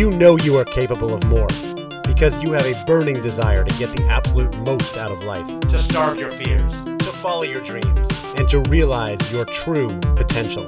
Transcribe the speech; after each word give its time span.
you 0.00 0.10
know 0.10 0.34
you 0.38 0.56
are 0.56 0.64
capable 0.64 1.12
of 1.12 1.22
more 1.24 1.46
because 2.04 2.42
you 2.42 2.52
have 2.52 2.64
a 2.64 2.84
burning 2.86 3.20
desire 3.20 3.62
to 3.62 3.78
get 3.78 3.94
the 3.94 4.02
absolute 4.06 4.56
most 4.60 4.96
out 4.96 5.10
of 5.10 5.22
life, 5.24 5.46
to 5.60 5.78
starve 5.78 6.18
your 6.18 6.30
fears, 6.30 6.72
to 6.84 7.04
follow 7.04 7.42
your 7.42 7.60
dreams, 7.60 8.08
and 8.38 8.48
to 8.48 8.60
realize 8.70 9.30
your 9.30 9.44
true 9.44 9.90
potential. 10.16 10.66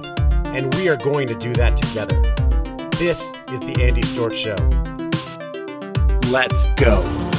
And 0.48 0.74
we 0.74 0.86
are 0.90 0.96
going 0.96 1.28
to 1.28 1.34
do 1.34 1.50
that 1.54 1.78
together. 1.78 2.20
This 2.98 3.22
is 3.50 3.60
the 3.60 3.74
Andy 3.80 4.02
Storch 4.02 4.36
Show. 4.36 4.56
Let's 6.30 6.66
go. 6.76 7.31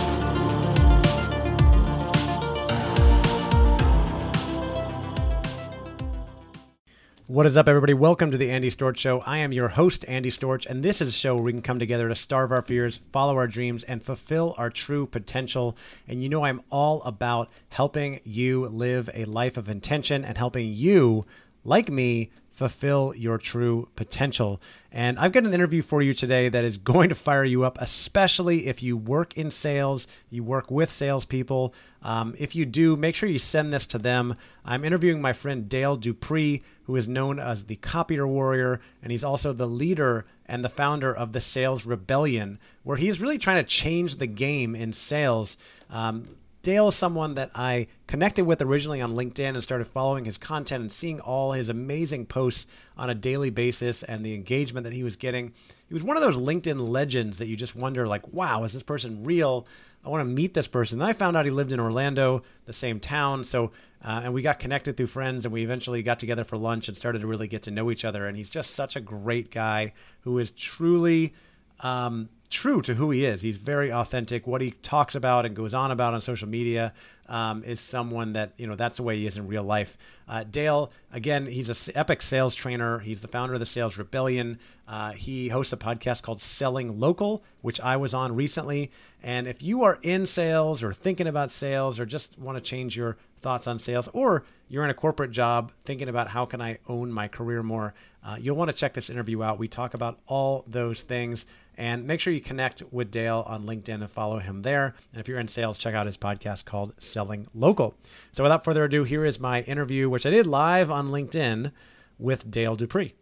What 7.28 7.46
is 7.46 7.56
up, 7.56 7.70
everybody? 7.70 7.94
Welcome 7.94 8.32
to 8.32 8.38
the 8.38 8.52
Andy 8.52 8.70
Storch 8.70 8.98
Show. 8.98 9.22
I 9.22 9.38
am 9.38 9.54
your 9.54 9.70
host, 9.70 10.04
Andy 10.10 10.30
Storch, 10.30 10.66
and 10.66 10.84
this 10.84 11.00
is 11.00 11.08
a 11.08 11.14
show 11.14 11.36
where 11.36 11.46
we 11.46 11.54
can 11.54 11.62
come 11.62 11.80
together 11.80 12.10
to 12.10 12.16
starve 12.16 12.52
our 12.52 12.62
fears, 12.62 13.00
follow 13.14 13.38
our 13.38 13.48
dreams, 13.48 13.86
and 13.86 14.04
fulfill 14.04 14.54
our 14.58 14.70
true 14.70 15.08
potential. 15.08 15.78
And 16.06 16.22
you 16.22 16.28
know, 16.28 16.44
I'm 16.44 16.62
all 16.70 17.02
about 17.04 17.50
helping 17.70 18.20
you 18.26 18.68
live 18.68 19.10
a 19.14 19.24
life 19.24 19.56
of 19.56 19.70
intention 19.70 20.26
and 20.26 20.38
helping 20.38 20.74
you, 20.74 21.26
like 21.64 21.90
me, 21.90 22.30
fulfill 22.54 23.14
your 23.18 23.40
true 23.40 23.90
potential. 23.96 24.62
And 24.92 25.18
I've 25.18 25.32
got 25.32 25.44
an 25.44 25.54
interview 25.54 25.82
for 25.82 26.04
you 26.04 26.14
today 26.14 26.50
that 26.50 26.64
is 26.64 26.78
going 26.94 27.10
to 27.10 27.16
fire 27.16 27.44
you 27.44 27.64
up, 27.64 27.78
especially 27.82 28.68
if 28.68 28.84
you 28.84 28.96
work 28.96 29.36
in 29.36 29.50
sales, 29.50 30.08
you 30.30 30.44
work 30.44 30.70
with 30.70 30.92
salespeople. 30.92 31.74
Um, 32.04 32.36
if 32.38 32.56
you 32.56 32.66
do, 32.66 32.96
make 32.96 33.16
sure 33.16 33.28
you 33.28 33.40
send 33.40 33.74
this 33.74 33.88
to 33.88 33.98
them. 33.98 34.36
I'm 34.64 34.86
interviewing 34.86 35.20
my 35.20 35.34
friend 35.34 35.68
Dale 35.68 35.98
Dupree, 35.98 36.62
who 36.84 36.96
is 36.96 37.08
known 37.08 37.40
as 37.40 37.66
the 37.66 37.78
Copier 37.78 38.28
Warrior, 38.28 38.80
and 39.02 39.12
he's 39.12 39.24
also 39.24 39.52
the 39.52 39.68
leader 39.68 40.26
and 40.46 40.64
the 40.64 40.70
founder 40.70 41.14
of 41.14 41.34
the 41.34 41.42
Sales 41.42 41.86
Rebellion, 41.86 42.60
where 42.84 42.98
he's 42.98 43.22
really 43.22 43.40
trying 43.40 43.64
to 43.64 43.70
change 43.70 44.16
the 44.16 44.28
game 44.28 44.76
in 44.76 44.94
sales. 44.94 45.58
Um, 45.90 46.26
Dale 46.64 46.88
is 46.88 46.96
someone 46.96 47.34
that 47.34 47.52
I 47.54 47.88
connected 48.08 48.46
with 48.46 48.62
originally 48.62 49.02
on 49.02 49.16
LinkedIn 49.16 49.50
and 49.50 49.62
started 49.62 49.86
following 49.86 50.24
his 50.24 50.38
content 50.38 50.82
and 50.82 50.90
seeing 50.90 51.20
all 51.20 51.52
his 51.52 51.68
amazing 51.68 52.26
posts 52.26 52.68
on 52.98 53.10
a 53.10 53.16
daily 53.16 53.50
basis 53.50 54.02
and 54.02 54.26
the 54.26 54.34
engagement 54.34 54.86
that 54.86 54.94
he 54.94 55.04
was 55.04 55.18
getting. 55.18 55.52
He 55.90 55.94
was 55.94 56.04
one 56.04 56.16
of 56.16 56.24
those 56.24 56.38
LinkedIn 56.38 56.80
legends 56.80 57.38
that 57.40 57.48
you 57.48 57.58
just 57.58 57.76
wonder, 57.76 58.08
like, 58.08 58.32
wow, 58.32 58.64
is 58.64 58.72
this 58.72 58.82
person 58.82 59.26
real? 59.26 59.68
I 60.06 60.10
want 60.10 60.22
to 60.22 60.34
meet 60.34 60.54
this 60.54 60.70
person. 60.70 61.02
And 61.02 61.10
I 61.10 61.12
found 61.12 61.36
out 61.36 61.44
he 61.44 61.52
lived 61.52 61.74
in 61.74 61.82
Orlando, 61.82 62.44
the 62.66 62.72
same 62.72 63.02
town. 63.02 63.44
So, 63.44 63.72
uh, 64.02 64.22
and 64.24 64.34
we 64.34 64.42
got 64.42 64.60
connected 64.60 64.96
through 64.96 65.08
friends, 65.08 65.44
and 65.44 65.54
we 65.54 65.64
eventually 65.64 66.02
got 66.02 66.20
together 66.20 66.46
for 66.46 66.56
lunch 66.56 66.88
and 66.88 66.96
started 66.96 67.20
to 67.20 67.28
really 67.28 67.50
get 67.50 67.64
to 67.64 67.72
know 67.72 67.92
each 67.92 68.06
other. 68.06 68.26
And 68.26 68.38
he's 68.38 68.50
just 68.50 68.72
such 68.72 68.96
a 68.96 69.02
great 69.02 69.52
guy 69.52 69.92
who 70.22 70.40
is 70.40 70.52
truly 70.52 71.34
um, 71.80 72.30
true 72.50 72.82
to 72.84 72.94
who 72.94 73.12
he 73.12 73.26
is. 73.26 73.42
He's 73.42 73.58
very 73.58 73.92
authentic. 73.92 74.46
What 74.46 74.62
he 74.62 74.72
talks 74.72 75.16
about 75.16 75.46
and 75.46 75.56
goes 75.56 75.74
on 75.74 75.92
about 75.92 76.14
on 76.14 76.22
social 76.22 76.48
media 76.48 76.94
um, 77.28 77.64
is 77.64 77.80
someone 77.80 78.34
that 78.34 78.52
you 78.58 78.68
know 78.68 78.76
that's 78.76 78.98
the 78.98 79.04
way 79.04 79.18
he 79.18 79.28
is 79.28 79.38
in 79.38 79.48
real 79.48 79.64
life. 79.64 79.98
Uh, 80.28 80.44
Dale, 80.44 80.92
again, 81.12 81.46
he's 81.46 81.70
a 81.70 81.98
epic 81.98 82.22
sales 82.22 82.56
trainer. 82.56 83.00
He's 83.00 83.22
the 83.22 83.28
founder 83.28 83.56
of 83.56 83.60
the 83.60 83.66
Sales 83.66 83.98
Rebellion. 83.98 84.60
Uh, 84.88 85.12
he 85.12 85.50
hosts 85.50 85.74
a 85.74 85.78
podcast 85.78 86.22
called 86.22 86.42
Selling 86.42 87.00
Local, 87.00 87.44
which 87.62 87.82
I 87.82 87.98
was 87.98 88.14
on 88.14 88.36
recently. 88.36 88.92
And 89.22 89.48
if 89.48 89.64
you 89.64 89.84
are 89.84 90.00
in 90.02 90.26
sales 90.26 90.84
or 90.84 90.94
thinking 90.94 91.28
about 91.28 91.52
sales 91.52 92.00
or 92.00 92.06
just 92.06 92.38
want 92.38 92.58
to 92.58 92.62
change 92.62 92.96
your 92.96 93.18
thoughts 93.42 93.68
on 93.68 93.80
sales, 93.80 94.10
or 94.14 94.44
you're 94.70 94.84
in 94.84 94.90
a 94.90 94.96
corporate 94.96 95.32
job 95.32 95.72
thinking 95.84 96.10
about 96.10 96.30
how 96.30 96.46
can 96.46 96.62
I 96.62 96.80
own 96.88 97.12
my 97.12 97.28
career 97.28 97.64
more, 97.64 97.94
uh, 98.24 98.38
you'll 98.40 98.56
want 98.56 98.72
to 98.72 98.78
check 98.78 98.94
this 98.94 99.10
interview 99.10 99.44
out. 99.44 99.60
We 99.60 99.68
talk 99.68 99.94
about 99.94 100.20
all 100.28 100.64
those 100.68 101.02
things. 101.02 101.46
And 101.78 102.06
make 102.06 102.20
sure 102.20 102.34
you 102.34 102.42
connect 102.42 102.84
with 102.92 103.12
Dale 103.12 103.44
on 103.48 103.66
LinkedIn 103.66 104.02
and 104.02 104.10
follow 104.12 104.40
him 104.40 104.62
there. 104.62 104.96
And 105.12 105.20
if 105.20 105.28
you're 105.28 105.40
in 105.40 105.48
sales, 105.48 105.78
check 105.78 105.96
out 105.96 106.06
his 106.06 106.18
podcast 106.18 106.66
called 106.66 106.94
Selling 107.00 107.48
Local. 107.54 107.96
So 108.32 108.44
without 108.44 108.64
further 108.64 108.84
ado, 108.84 109.04
here 109.04 109.26
is 109.26 109.40
my 109.40 109.62
interview, 109.62 110.10
which 110.10 110.26
I 110.26 110.30
did 110.30 110.46
live 110.46 110.92
on 110.92 111.10
LinkedIn 111.10 111.72
with 112.20 112.50
Dale 112.50 112.76
Dupree. 112.76 113.16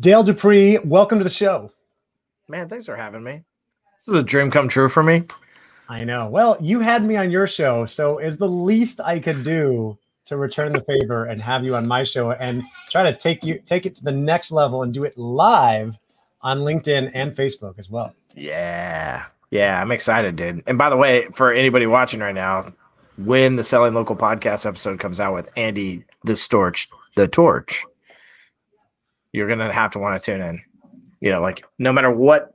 Dale 0.00 0.22
Dupree, 0.22 0.78
welcome 0.78 1.18
to 1.18 1.24
the 1.24 1.30
show. 1.30 1.72
Man, 2.48 2.68
thanks 2.68 2.86
for 2.86 2.96
having 2.96 3.22
me. 3.22 3.44
This 3.98 4.08
is 4.08 4.16
a 4.16 4.22
dream 4.22 4.50
come 4.50 4.68
true 4.68 4.88
for 4.88 5.02
me. 5.02 5.24
I 5.88 6.04
know. 6.04 6.28
Well, 6.28 6.56
you 6.60 6.80
had 6.80 7.04
me 7.04 7.16
on 7.16 7.30
your 7.30 7.46
show, 7.46 7.84
so 7.86 8.18
it's 8.18 8.36
the 8.36 8.48
least 8.48 9.00
I 9.00 9.18
could 9.18 9.42
do 9.42 9.98
to 10.26 10.36
return 10.36 10.72
the 10.72 10.82
favor 10.82 11.24
and 11.24 11.40
have 11.40 11.64
you 11.64 11.74
on 11.74 11.88
my 11.88 12.02
show 12.02 12.32
and 12.32 12.62
try 12.90 13.02
to 13.02 13.16
take 13.16 13.42
you 13.44 13.58
take 13.64 13.86
it 13.86 13.96
to 13.96 14.04
the 14.04 14.12
next 14.12 14.50
level 14.52 14.82
and 14.82 14.92
do 14.92 15.04
it 15.04 15.16
live 15.16 15.98
on 16.40 16.60
LinkedIn 16.60 17.10
and 17.14 17.32
Facebook 17.32 17.78
as 17.78 17.90
well. 17.90 18.14
Yeah. 18.34 19.24
Yeah, 19.50 19.80
I'm 19.80 19.92
excited, 19.92 20.36
dude. 20.36 20.62
And 20.66 20.76
by 20.76 20.90
the 20.90 20.96
way, 20.96 21.28
for 21.34 21.52
anybody 21.52 21.86
watching 21.86 22.20
right 22.20 22.34
now, 22.34 22.72
when 23.16 23.56
the 23.56 23.64
Selling 23.64 23.94
Local 23.94 24.16
podcast 24.16 24.66
episode 24.66 25.00
comes 25.00 25.20
out 25.20 25.34
with 25.34 25.50
Andy 25.56 26.04
the 26.24 26.34
Storch, 26.34 26.88
the 27.16 27.26
Torch, 27.26 27.84
you're 29.32 29.48
gonna 29.48 29.72
have 29.72 29.92
to 29.92 29.98
want 29.98 30.22
to 30.22 30.32
tune 30.32 30.40
in. 30.40 30.62
You 31.20 31.30
know, 31.30 31.40
like 31.40 31.64
no 31.78 31.92
matter 31.92 32.10
what 32.10 32.54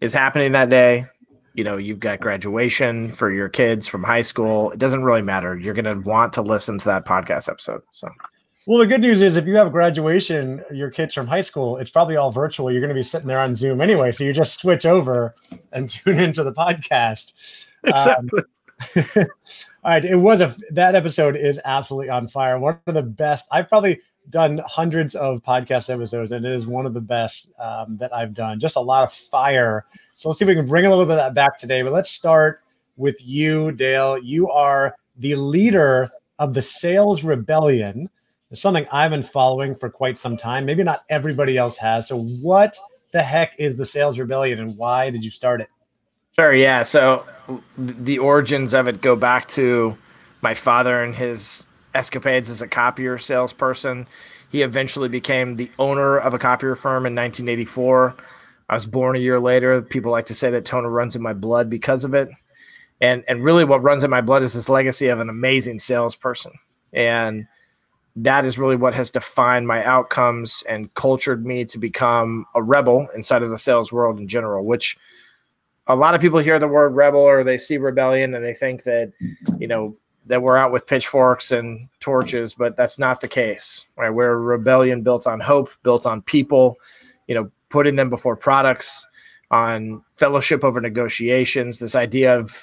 is 0.00 0.12
happening 0.12 0.52
that 0.52 0.68
day, 0.68 1.06
you 1.54 1.64
know, 1.64 1.76
you've 1.76 2.00
got 2.00 2.20
graduation 2.20 3.12
for 3.12 3.30
your 3.30 3.48
kids 3.48 3.86
from 3.86 4.02
high 4.02 4.22
school. 4.22 4.72
It 4.72 4.78
doesn't 4.78 5.04
really 5.04 5.22
matter. 5.22 5.56
You're 5.56 5.74
gonna 5.74 6.00
want 6.00 6.34
to 6.34 6.42
listen 6.42 6.78
to 6.78 6.84
that 6.86 7.06
podcast 7.06 7.48
episode. 7.48 7.80
So 7.92 8.08
well, 8.66 8.78
the 8.78 8.86
good 8.86 9.00
news 9.00 9.22
is 9.22 9.36
if 9.36 9.46
you 9.46 9.56
have 9.56 9.72
graduation, 9.72 10.62
your 10.70 10.90
kids 10.90 11.14
from 11.14 11.26
high 11.26 11.40
school, 11.40 11.78
it's 11.78 11.90
probably 11.90 12.16
all 12.16 12.30
virtual. 12.30 12.70
You're 12.70 12.80
going 12.80 12.88
to 12.88 12.94
be 12.94 13.02
sitting 13.02 13.26
there 13.26 13.40
on 13.40 13.54
Zoom 13.54 13.80
anyway, 13.80 14.12
so 14.12 14.22
you 14.22 14.32
just 14.32 14.60
switch 14.60 14.86
over 14.86 15.34
and 15.72 15.88
tune 15.88 16.18
into 16.18 16.44
the 16.44 16.52
podcast. 16.52 17.66
Exactly. 17.84 18.40
Um, 18.40 18.46
all 19.16 19.90
right, 19.90 20.04
it 20.04 20.16
was 20.16 20.40
a 20.40 20.54
that 20.70 20.94
episode 20.94 21.36
is 21.36 21.60
absolutely 21.64 22.10
on 22.10 22.28
fire. 22.28 22.58
One 22.58 22.78
of 22.86 22.94
the 22.94 23.02
best. 23.02 23.48
I've 23.50 23.68
probably 23.68 24.00
done 24.30 24.60
hundreds 24.64 25.16
of 25.16 25.42
podcast 25.42 25.92
episodes, 25.92 26.30
and 26.30 26.46
it 26.46 26.52
is 26.52 26.66
one 26.66 26.86
of 26.86 26.94
the 26.94 27.00
best 27.00 27.52
um, 27.58 27.96
that 27.98 28.14
I've 28.14 28.34
done. 28.34 28.60
Just 28.60 28.76
a 28.76 28.80
lot 28.80 29.02
of 29.02 29.12
fire. 29.12 29.86
So 30.14 30.28
let's 30.28 30.38
see 30.38 30.44
if 30.44 30.48
we 30.48 30.54
can 30.54 30.66
bring 30.66 30.86
a 30.86 30.90
little 30.90 31.04
bit 31.04 31.12
of 31.12 31.18
that 31.18 31.34
back 31.34 31.58
today. 31.58 31.82
But 31.82 31.92
let's 31.92 32.10
start 32.10 32.62
with 32.96 33.16
you, 33.26 33.72
Dale. 33.72 34.18
You 34.18 34.50
are 34.50 34.96
the 35.16 35.34
leader 35.34 36.10
of 36.38 36.54
the 36.54 36.62
Sales 36.62 37.24
Rebellion 37.24 38.08
something 38.54 38.86
I've 38.92 39.10
been 39.10 39.22
following 39.22 39.74
for 39.74 39.88
quite 39.90 40.18
some 40.18 40.36
time. 40.36 40.64
Maybe 40.66 40.82
not 40.82 41.04
everybody 41.10 41.56
else 41.56 41.76
has. 41.78 42.08
So, 42.08 42.18
what 42.18 42.76
the 43.12 43.22
heck 43.22 43.58
is 43.58 43.76
the 43.76 43.86
Sales 43.86 44.18
Rebellion 44.18 44.58
and 44.60 44.76
why 44.76 45.10
did 45.10 45.24
you 45.24 45.30
start 45.30 45.60
it? 45.60 45.68
Sure. 46.34 46.54
Yeah. 46.54 46.82
So, 46.82 47.24
the 47.76 48.18
origins 48.18 48.74
of 48.74 48.88
it 48.88 49.00
go 49.00 49.16
back 49.16 49.48
to 49.48 49.96
my 50.40 50.54
father 50.54 51.02
and 51.02 51.14
his 51.14 51.66
escapades 51.94 52.48
as 52.50 52.62
a 52.62 52.68
copier 52.68 53.18
salesperson. 53.18 54.06
He 54.50 54.62
eventually 54.62 55.08
became 55.08 55.56
the 55.56 55.70
owner 55.78 56.18
of 56.18 56.34
a 56.34 56.38
copier 56.38 56.74
firm 56.74 57.06
in 57.06 57.14
1984. 57.14 58.14
I 58.68 58.74
was 58.74 58.86
born 58.86 59.16
a 59.16 59.18
year 59.18 59.40
later. 59.40 59.80
People 59.82 60.10
like 60.10 60.26
to 60.26 60.34
say 60.34 60.50
that 60.50 60.64
Toner 60.64 60.90
runs 60.90 61.16
in 61.16 61.22
my 61.22 61.32
blood 61.32 61.68
because 61.68 62.04
of 62.04 62.14
it. 62.14 62.28
And 63.00 63.24
and 63.28 63.42
really 63.42 63.64
what 63.64 63.82
runs 63.82 64.04
in 64.04 64.10
my 64.10 64.20
blood 64.20 64.42
is 64.42 64.54
this 64.54 64.68
legacy 64.68 65.08
of 65.08 65.20
an 65.20 65.28
amazing 65.28 65.78
salesperson. 65.78 66.52
And 66.92 67.46
that 68.16 68.44
is 68.44 68.58
really 68.58 68.76
what 68.76 68.94
has 68.94 69.10
defined 69.10 69.66
my 69.66 69.84
outcomes 69.84 70.62
and 70.68 70.94
cultured 70.94 71.46
me 71.46 71.64
to 71.64 71.78
become 71.78 72.46
a 72.54 72.62
rebel 72.62 73.08
inside 73.14 73.42
of 73.42 73.50
the 73.50 73.58
sales 73.58 73.92
world 73.92 74.18
in 74.18 74.28
general, 74.28 74.66
which 74.66 74.98
a 75.86 75.96
lot 75.96 76.14
of 76.14 76.20
people 76.20 76.38
hear 76.38 76.58
the 76.58 76.68
word 76.68 76.94
rebel 76.94 77.20
or 77.20 77.42
they 77.42 77.58
see 77.58 77.78
rebellion 77.78 78.34
and 78.34 78.44
they 78.44 78.54
think 78.54 78.82
that, 78.84 79.12
you 79.58 79.66
know, 79.66 79.96
that 80.26 80.42
we're 80.42 80.56
out 80.56 80.70
with 80.70 80.86
pitchforks 80.86 81.50
and 81.50 81.80
torches, 81.98 82.54
but 82.54 82.76
that's 82.76 82.98
not 82.98 83.20
the 83.20 83.28
case. 83.28 83.86
Right? 83.96 84.10
We're 84.10 84.32
a 84.32 84.38
rebellion 84.38 85.02
built 85.02 85.26
on 85.26 85.40
hope, 85.40 85.70
built 85.82 86.06
on 86.06 86.22
people, 86.22 86.78
you 87.26 87.34
know, 87.34 87.50
putting 87.70 87.96
them 87.96 88.10
before 88.10 88.36
products, 88.36 89.06
on 89.50 90.02
fellowship 90.16 90.64
over 90.64 90.80
negotiations, 90.80 91.78
this 91.78 91.94
idea 91.94 92.38
of 92.38 92.56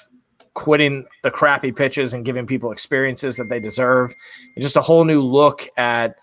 quitting 0.54 1.04
the 1.22 1.30
crappy 1.30 1.72
pitches 1.72 2.12
and 2.12 2.24
giving 2.24 2.46
people 2.46 2.72
experiences 2.72 3.36
that 3.36 3.48
they 3.48 3.60
deserve. 3.60 4.12
And 4.54 4.62
just 4.62 4.76
a 4.76 4.80
whole 4.80 5.04
new 5.04 5.20
look 5.20 5.68
at 5.76 6.16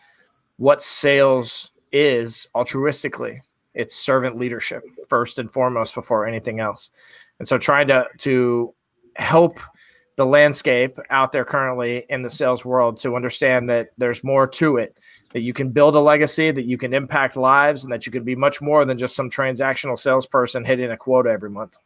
what 0.58 0.82
sales 0.82 1.72
is 1.92 2.48
altruistically. 2.56 3.40
It's 3.74 3.96
servant 3.96 4.38
leadership 4.38 4.84
first 5.08 5.40
and 5.40 5.52
foremost 5.52 5.96
before 5.96 6.26
anything 6.26 6.60
else. 6.60 6.92
And 7.40 7.48
so 7.48 7.58
trying 7.58 7.88
to 7.90 8.08
to 8.20 8.74
help 9.16 9.60
the 10.18 10.26
landscape 10.26 10.92
out 11.12 11.32
there 11.32 11.46
currently 11.46 12.04
in 12.10 12.24
the 12.24 12.30
sales 12.30 12.66
world 12.66 12.98
to 12.98 13.16
understand 13.16 13.70
that 13.70 13.90
there's 14.00 14.24
more 14.24 14.48
to 14.48 14.78
it, 14.78 14.98
that 15.32 15.42
you 15.42 15.54
can 15.54 15.70
build 15.70 15.96
a 15.96 16.00
legacy, 16.00 16.50
that 16.50 16.66
you 16.66 16.78
can 16.78 16.94
impact 16.94 17.38
lives, 17.38 17.84
and 17.84 17.94
that 17.94 18.08
you 18.08 18.12
can 18.12 18.24
be 18.24 18.36
much 18.36 18.60
more 18.60 18.84
than 18.84 18.98
just 18.98 19.16
some 19.16 19.30
transactional 19.30 19.98
salesperson 19.98 20.66
hitting 20.66 20.90
a 20.90 20.98
quota 20.98 21.30
every 21.30 21.52
month. 21.52 21.78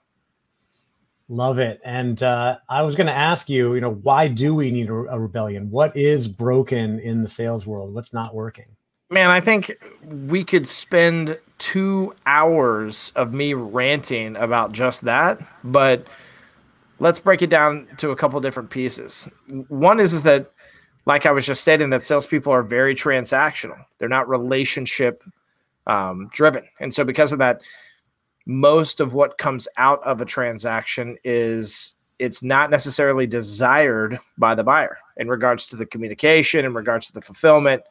Love 1.31 1.59
it. 1.59 1.79
And 1.85 2.21
uh, 2.21 2.57
I 2.67 2.81
was 2.81 2.95
going 2.95 3.07
to 3.07 3.13
ask 3.13 3.49
you, 3.49 3.73
you 3.73 3.79
know, 3.79 3.93
why 3.93 4.27
do 4.27 4.53
we 4.53 4.69
need 4.69 4.89
a, 4.89 4.93
a, 4.93 5.17
rebellion? 5.17 5.71
What 5.71 5.95
is 5.95 6.27
broken 6.27 6.99
in 6.99 7.21
the 7.21 7.29
sales 7.29 7.65
world? 7.65 7.93
What's 7.93 8.11
not 8.11 8.35
working? 8.35 8.65
Man, 9.09 9.29
I 9.29 9.39
think 9.39 9.81
we 10.27 10.43
could 10.43 10.67
spend 10.67 11.39
two 11.57 12.13
hours 12.25 13.13
of 13.15 13.33
me 13.33 13.53
ranting 13.53 14.35
about 14.35 14.73
just 14.73 15.03
that, 15.03 15.39
but 15.63 16.05
let's 16.99 17.19
break 17.19 17.41
it 17.41 17.49
down 17.49 17.87
to 17.95 18.09
a 18.09 18.15
couple 18.15 18.41
different 18.41 18.69
pieces. 18.69 19.29
One 19.69 20.01
is 20.01 20.13
is 20.13 20.23
that, 20.23 20.47
like 21.05 21.25
I 21.25 21.31
was 21.31 21.45
just 21.45 21.61
stating, 21.61 21.91
that 21.91 22.03
salespeople 22.03 22.51
are 22.51 22.61
very 22.61 22.93
transactional. 22.93 23.77
They're 23.99 24.09
not 24.09 24.27
relationship 24.27 25.23
um, 25.87 26.29
driven, 26.33 26.67
and 26.81 26.93
so 26.93 27.05
because 27.05 27.31
of 27.31 27.39
that, 27.39 27.61
most 28.45 28.99
of 28.99 29.13
what 29.13 29.37
comes 29.37 29.67
out 29.77 30.01
of 30.03 30.21
a 30.21 30.25
transaction 30.25 31.17
is 31.23 31.95
it's 32.19 32.43
not 32.43 32.69
necessarily 32.69 33.25
desired 33.25 34.19
by 34.37 34.55
the 34.55 34.63
buyer 34.63 34.97
in 35.17 35.27
regards 35.27 35.67
to 35.67 35.75
the 35.75 35.85
communication, 35.85 36.65
in 36.65 36.73
regards 36.73 37.07
to 37.07 37.13
the 37.13 37.21
fulfillment. 37.21 37.81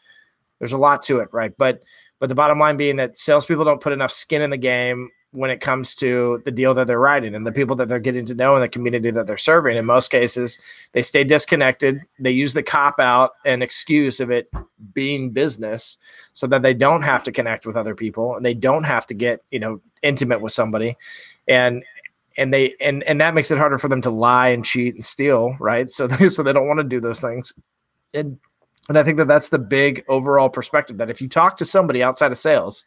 There's 0.58 0.72
a 0.72 0.78
lot 0.78 1.02
to 1.02 1.18
it, 1.20 1.28
right? 1.32 1.52
But 1.56 1.82
but 2.18 2.28
the 2.28 2.34
bottom 2.34 2.58
line 2.58 2.76
being 2.76 2.96
that 2.96 3.16
salespeople 3.16 3.64
don't 3.64 3.80
put 3.80 3.92
enough 3.92 4.12
skin 4.12 4.42
in 4.42 4.50
the 4.50 4.56
game 4.56 5.10
when 5.32 5.50
it 5.50 5.60
comes 5.60 5.94
to 5.94 6.42
the 6.44 6.50
deal 6.50 6.74
that 6.74 6.88
they're 6.88 6.98
writing 6.98 7.34
and 7.34 7.46
the 7.46 7.52
people 7.52 7.76
that 7.76 7.88
they're 7.88 8.00
getting 8.00 8.26
to 8.26 8.34
know 8.34 8.54
and 8.54 8.62
the 8.62 8.68
community 8.68 9.10
that 9.12 9.28
they're 9.28 9.36
serving. 9.36 9.76
In 9.76 9.86
most 9.86 10.10
cases, 10.10 10.58
they 10.92 11.02
stay 11.02 11.22
disconnected. 11.22 12.00
They 12.18 12.32
use 12.32 12.52
the 12.52 12.64
cop 12.64 12.98
out 12.98 13.32
and 13.44 13.62
excuse 13.62 14.18
of 14.18 14.30
it 14.30 14.50
being 14.92 15.30
business 15.30 15.98
so 16.32 16.48
that 16.48 16.62
they 16.62 16.74
don't 16.74 17.02
have 17.02 17.22
to 17.24 17.32
connect 17.32 17.64
with 17.64 17.76
other 17.76 17.94
people 17.94 18.34
and 18.34 18.44
they 18.44 18.54
don't 18.54 18.82
have 18.82 19.06
to 19.06 19.14
get, 19.14 19.44
you 19.52 19.60
know, 19.60 19.80
intimate 20.02 20.40
with 20.40 20.52
somebody. 20.52 20.96
And 21.46 21.84
and 22.36 22.52
they 22.52 22.74
and 22.80 23.02
and 23.04 23.20
that 23.20 23.34
makes 23.34 23.50
it 23.52 23.58
harder 23.58 23.78
for 23.78 23.88
them 23.88 24.02
to 24.02 24.10
lie 24.10 24.48
and 24.48 24.64
cheat 24.64 24.94
and 24.94 25.04
steal, 25.04 25.56
right? 25.60 25.88
So 25.88 26.06
they, 26.08 26.28
so 26.28 26.42
they 26.42 26.52
don't 26.52 26.66
want 26.66 26.78
to 26.78 26.84
do 26.84 27.00
those 27.00 27.20
things. 27.20 27.52
And 28.14 28.36
and 28.88 28.98
I 28.98 29.04
think 29.04 29.18
that 29.18 29.28
that's 29.28 29.50
the 29.50 29.58
big 29.60 30.04
overall 30.08 30.48
perspective 30.48 30.98
that 30.98 31.10
if 31.10 31.20
you 31.20 31.28
talk 31.28 31.56
to 31.58 31.64
somebody 31.64 32.02
outside 32.02 32.32
of 32.32 32.38
sales, 32.38 32.84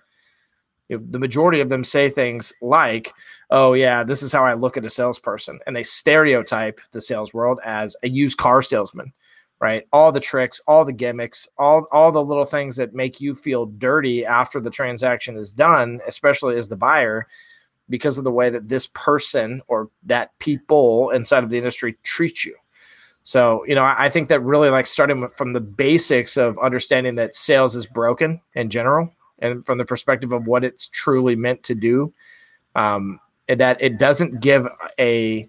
the 0.89 1.19
majority 1.19 1.61
of 1.61 1.69
them 1.69 1.83
say 1.83 2.09
things 2.09 2.53
like, 2.61 3.13
"Oh 3.49 3.73
yeah, 3.73 4.03
this 4.03 4.23
is 4.23 4.31
how 4.31 4.43
I 4.45 4.53
look 4.53 4.77
at 4.77 4.85
a 4.85 4.89
salesperson," 4.89 5.59
and 5.65 5.75
they 5.75 5.83
stereotype 5.83 6.79
the 6.91 7.01
sales 7.01 7.33
world 7.33 7.59
as 7.63 7.95
a 8.03 8.09
used 8.09 8.37
car 8.37 8.61
salesman, 8.61 9.13
right? 9.59 9.87
All 9.93 10.11
the 10.11 10.19
tricks, 10.19 10.61
all 10.67 10.85
the 10.85 10.93
gimmicks, 10.93 11.47
all 11.57 11.87
all 11.91 12.11
the 12.11 12.23
little 12.23 12.45
things 12.45 12.75
that 12.77 12.93
make 12.93 13.21
you 13.21 13.33
feel 13.35 13.65
dirty 13.65 14.25
after 14.25 14.59
the 14.59 14.69
transaction 14.69 15.37
is 15.37 15.53
done, 15.53 16.01
especially 16.07 16.57
as 16.57 16.67
the 16.67 16.77
buyer, 16.77 17.27
because 17.89 18.17
of 18.17 18.23
the 18.23 18.31
way 18.31 18.49
that 18.49 18.67
this 18.69 18.87
person 18.87 19.61
or 19.67 19.89
that 20.03 20.37
people 20.39 21.11
inside 21.11 21.43
of 21.43 21.49
the 21.49 21.57
industry 21.57 21.97
treat 22.03 22.43
you. 22.43 22.55
So, 23.25 23.63
you 23.65 23.75
know, 23.75 23.83
I, 23.83 24.05
I 24.05 24.09
think 24.09 24.27
that 24.29 24.41
really 24.41 24.69
like 24.69 24.85
starting 24.85 25.29
from 25.29 25.53
the 25.53 25.61
basics 25.61 26.35
of 26.35 26.59
understanding 26.59 27.15
that 27.15 27.33
sales 27.33 27.73
is 27.75 27.85
broken 27.85 28.41
in 28.55 28.69
general 28.69 29.09
and 29.43 29.65
from 29.65 29.77
the 29.77 29.85
perspective 29.85 30.33
of 30.33 30.47
what 30.47 30.63
it's 30.63 30.87
truly 30.87 31.35
meant 31.35 31.61
to 31.63 31.75
do, 31.75 32.11
um, 32.75 33.19
that 33.47 33.81
it 33.81 33.99
doesn't 33.99 34.41
give 34.41 34.67
a 34.99 35.47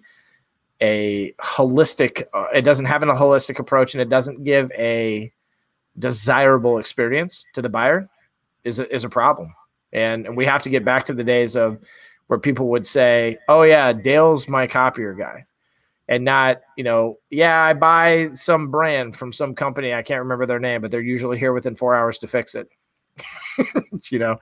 a 0.81 1.33
holistic 1.39 2.23
uh, 2.33 2.47
it 2.53 2.63
doesn't 2.63 2.85
have 2.85 3.01
a 3.01 3.05
holistic 3.07 3.59
approach 3.59 3.93
and 3.93 4.01
it 4.01 4.09
doesn't 4.09 4.43
give 4.43 4.69
a 4.73 5.31
desirable 5.97 6.77
experience 6.77 7.45
to 7.53 7.61
the 7.61 7.69
buyer 7.69 8.09
is 8.65 8.79
a, 8.79 8.93
is 8.93 9.05
a 9.05 9.09
problem 9.09 9.55
and, 9.93 10.25
and 10.25 10.35
we 10.35 10.43
have 10.43 10.61
to 10.61 10.69
get 10.69 10.83
back 10.83 11.05
to 11.05 11.13
the 11.13 11.23
days 11.23 11.55
of 11.55 11.81
where 12.27 12.37
people 12.37 12.67
would 12.67 12.85
say 12.85 13.37
oh 13.47 13.61
yeah 13.61 13.93
dale's 13.93 14.49
my 14.49 14.67
copier 14.67 15.13
guy 15.13 15.45
and 16.07 16.23
not, 16.23 16.61
you 16.77 16.83
know, 16.83 17.17
yeah, 17.29 17.59
I 17.61 17.73
buy 17.73 18.29
some 18.33 18.69
brand 18.69 19.15
from 19.15 19.33
some 19.33 19.55
company. 19.55 19.93
I 19.93 20.03
can't 20.03 20.21
remember 20.21 20.45
their 20.45 20.59
name, 20.59 20.81
but 20.81 20.91
they're 20.91 21.01
usually 21.01 21.39
here 21.39 21.53
within 21.53 21.75
four 21.75 21.95
hours 21.95 22.19
to 22.19 22.27
fix 22.27 22.53
it. 22.55 22.69
you 24.09 24.19
know. 24.19 24.37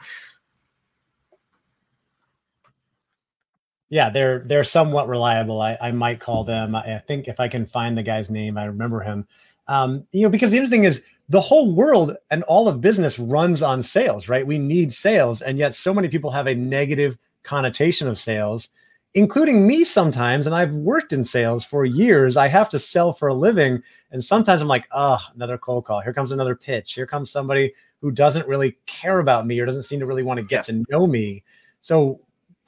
Yeah, 3.89 4.09
they're 4.09 4.39
they're 4.39 4.63
somewhat 4.63 5.07
reliable. 5.07 5.61
I, 5.61 5.77
I 5.79 5.91
might 5.91 6.19
call 6.19 6.43
them. 6.43 6.75
I, 6.75 6.97
think 7.07 7.27
if 7.27 7.39
I 7.39 7.47
can 7.47 7.65
find 7.65 7.95
the 7.95 8.01
guy's 8.01 8.29
name, 8.29 8.57
I 8.57 8.65
remember 8.65 9.01
him. 9.01 9.27
Um, 9.67 10.07
you 10.11 10.23
know, 10.23 10.29
because 10.29 10.49
the 10.49 10.57
interesting 10.57 10.83
is 10.83 11.03
the 11.29 11.41
whole 11.41 11.71
world 11.73 12.15
and 12.31 12.41
all 12.43 12.67
of 12.67 12.81
business 12.81 13.19
runs 13.19 13.61
on 13.61 13.83
sales, 13.83 14.27
right? 14.27 14.47
We 14.47 14.57
need 14.57 14.91
sales, 14.91 15.43
and 15.43 15.59
yet 15.59 15.75
so 15.75 15.93
many 15.93 16.07
people 16.07 16.31
have 16.31 16.47
a 16.47 16.55
negative 16.55 17.17
connotation 17.43 18.07
of 18.07 18.17
sales 18.17 18.69
including 19.13 19.67
me 19.67 19.83
sometimes. 19.83 20.47
And 20.47 20.55
I've 20.55 20.73
worked 20.73 21.13
in 21.13 21.23
sales 21.23 21.63
for 21.65 21.85
years. 21.85 22.37
I 22.37 22.47
have 22.47 22.69
to 22.69 22.79
sell 22.79 23.13
for 23.13 23.27
a 23.27 23.33
living. 23.33 23.81
And 24.11 24.23
sometimes 24.23 24.61
I'm 24.61 24.67
like, 24.67 24.87
oh, 24.91 25.19
another 25.35 25.57
cold 25.57 25.85
call. 25.85 26.01
Here 26.01 26.13
comes 26.13 26.31
another 26.31 26.55
pitch. 26.55 26.93
Here 26.93 27.05
comes 27.05 27.31
somebody 27.31 27.73
who 28.03 28.11
doesn't 28.11 28.45
really 28.49 28.77
care 28.85 29.19
about 29.19 29.47
me 29.47 29.57
or 29.61 29.65
doesn't 29.65 29.83
seem 29.83 30.01
to 30.01 30.05
really 30.05 30.23
want 30.23 30.37
to 30.37 30.43
get 30.43 30.57
yes. 30.57 30.65
to 30.67 30.83
know 30.89 31.07
me. 31.07 31.41
So, 31.79 32.19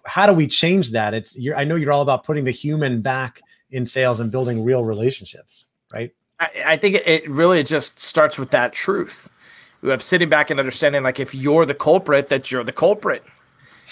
how 0.05 0.25
do 0.25 0.31
we 0.31 0.47
change 0.47 0.91
that? 0.91 1.13
It's 1.13 1.35
you 1.35 1.53
I 1.53 1.65
know 1.65 1.75
you're 1.75 1.91
all 1.91 2.01
about 2.01 2.23
putting 2.23 2.45
the 2.45 2.51
human 2.51 3.01
back 3.01 3.41
in 3.71 3.85
sales 3.85 4.21
and 4.21 4.31
building 4.31 4.63
real 4.63 4.85
relationships, 4.85 5.65
right? 5.93 6.13
I, 6.39 6.49
I 6.65 6.77
think 6.77 6.95
it 7.05 7.29
really 7.29 7.61
just 7.63 7.99
starts 7.99 8.39
with 8.39 8.49
that 8.51 8.71
truth. 8.71 9.29
Of 9.83 10.01
sitting 10.01 10.29
back 10.29 10.49
and 10.49 10.59
understanding, 10.59 11.03
like, 11.03 11.19
if 11.19 11.35
you're 11.35 11.65
the 11.65 11.75
culprit, 11.75 12.29
that 12.29 12.49
you're 12.49 12.63
the 12.63 12.71
culprit 12.71 13.23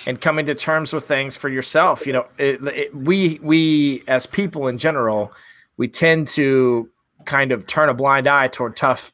and 0.07 0.19
coming 0.19 0.45
to 0.45 0.55
terms 0.55 0.93
with 0.93 1.05
things 1.05 1.35
for 1.35 1.49
yourself. 1.49 2.07
You 2.07 2.13
know, 2.13 2.27
it, 2.37 2.63
it, 2.65 2.95
we 2.95 3.39
we 3.43 4.03
as 4.07 4.25
people 4.25 4.69
in 4.69 4.77
general, 4.77 5.33
we 5.75 5.89
tend 5.89 6.27
to 6.29 6.89
kind 7.25 7.51
of 7.51 7.67
turn 7.67 7.89
a 7.89 7.93
blind 7.93 8.27
eye 8.27 8.47
toward 8.47 8.77
tough 8.77 9.13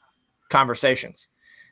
conversations, 0.50 1.28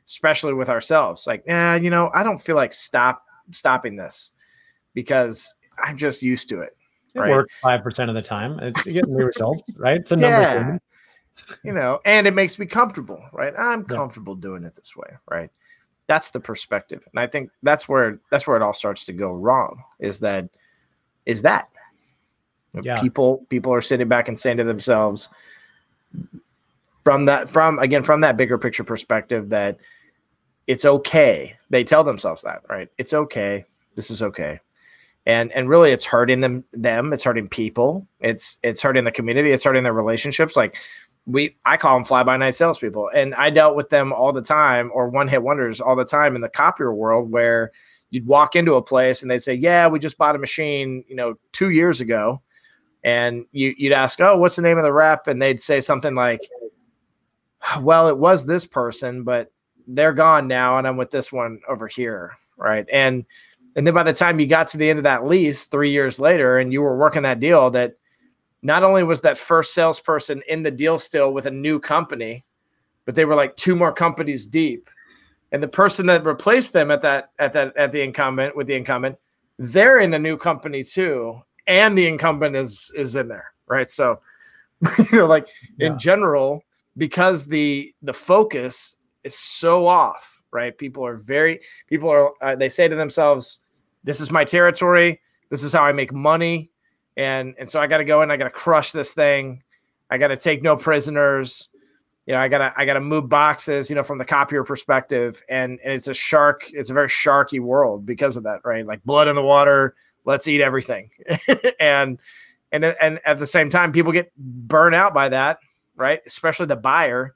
especially 0.08 0.54
with 0.54 0.68
ourselves. 0.68 1.26
Like, 1.26 1.44
yeah, 1.46 1.76
you 1.76 1.90
know, 1.90 2.10
I 2.14 2.24
don't 2.24 2.38
feel 2.38 2.56
like 2.56 2.72
stop 2.72 3.24
stopping 3.52 3.94
this 3.94 4.32
because 4.94 5.54
I'm 5.82 5.96
just 5.96 6.22
used 6.22 6.48
to 6.48 6.62
it. 6.62 6.76
It 7.14 7.20
right? 7.20 7.30
works 7.30 7.54
five 7.62 7.82
percent 7.82 8.08
of 8.10 8.16
the 8.16 8.22
time. 8.22 8.58
It's 8.60 8.90
getting 8.90 9.14
the 9.14 9.24
results, 9.24 9.62
right? 9.76 10.00
It's 10.00 10.12
a 10.12 10.16
number. 10.16 10.40
Yeah. 10.40 10.78
You 11.62 11.72
know, 11.72 12.00
and 12.04 12.26
it 12.26 12.34
makes 12.34 12.58
me 12.58 12.66
comfortable, 12.66 13.22
right? 13.32 13.54
I'm 13.56 13.84
comfortable 13.84 14.34
doing 14.34 14.64
it 14.64 14.74
this 14.74 14.96
way, 14.96 15.08
right? 15.30 15.50
that's 16.08 16.30
the 16.30 16.40
perspective 16.40 17.06
and 17.12 17.20
i 17.20 17.26
think 17.26 17.50
that's 17.62 17.88
where 17.88 18.18
that's 18.30 18.46
where 18.46 18.56
it 18.56 18.62
all 18.62 18.72
starts 18.72 19.04
to 19.04 19.12
go 19.12 19.34
wrong 19.34 19.80
is 20.00 20.18
that 20.18 20.48
is 21.26 21.42
that 21.42 21.68
yeah. 22.82 23.00
people 23.00 23.46
people 23.48 23.72
are 23.72 23.80
sitting 23.80 24.08
back 24.08 24.26
and 24.26 24.38
saying 24.38 24.56
to 24.56 24.64
themselves 24.64 25.28
from 27.04 27.26
that 27.26 27.48
from 27.48 27.78
again 27.78 28.02
from 28.02 28.20
that 28.22 28.36
bigger 28.36 28.58
picture 28.58 28.84
perspective 28.84 29.50
that 29.50 29.78
it's 30.68 30.84
okay. 30.84 31.56
They 31.70 31.82
tell 31.82 32.04
themselves 32.04 32.42
that 32.42 32.62
right? 32.68 32.88
It's 32.98 33.14
okay. 33.14 33.64
This 33.96 34.10
is 34.12 34.22
okay. 34.22 34.60
And 35.26 35.50
and 35.52 35.68
really 35.68 35.90
it's 35.90 36.04
hurting 36.04 36.40
them 36.40 36.64
them. 36.72 37.12
It's 37.12 37.24
hurting 37.24 37.48
people. 37.48 38.06
It's 38.20 38.58
it's 38.62 38.82
hurting 38.82 39.04
the 39.04 39.10
community. 39.10 39.50
It's 39.50 39.64
hurting 39.64 39.82
their 39.82 39.94
relationships. 39.94 40.56
Like 40.56 40.76
we 41.26 41.56
I 41.64 41.78
call 41.78 41.96
them 41.96 42.04
fly 42.04 42.22
by 42.22 42.36
night 42.36 42.54
salespeople, 42.54 43.10
and 43.14 43.34
I 43.34 43.50
dealt 43.50 43.76
with 43.76 43.88
them 43.88 44.12
all 44.12 44.32
the 44.32 44.42
time, 44.42 44.90
or 44.94 45.08
one 45.08 45.26
hit 45.26 45.42
wonders 45.42 45.80
all 45.80 45.96
the 45.96 46.04
time 46.04 46.36
in 46.36 46.42
the 46.42 46.48
copier 46.48 46.94
world, 46.94 47.30
where 47.30 47.72
you'd 48.10 48.26
walk 48.26 48.54
into 48.54 48.74
a 48.74 48.82
place 48.82 49.22
and 49.22 49.30
they'd 49.30 49.42
say, 49.42 49.54
"Yeah, 49.54 49.88
we 49.88 49.98
just 49.98 50.18
bought 50.18 50.36
a 50.36 50.38
machine, 50.38 51.02
you 51.08 51.16
know, 51.16 51.34
two 51.52 51.70
years 51.70 52.00
ago," 52.00 52.42
and 53.04 53.46
you, 53.52 53.74
you'd 53.76 53.92
ask, 53.92 54.20
"Oh, 54.20 54.36
what's 54.38 54.56
the 54.56 54.62
name 54.62 54.78
of 54.78 54.84
the 54.84 54.92
rep?" 54.92 55.26
and 55.28 55.40
they'd 55.40 55.60
say 55.60 55.80
something 55.80 56.14
like, 56.14 56.40
"Well, 57.80 58.08
it 58.08 58.18
was 58.18 58.44
this 58.44 58.64
person, 58.64 59.24
but 59.24 59.50
they're 59.88 60.12
gone 60.12 60.46
now, 60.46 60.78
and 60.78 60.86
I'm 60.86 60.96
with 60.96 61.10
this 61.10 61.32
one 61.32 61.60
over 61.68 61.88
here, 61.88 62.32
right?" 62.56 62.86
and 62.92 63.24
and 63.76 63.86
then 63.86 63.94
by 63.94 64.02
the 64.02 64.12
time 64.12 64.40
you 64.40 64.46
got 64.46 64.68
to 64.68 64.76
the 64.76 64.88
end 64.88 64.98
of 64.98 65.04
that 65.04 65.26
lease 65.26 65.64
three 65.66 65.90
years 65.90 66.18
later, 66.18 66.58
and 66.58 66.72
you 66.72 66.82
were 66.82 66.96
working 66.96 67.22
that 67.22 67.40
deal, 67.40 67.70
that 67.70 67.94
not 68.62 68.82
only 68.82 69.04
was 69.04 69.20
that 69.20 69.38
first 69.38 69.72
salesperson 69.72 70.42
in 70.48 70.62
the 70.62 70.70
deal 70.70 70.98
still 70.98 71.32
with 71.32 71.46
a 71.46 71.50
new 71.50 71.78
company, 71.78 72.44
but 73.04 73.14
they 73.14 73.24
were 73.24 73.34
like 73.34 73.56
two 73.56 73.74
more 73.74 73.92
companies 73.92 74.46
deep. 74.46 74.90
And 75.52 75.62
the 75.62 75.68
person 75.68 76.06
that 76.06 76.26
replaced 76.26 76.72
them 76.72 76.90
at 76.90 77.02
that 77.02 77.30
at 77.38 77.52
that 77.54 77.76
at 77.76 77.92
the 77.92 78.02
incumbent 78.02 78.54
with 78.56 78.66
the 78.66 78.74
incumbent, 78.74 79.16
they're 79.58 80.00
in 80.00 80.12
a 80.12 80.18
new 80.18 80.36
company 80.36 80.82
too, 80.82 81.40
and 81.66 81.96
the 81.96 82.06
incumbent 82.06 82.54
is 82.56 82.90
is 82.94 83.16
in 83.16 83.28
there, 83.28 83.52
right? 83.66 83.90
So, 83.90 84.20
you 85.12 85.18
know, 85.18 85.26
like 85.26 85.48
yeah. 85.78 85.86
in 85.86 85.98
general, 85.98 86.62
because 86.98 87.46
the 87.46 87.94
the 88.02 88.12
focus 88.12 88.96
is 89.24 89.38
so 89.38 89.86
off, 89.86 90.42
right? 90.52 90.76
People 90.76 91.04
are 91.06 91.16
very 91.16 91.60
people 91.86 92.10
are 92.10 92.32
uh, 92.42 92.56
they 92.56 92.68
say 92.68 92.88
to 92.88 92.96
themselves, 92.96 93.60
"This 94.04 94.20
is 94.20 94.30
my 94.30 94.44
territory. 94.44 95.20
This 95.50 95.62
is 95.62 95.72
how 95.72 95.82
I 95.82 95.92
make 95.92 96.12
money 96.12 96.70
and 97.18 97.56
and 97.58 97.68
so 97.68 97.80
I 97.80 97.86
got 97.88 97.98
to 97.98 98.04
go 98.04 98.22
in. 98.22 98.30
I 98.30 98.36
got 98.36 98.44
to 98.44 98.50
crush 98.50 98.92
this 98.92 99.12
thing. 99.12 99.62
I 100.08 100.16
got 100.16 100.28
to 100.28 100.36
take 100.36 100.62
no 100.62 100.76
prisoners. 100.76 101.68
You 102.26 102.34
know, 102.34 102.40
I 102.40 102.48
gotta 102.48 102.72
I 102.76 102.84
gotta 102.84 103.00
move 103.00 103.28
boxes. 103.28 103.90
You 103.90 103.96
know, 103.96 104.02
from 104.02 104.18
the 104.18 104.24
copier 104.24 104.62
perspective, 104.62 105.42
and 105.48 105.80
and 105.82 105.92
it's 105.92 106.08
a 106.08 106.14
shark. 106.14 106.70
It's 106.72 106.90
a 106.90 106.94
very 106.94 107.08
sharky 107.08 107.58
world 107.58 108.06
because 108.06 108.36
of 108.36 108.44
that, 108.44 108.60
right? 108.64 108.86
Like 108.86 109.02
blood 109.04 109.28
in 109.28 109.34
the 109.34 109.42
water. 109.42 109.94
Let's 110.24 110.46
eat 110.46 110.60
everything, 110.60 111.10
and 111.80 112.20
and 112.70 112.84
and 112.84 113.20
at 113.24 113.38
the 113.38 113.46
same 113.46 113.70
time, 113.70 113.92
people 113.92 114.12
get 114.12 114.30
burned 114.36 114.94
out 114.94 115.14
by 115.14 115.30
that, 115.30 115.58
right? 115.96 116.20
Especially 116.26 116.66
the 116.66 116.76
buyer, 116.76 117.34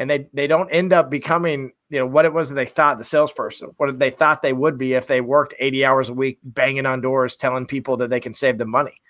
and 0.00 0.10
they 0.10 0.26
they 0.32 0.48
don't 0.48 0.70
end 0.70 0.92
up 0.92 1.10
becoming 1.10 1.70
you 1.90 2.00
know 2.00 2.06
what 2.06 2.24
it 2.24 2.32
was 2.32 2.48
that 2.48 2.56
they 2.56 2.66
thought 2.66 2.98
the 2.98 3.04
salesperson 3.04 3.70
what 3.76 3.96
they 3.98 4.10
thought 4.10 4.42
they 4.42 4.54
would 4.54 4.76
be 4.76 4.94
if 4.94 5.06
they 5.06 5.20
worked 5.20 5.54
80 5.60 5.84
hours 5.84 6.08
a 6.08 6.14
week 6.14 6.38
banging 6.42 6.86
on 6.86 7.00
doors 7.00 7.36
telling 7.36 7.66
people 7.66 7.96
that 7.98 8.10
they 8.10 8.18
can 8.18 8.34
save 8.34 8.58
them 8.58 8.70
money 8.70 9.00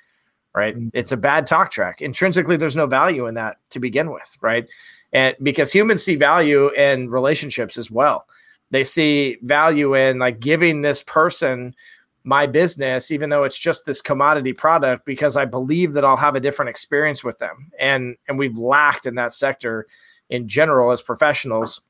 right? 0.53 0.77
Mm-hmm. 0.77 0.89
it's 0.95 1.13
a 1.13 1.17
bad 1.17 1.47
talk 1.47 1.71
track. 1.71 2.01
Intrinsically 2.03 2.57
there's 2.57 2.77
no 2.77 2.87
value 2.87 3.27
in 3.27 3.35
that 3.35 3.59
to 3.71 3.81
begin 3.81 4.11
with 4.11 4.37
right? 4.41 4.67
And 5.13 5.35
because 5.43 5.73
humans 5.73 6.03
see 6.03 6.17
value 6.17 6.69
in 6.71 7.09
relationships 7.09 7.77
as 7.79 7.91
well. 7.91 8.27
They 8.71 8.85
see 8.85 9.39
value 9.43 9.95
in 9.95 10.19
like 10.19 10.41
giving 10.41 10.83
this 10.83 11.03
person 11.03 11.75
my 12.23 12.47
business 12.47 13.11
even 13.11 13.31
though 13.31 13.45
it's 13.45 13.57
just 13.57 13.87
this 13.87 14.03
commodity 14.03 14.53
product 14.53 15.07
because 15.07 15.39
i 15.39 15.45
believe 15.47 15.95
that 15.95 16.05
i'll 16.05 16.19
have 16.19 16.35
a 16.35 16.41
different 16.41 16.69
experience 16.69 17.25
with 17.25 17.39
them. 17.39 17.71
And 17.79 18.17
and 18.29 18.39
we've 18.39 18.59
lacked 18.59 19.07
in 19.07 19.15
that 19.15 19.33
sector 19.33 19.87
in 20.31 20.49
general 20.49 20.93
as 20.93 21.03
professionals 21.03 21.83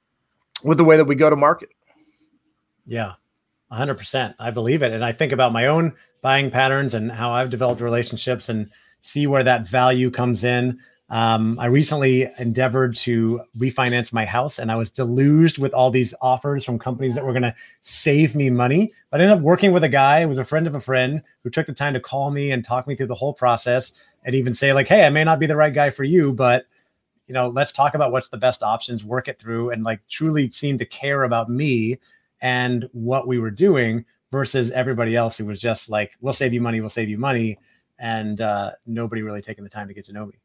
with 0.64 0.78
the 0.78 0.84
way 0.84 0.96
that 0.96 1.04
we 1.04 1.14
go 1.14 1.30
to 1.30 1.36
market. 1.36 1.68
Yeah, 2.86 3.12
100%. 3.70 4.34
I 4.38 4.50
believe 4.50 4.82
it. 4.82 4.92
And 4.92 5.04
I 5.04 5.12
think 5.12 5.32
about 5.32 5.52
my 5.52 5.66
own 5.66 5.94
buying 6.22 6.50
patterns 6.50 6.94
and 6.94 7.12
how 7.12 7.32
I've 7.32 7.50
developed 7.50 7.80
relationships 7.80 8.48
and 8.48 8.70
see 9.02 9.26
where 9.26 9.44
that 9.44 9.68
value 9.68 10.10
comes 10.10 10.44
in. 10.44 10.80
Um, 11.08 11.58
I 11.58 11.66
recently 11.66 12.30
endeavored 12.38 12.94
to 12.98 13.40
refinance 13.58 14.12
my 14.12 14.24
house 14.24 14.60
and 14.60 14.70
I 14.70 14.76
was 14.76 14.92
deluged 14.92 15.58
with 15.58 15.72
all 15.74 15.90
these 15.90 16.14
offers 16.22 16.64
from 16.64 16.78
companies 16.78 17.16
that 17.16 17.24
were 17.24 17.32
going 17.32 17.42
to 17.42 17.54
save 17.80 18.36
me 18.36 18.48
money. 18.48 18.92
But 19.10 19.20
I 19.20 19.24
ended 19.24 19.38
up 19.38 19.42
working 19.42 19.72
with 19.72 19.82
a 19.82 19.88
guy 19.88 20.22
who 20.22 20.28
was 20.28 20.38
a 20.38 20.44
friend 20.44 20.68
of 20.68 20.76
a 20.76 20.80
friend 20.80 21.22
who 21.42 21.50
took 21.50 21.66
the 21.66 21.72
time 21.72 21.94
to 21.94 22.00
call 22.00 22.30
me 22.30 22.52
and 22.52 22.64
talk 22.64 22.86
me 22.86 22.94
through 22.94 23.08
the 23.08 23.14
whole 23.14 23.34
process 23.34 23.92
and 24.24 24.36
even 24.36 24.54
say, 24.54 24.72
like, 24.72 24.86
hey, 24.86 25.04
I 25.04 25.10
may 25.10 25.24
not 25.24 25.40
be 25.40 25.46
the 25.46 25.56
right 25.56 25.74
guy 25.74 25.90
for 25.90 26.04
you, 26.04 26.32
but 26.32 26.66
you 27.30 27.34
know, 27.34 27.46
let's 27.46 27.70
talk 27.70 27.94
about 27.94 28.10
what's 28.10 28.28
the 28.28 28.36
best 28.36 28.60
options, 28.60 29.04
work 29.04 29.28
it 29.28 29.38
through, 29.38 29.70
and 29.70 29.84
like 29.84 30.00
truly 30.08 30.50
seem 30.50 30.76
to 30.78 30.84
care 30.84 31.22
about 31.22 31.48
me 31.48 31.96
and 32.40 32.88
what 32.90 33.28
we 33.28 33.38
were 33.38 33.52
doing 33.52 34.04
versus 34.32 34.72
everybody 34.72 35.14
else 35.14 35.38
who 35.38 35.44
was 35.44 35.60
just 35.60 35.88
like, 35.88 36.16
we'll 36.20 36.32
save 36.32 36.52
you 36.52 36.60
money, 36.60 36.80
we'll 36.80 36.90
save 36.90 37.08
you 37.08 37.18
money. 37.18 37.56
And 38.00 38.40
uh, 38.40 38.72
nobody 38.84 39.22
really 39.22 39.42
taking 39.42 39.62
the 39.62 39.70
time 39.70 39.86
to 39.86 39.94
get 39.94 40.06
to 40.06 40.12
know 40.12 40.26
me. 40.26 40.40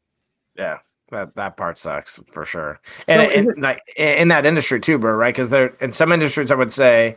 Yeah 0.56 0.78
that 1.10 1.34
that 1.36 1.56
part 1.56 1.78
sucks 1.78 2.18
for 2.32 2.44
sure 2.44 2.80
and, 3.06 3.22
and 3.22 3.62
like 3.62 3.80
in 3.96 4.26
that 4.26 4.44
industry 4.44 4.80
too 4.80 4.98
bro 4.98 5.12
right 5.12 5.32
because 5.32 5.50
there 5.50 5.68
in 5.80 5.92
some 5.92 6.10
industries 6.10 6.50
i 6.50 6.54
would 6.56 6.72
say 6.72 7.14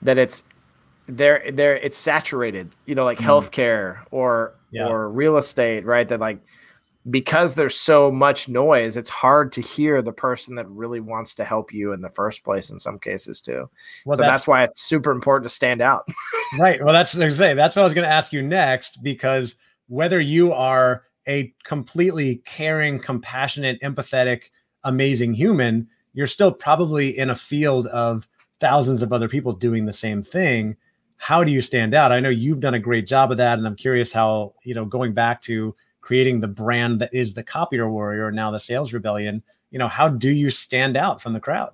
that 0.00 0.16
it's 0.16 0.42
there 1.06 1.42
there 1.52 1.76
it's 1.76 1.98
saturated 1.98 2.74
you 2.86 2.94
know 2.94 3.04
like 3.04 3.18
mm. 3.18 3.26
healthcare 3.26 3.98
or 4.10 4.54
yeah. 4.70 4.86
or 4.86 5.10
real 5.10 5.36
estate 5.36 5.84
right 5.84 6.08
that 6.08 6.18
like 6.18 6.38
because 7.10 7.54
there's 7.54 7.76
so 7.76 8.10
much 8.10 8.48
noise, 8.48 8.96
it's 8.96 9.08
hard 9.08 9.52
to 9.52 9.60
hear 9.60 10.02
the 10.02 10.12
person 10.12 10.56
that 10.56 10.68
really 10.68 11.00
wants 11.00 11.34
to 11.34 11.44
help 11.44 11.72
you 11.72 11.92
in 11.92 12.00
the 12.00 12.10
first 12.10 12.42
place 12.42 12.70
in 12.70 12.78
some 12.78 12.98
cases 12.98 13.40
too. 13.40 13.68
Well, 14.04 14.16
so 14.16 14.22
that's, 14.22 14.32
that's 14.32 14.46
why 14.48 14.64
it's 14.64 14.82
super 14.82 15.12
important 15.12 15.44
to 15.44 15.54
stand 15.54 15.80
out. 15.80 16.08
right. 16.58 16.82
Well, 16.82 16.92
that's 16.92 17.12
say 17.12 17.54
that's 17.54 17.76
what 17.76 17.82
I 17.82 17.84
was 17.84 17.94
going 17.94 18.06
to 18.06 18.12
ask 18.12 18.32
you 18.32 18.42
next 18.42 19.02
because 19.02 19.56
whether 19.88 20.20
you 20.20 20.52
are 20.52 21.04
a 21.28 21.52
completely 21.64 22.36
caring, 22.44 22.98
compassionate, 22.98 23.80
empathetic, 23.82 24.50
amazing 24.84 25.34
human, 25.34 25.88
you're 26.12 26.26
still 26.26 26.52
probably 26.52 27.16
in 27.16 27.30
a 27.30 27.34
field 27.36 27.86
of 27.88 28.26
thousands 28.58 29.02
of 29.02 29.12
other 29.12 29.28
people 29.28 29.52
doing 29.52 29.84
the 29.84 29.92
same 29.92 30.22
thing. 30.22 30.76
How 31.18 31.44
do 31.44 31.52
you 31.52 31.62
stand 31.62 31.94
out? 31.94 32.10
I 32.10 32.20
know 32.20 32.28
you've 32.30 32.60
done 32.60 32.74
a 32.74 32.80
great 32.80 33.06
job 33.06 33.30
of 33.30 33.36
that, 33.36 33.58
and 33.58 33.66
I'm 33.66 33.76
curious 33.76 34.12
how 34.12 34.54
you 34.64 34.74
know 34.74 34.84
going 34.84 35.14
back 35.14 35.40
to 35.42 35.74
creating 36.06 36.38
the 36.38 36.46
brand 36.46 37.00
that 37.00 37.12
is 37.12 37.34
the 37.34 37.42
copier 37.42 37.90
warrior 37.90 38.30
now 38.30 38.52
the 38.52 38.60
sales 38.60 38.92
rebellion 38.92 39.42
you 39.72 39.78
know 39.78 39.88
how 39.88 40.08
do 40.08 40.30
you 40.30 40.50
stand 40.50 40.96
out 40.96 41.20
from 41.20 41.32
the 41.32 41.40
crowd? 41.40 41.72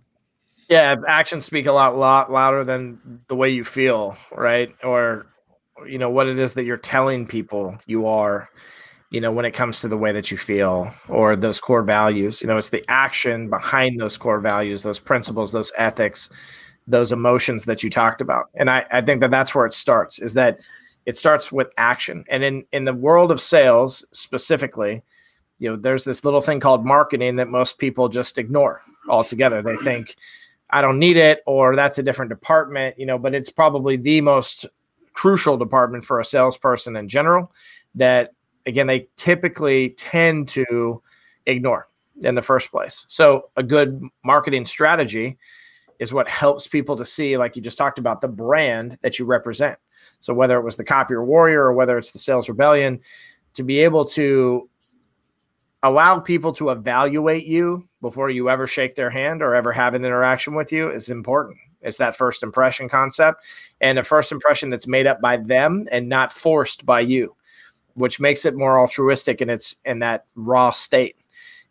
Yeah 0.71 0.97
actions 1.07 1.45
speak 1.45 1.67
a 1.67 1.73
lot 1.73 1.99
lot 1.99 2.33
louder 2.33 2.65
than 2.65 3.21
the 3.29 3.37
way 3.37 3.51
you 3.51 3.63
feel 3.63 4.17
right? 4.35 4.71
Or 4.83 5.27
you 5.87 5.99
know 5.99 6.09
what 6.09 6.29
it 6.29 6.39
is 6.39 6.55
that 6.55 6.65
you're 6.65 6.79
telling 6.79 7.27
people 7.27 7.77
you 7.85 8.07
are 8.07 8.49
you 9.11 9.21
know 9.21 9.31
when 9.31 9.45
it 9.45 9.53
comes 9.53 9.83
to 9.83 9.89
the 9.89 9.99
way 9.99 10.13
that 10.13 10.31
you 10.31 10.39
feel 10.39 10.91
or 11.11 11.37
those 11.37 11.61
core 11.61 11.83
values. 11.83 12.41
You 12.41 12.49
know 12.49 12.57
it's 12.57 12.71
the 12.71 12.85
action 12.89 13.51
behind 13.51 14.01
those 14.01 14.17
core 14.17 14.41
values 14.41 14.83
those 14.83 14.99
principles 14.99 15.53
those 15.53 15.73
ethics 15.77 16.31
those 16.87 17.13
emotions 17.13 17.67
that 17.67 17.83
you 17.83 17.91
talked 17.91 18.23
about. 18.23 18.47
And 18.55 18.71
i, 18.71 18.87
I 18.91 19.03
think 19.03 19.21
that 19.21 19.31
that's 19.31 19.55
where 19.55 19.67
it 19.67 19.75
starts 19.75 20.21
is 20.21 20.33
that 20.35 20.59
it 21.07 21.17
starts 21.17 21.51
with 21.51 21.71
action. 21.77 22.25
And 22.29 22.43
in 22.43 22.65
in 22.73 22.85
the 22.85 22.95
world 22.95 23.31
of 23.31 23.41
sales 23.41 24.07
specifically 24.13 25.03
you 25.59 25.71
know 25.71 25.77
there's 25.77 26.05
this 26.05 26.25
little 26.25 26.41
thing 26.41 26.59
called 26.61 26.85
marketing 26.85 27.37
that 27.37 27.49
most 27.49 27.79
people 27.79 28.09
just 28.09 28.39
ignore 28.39 28.83
altogether. 29.09 29.63
They 29.63 29.77
think 29.77 30.17
i 30.75 30.81
don't 30.81 30.99
need 30.99 31.19
it 31.19 31.43
or 31.47 31.77
that's 31.77 31.99
a 31.99 32.03
different 32.03 32.31
department 32.31 32.99
you 32.99 33.05
know 33.05 33.19
but 33.19 33.35
it's 33.35 33.51
probably 33.51 33.95
the 33.99 34.23
most 34.23 34.65
crucial 35.13 35.59
department 35.59 36.03
for 36.03 36.19
a 36.19 36.25
salesperson 36.25 36.97
in 36.97 37.07
general 37.07 37.53
that 37.95 38.33
again 38.65 38.87
they 38.87 39.07
typically 39.17 39.91
tend 39.91 40.49
to 40.49 41.03
ignore 41.47 41.87
in 42.23 42.35
the 42.35 42.43
first 42.43 42.71
place. 42.71 43.05
So 43.09 43.51
a 43.57 43.63
good 43.63 44.03
marketing 44.25 44.67
strategy 44.67 45.39
is 45.99 46.13
what 46.13 46.29
helps 46.29 46.67
people 46.67 46.97
to 46.97 47.05
see 47.05 47.37
like 47.37 47.57
you 47.57 47.63
just 47.63 47.79
talked 47.79 47.99
about 47.99 48.21
the 48.21 48.29
brand 48.29 48.99
that 49.03 49.19
you 49.19 49.25
represent 49.25 49.79
so 50.23 50.33
whether 50.33 50.57
it 50.57 50.63
was 50.63 50.77
the 50.77 50.85
Copier 50.85 51.25
Warrior 51.25 51.63
or 51.63 51.73
whether 51.73 51.99
it's 51.99 52.13
the 52.13 52.19
Sales 52.19 52.49
Rebellion, 52.49 53.01
to 53.55 53.63
be 53.65 53.81
able 53.81 54.05
to 54.07 54.69
allow 55.83 56.21
people 56.21 56.53
to 56.53 56.71
evaluate 56.71 57.45
you 57.45 57.87
before 58.01 58.31
you 58.31 58.49
ever 58.49 58.69
shake 58.69 58.95
their 58.95 59.11
hand 59.11 59.43
or 59.43 59.55
ever 59.55 59.73
have 59.73 59.95
an 59.95 60.05
interaction 60.05 60.55
with 60.55 60.71
you 60.71 60.89
is 60.89 61.09
important. 61.09 61.59
It's 61.81 61.97
that 61.97 62.17
first 62.17 62.45
impression 62.45 62.89
concept 62.89 63.45
and 63.81 63.99
a 63.99 64.05
first 64.05 64.31
impression 64.31 64.71
that's 64.71 64.87
made 64.87 65.09
up 65.09 65.21
by 65.21 65.39
them 65.39 65.87
and 65.91 66.09
not 66.09 66.33
forced 66.33 66.87
by 66.87 67.01
you, 67.01 67.35
which 67.95 68.21
makes 68.21 68.45
it 68.45 68.55
more 68.55 68.79
altruistic 68.79 69.43
in 69.43 69.51
its 69.51 69.77
in 69.85 69.99
that 69.99 70.27
raw 70.37 70.71
state. 70.71 71.17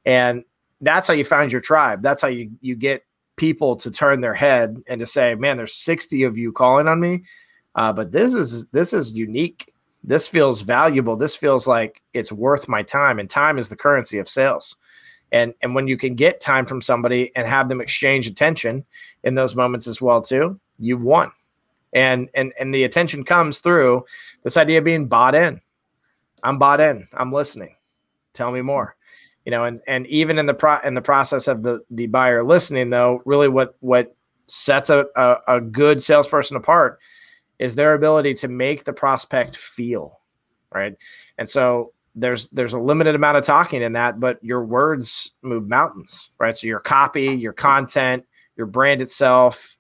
And 0.06 0.44
that's 0.82 1.08
how 1.08 1.14
you 1.14 1.24
find 1.24 1.54
your 1.54 1.62
tribe. 1.62 2.04
That's 2.04 2.22
how 2.22 2.28
you 2.28 2.52
you 2.60 2.76
get 2.76 3.06
people 3.38 3.78
to 3.78 3.90
turn 3.90 4.20
their 4.20 4.34
head 4.34 4.84
and 4.90 5.00
to 5.00 5.06
say, 5.06 5.36
"Man, 5.36 5.56
there's 5.56 5.74
60 5.74 6.24
of 6.24 6.38
you 6.38 6.52
calling 6.52 6.90
on 6.90 7.00
me. 7.00 7.24
Uh, 7.76 7.94
but 7.94 8.12
this 8.12 8.34
is 8.34 8.66
this 8.68 8.94
is 8.94 9.18
unique. 9.18 9.74
This 10.04 10.28
feels 10.28 10.62
valuable. 10.62 11.16
This 11.16 11.36
feels 11.36 11.68
like 11.68 12.02
it's 12.14 12.32
worth 12.32 12.68
my 12.68 12.84
time, 12.84 13.20
and 13.20 13.30
time 13.30 13.58
is 13.58 13.70
the 13.70 13.76
currency 13.76 14.18
of 14.18 14.30
sales. 14.30 14.76
And 15.32 15.54
and 15.62 15.74
when 15.76 15.88
you 15.88 15.98
can 15.98 16.16
get 16.16 16.42
time 16.42 16.66
from 16.66 16.82
somebody 16.82 17.32
and 17.36 17.48
have 17.48 17.70
them 17.70 17.82
exchange 17.82 18.28
attention 18.28 18.86
in 19.24 19.36
those 19.36 19.56
moments 19.56 19.88
as 19.88 20.02
well 20.02 20.22
too, 20.22 20.60
you've 20.80 21.04
won. 21.04 21.32
And 21.94 22.30
and 22.34 22.54
and 22.60 22.74
the 22.74 22.84
attention 22.84 23.24
comes 23.24 23.60
through 23.60 24.06
this 24.44 24.58
idea 24.58 24.80
of 24.80 24.84
being 24.84 25.08
bought 25.08 25.36
in. 25.36 25.62
I'm 26.44 26.58
bought 26.58 26.82
in. 26.82 27.08
I'm 27.14 27.32
listening. 27.32 27.76
Tell 28.34 28.52
me 28.52 28.62
more 28.62 28.96
you 29.46 29.52
know 29.52 29.66
and 29.66 29.82
and 29.88 30.06
even 30.08 30.38
in 30.38 30.46
the 30.46 30.54
pro 30.54 30.78
in 30.84 30.94
the 30.94 31.02
process 31.02 31.48
of 31.48 31.64
the 31.64 31.82
the 31.90 32.08
buyer 32.08 32.44
listening 32.44 32.90
though 32.90 33.22
really 33.26 33.48
what 33.48 33.76
what 33.80 34.16
sets 34.48 34.90
a, 34.90 35.06
a, 35.16 35.36
a 35.48 35.62
good 35.62 36.04
salesperson 36.04 36.58
apart 36.58 37.00
is 37.62 37.76
their 37.76 37.94
ability 37.94 38.34
to 38.34 38.50
make 38.50 38.84
the 38.84 38.94
prospect 38.94 39.56
feel 39.56 40.20
right? 40.74 40.96
And 41.38 41.48
so 41.48 41.94
there's 42.16 42.50
there's 42.50 42.74
a 42.74 42.80
limited 42.80 43.16
amount 43.16 43.38
of 43.38 43.46
talking 43.46 43.82
in 43.82 43.94
that 43.94 44.20
but 44.20 44.44
your 44.44 44.66
words 44.66 45.32
move 45.42 45.68
mountains 45.68 46.30
right? 46.40 46.56
So 46.56 46.68
your 46.68 46.80
copy 46.80 47.28
your 47.28 47.54
content 47.54 48.26
your 48.58 48.68
brand 48.68 49.02
itself 49.02 49.78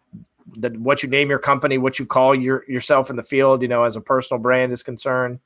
the 0.57 0.69
what 0.71 1.03
you 1.03 1.09
name 1.09 1.29
your 1.29 1.39
company 1.39 1.77
what 1.77 1.99
you 1.99 2.05
call 2.05 2.33
your 2.33 2.63
yourself 2.69 3.09
in 3.09 3.15
the 3.17 3.23
field 3.23 3.61
you 3.61 3.67
know 3.67 3.83
as 3.83 3.95
a 3.95 4.01
personal 4.01 4.41
brand 4.41 4.71
is 4.71 4.81
concerned 4.81 5.39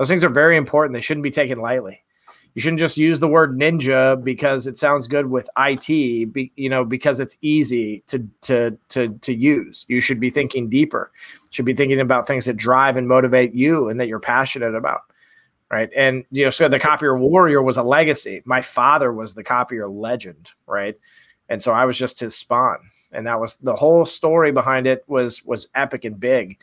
those 0.00 0.08
things 0.08 0.24
are 0.24 0.30
very 0.30 0.56
important. 0.56 0.94
They 0.94 1.02
shouldn't 1.02 1.24
be 1.24 1.30
taken 1.30 1.58
lightly 1.58 2.02
you 2.54 2.60
shouldn't 2.60 2.80
just 2.80 2.96
use 2.96 3.20
the 3.20 3.28
word 3.28 3.58
ninja 3.58 4.22
because 4.22 4.66
it 4.66 4.76
sounds 4.76 5.06
good 5.06 5.26
with 5.26 5.48
IT, 5.56 6.32
be, 6.32 6.52
you 6.56 6.68
know, 6.68 6.84
because 6.84 7.20
it's 7.20 7.36
easy 7.40 8.02
to 8.08 8.26
to 8.42 8.76
to 8.88 9.08
to 9.08 9.34
use. 9.34 9.86
You 9.88 10.00
should 10.00 10.18
be 10.18 10.30
thinking 10.30 10.68
deeper. 10.68 11.12
You 11.42 11.48
should 11.50 11.64
be 11.64 11.74
thinking 11.74 12.00
about 12.00 12.26
things 12.26 12.46
that 12.46 12.56
drive 12.56 12.96
and 12.96 13.06
motivate 13.06 13.54
you 13.54 13.88
and 13.88 14.00
that 14.00 14.08
you're 14.08 14.20
passionate 14.20 14.74
about. 14.74 15.02
Right. 15.70 15.90
And 15.96 16.24
you 16.32 16.44
know, 16.44 16.50
so 16.50 16.68
the 16.68 16.80
copier 16.80 17.16
warrior 17.16 17.62
was 17.62 17.76
a 17.76 17.82
legacy. 17.84 18.42
My 18.44 18.60
father 18.60 19.12
was 19.12 19.34
the 19.34 19.44
copier 19.44 19.86
legend, 19.86 20.50
right? 20.66 20.98
And 21.48 21.62
so 21.62 21.72
I 21.72 21.84
was 21.84 21.96
just 21.96 22.18
his 22.18 22.34
spawn. 22.34 22.78
And 23.12 23.26
that 23.26 23.40
was 23.40 23.56
the 23.56 23.74
whole 23.74 24.04
story 24.06 24.50
behind 24.50 24.88
it 24.88 25.04
was 25.06 25.44
was 25.44 25.68
epic 25.76 26.04
and 26.04 26.18
big. 26.18 26.58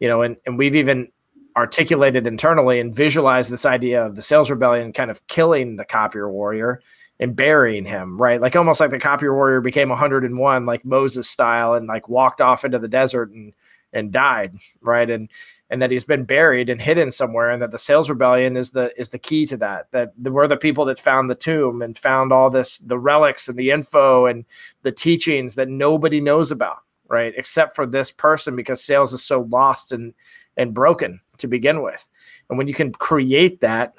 You 0.00 0.08
know, 0.08 0.22
and, 0.22 0.36
and 0.46 0.56
we've 0.56 0.76
even 0.76 1.10
articulated 1.56 2.26
internally 2.26 2.80
and 2.80 2.94
visualized 2.94 3.50
this 3.50 3.66
idea 3.66 4.04
of 4.04 4.16
the 4.16 4.22
sales 4.22 4.50
rebellion 4.50 4.92
kind 4.92 5.10
of 5.10 5.26
killing 5.26 5.76
the 5.76 5.84
copier 5.84 6.30
warrior 6.30 6.80
and 7.20 7.34
burying 7.34 7.84
him, 7.84 8.20
right? 8.20 8.40
Like 8.40 8.54
almost 8.54 8.80
like 8.80 8.90
the 8.90 9.00
copier 9.00 9.34
warrior 9.34 9.60
became 9.60 9.88
101, 9.88 10.66
like 10.66 10.84
Moses 10.84 11.28
style, 11.28 11.74
and 11.74 11.86
like 11.86 12.08
walked 12.08 12.40
off 12.40 12.64
into 12.64 12.78
the 12.78 12.88
desert 12.88 13.30
and 13.30 13.52
and 13.92 14.12
died, 14.12 14.54
right? 14.82 15.08
And 15.08 15.28
and 15.70 15.82
that 15.82 15.90
he's 15.90 16.04
been 16.04 16.24
buried 16.24 16.70
and 16.70 16.80
hidden 16.80 17.10
somewhere 17.10 17.50
and 17.50 17.60
that 17.60 17.70
the 17.70 17.78
sales 17.78 18.08
rebellion 18.08 18.56
is 18.56 18.70
the 18.70 18.98
is 18.98 19.10
the 19.10 19.18
key 19.18 19.44
to 19.46 19.56
that 19.56 19.90
that 19.92 20.12
we're 20.18 20.46
the 20.46 20.56
people 20.56 20.84
that 20.86 20.98
found 20.98 21.28
the 21.28 21.34
tomb 21.34 21.82
and 21.82 21.98
found 21.98 22.32
all 22.32 22.50
this 22.50 22.78
the 22.78 22.98
relics 22.98 23.48
and 23.48 23.58
the 23.58 23.70
info 23.70 24.26
and 24.26 24.44
the 24.82 24.92
teachings 24.92 25.54
that 25.54 25.68
nobody 25.68 26.20
knows 26.20 26.50
about 26.50 26.78
right 27.08 27.34
except 27.36 27.76
for 27.76 27.86
this 27.86 28.10
person 28.10 28.56
because 28.56 28.82
sales 28.82 29.12
is 29.12 29.22
so 29.22 29.42
lost 29.50 29.92
and 29.92 30.14
and 30.58 30.74
broken 30.74 31.20
to 31.38 31.46
begin 31.46 31.82
with 31.82 32.08
and 32.50 32.58
when 32.58 32.68
you 32.68 32.74
can 32.74 32.92
create 32.92 33.60
that 33.60 33.94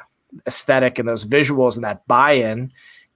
aesthetic 0.46 1.00
and 1.00 1.08
those 1.08 1.26
visuals 1.26 1.76
and 1.76 1.84
that 1.84 2.06
buy-in 2.08 2.72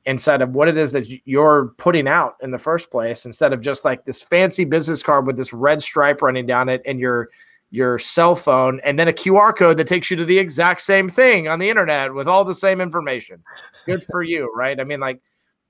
inside 0.06 0.42
of 0.42 0.56
what 0.56 0.68
it 0.68 0.78
is 0.78 0.92
that 0.92 1.08
you're 1.26 1.74
putting 1.78 2.08
out 2.08 2.36
in 2.42 2.52
the 2.52 2.58
first 2.58 2.92
place 2.92 3.26
instead 3.26 3.54
of 3.54 3.62
just 3.62 3.86
like 3.86 4.04
this 4.06 4.22
fancy 4.22 4.66
business 4.66 5.02
card 5.02 5.26
with 5.26 5.38
this 5.38 5.54
red 5.54 5.82
stripe 5.82 6.22
running 6.22 6.46
down 6.46 6.70
it 6.70 6.82
and 6.86 7.00
your 7.00 7.30
your 7.72 7.98
cell 7.98 8.36
phone 8.36 8.80
and 8.84 9.00
then 9.00 9.08
a 9.08 9.14
QR 9.14 9.56
code 9.56 9.78
that 9.78 9.88
takes 9.88 10.12
you 10.12 10.18
to 10.18 10.26
the 10.26 10.38
exact 10.38 10.82
same 10.82 11.10
thing 11.10 11.48
on 11.48 11.58
the 11.58 11.70
internet 11.70 12.14
with 12.14 12.28
all 12.28 12.46
the 12.46 12.54
same 12.54 12.80
information. 12.80 13.44
Good 13.88 14.04
for 14.04 14.22
you, 14.22 14.52
right? 14.54 14.80
I 14.80 14.84
mean 14.84 15.00
like 15.00 15.22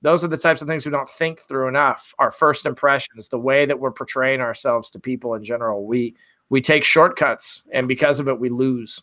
those 0.02 0.22
are 0.22 0.28
the 0.28 0.36
types 0.36 0.60
of 0.60 0.68
things 0.68 0.84
we 0.84 0.92
don't 0.92 1.08
think 1.08 1.40
through 1.40 1.68
enough. 1.68 2.14
Our 2.18 2.30
first 2.30 2.66
impressions, 2.66 3.28
the 3.28 3.38
way 3.38 3.64
that 3.64 3.80
we're 3.80 3.90
portraying 3.90 4.42
ourselves 4.42 4.90
to 4.90 5.00
people 5.00 5.34
in 5.34 5.42
general, 5.42 5.86
we 5.86 6.14
we 6.48 6.60
take 6.60 6.84
shortcuts 6.84 7.62
and 7.72 7.88
because 7.88 8.20
of 8.20 8.28
it 8.28 8.38
we 8.38 8.48
lose. 8.48 9.02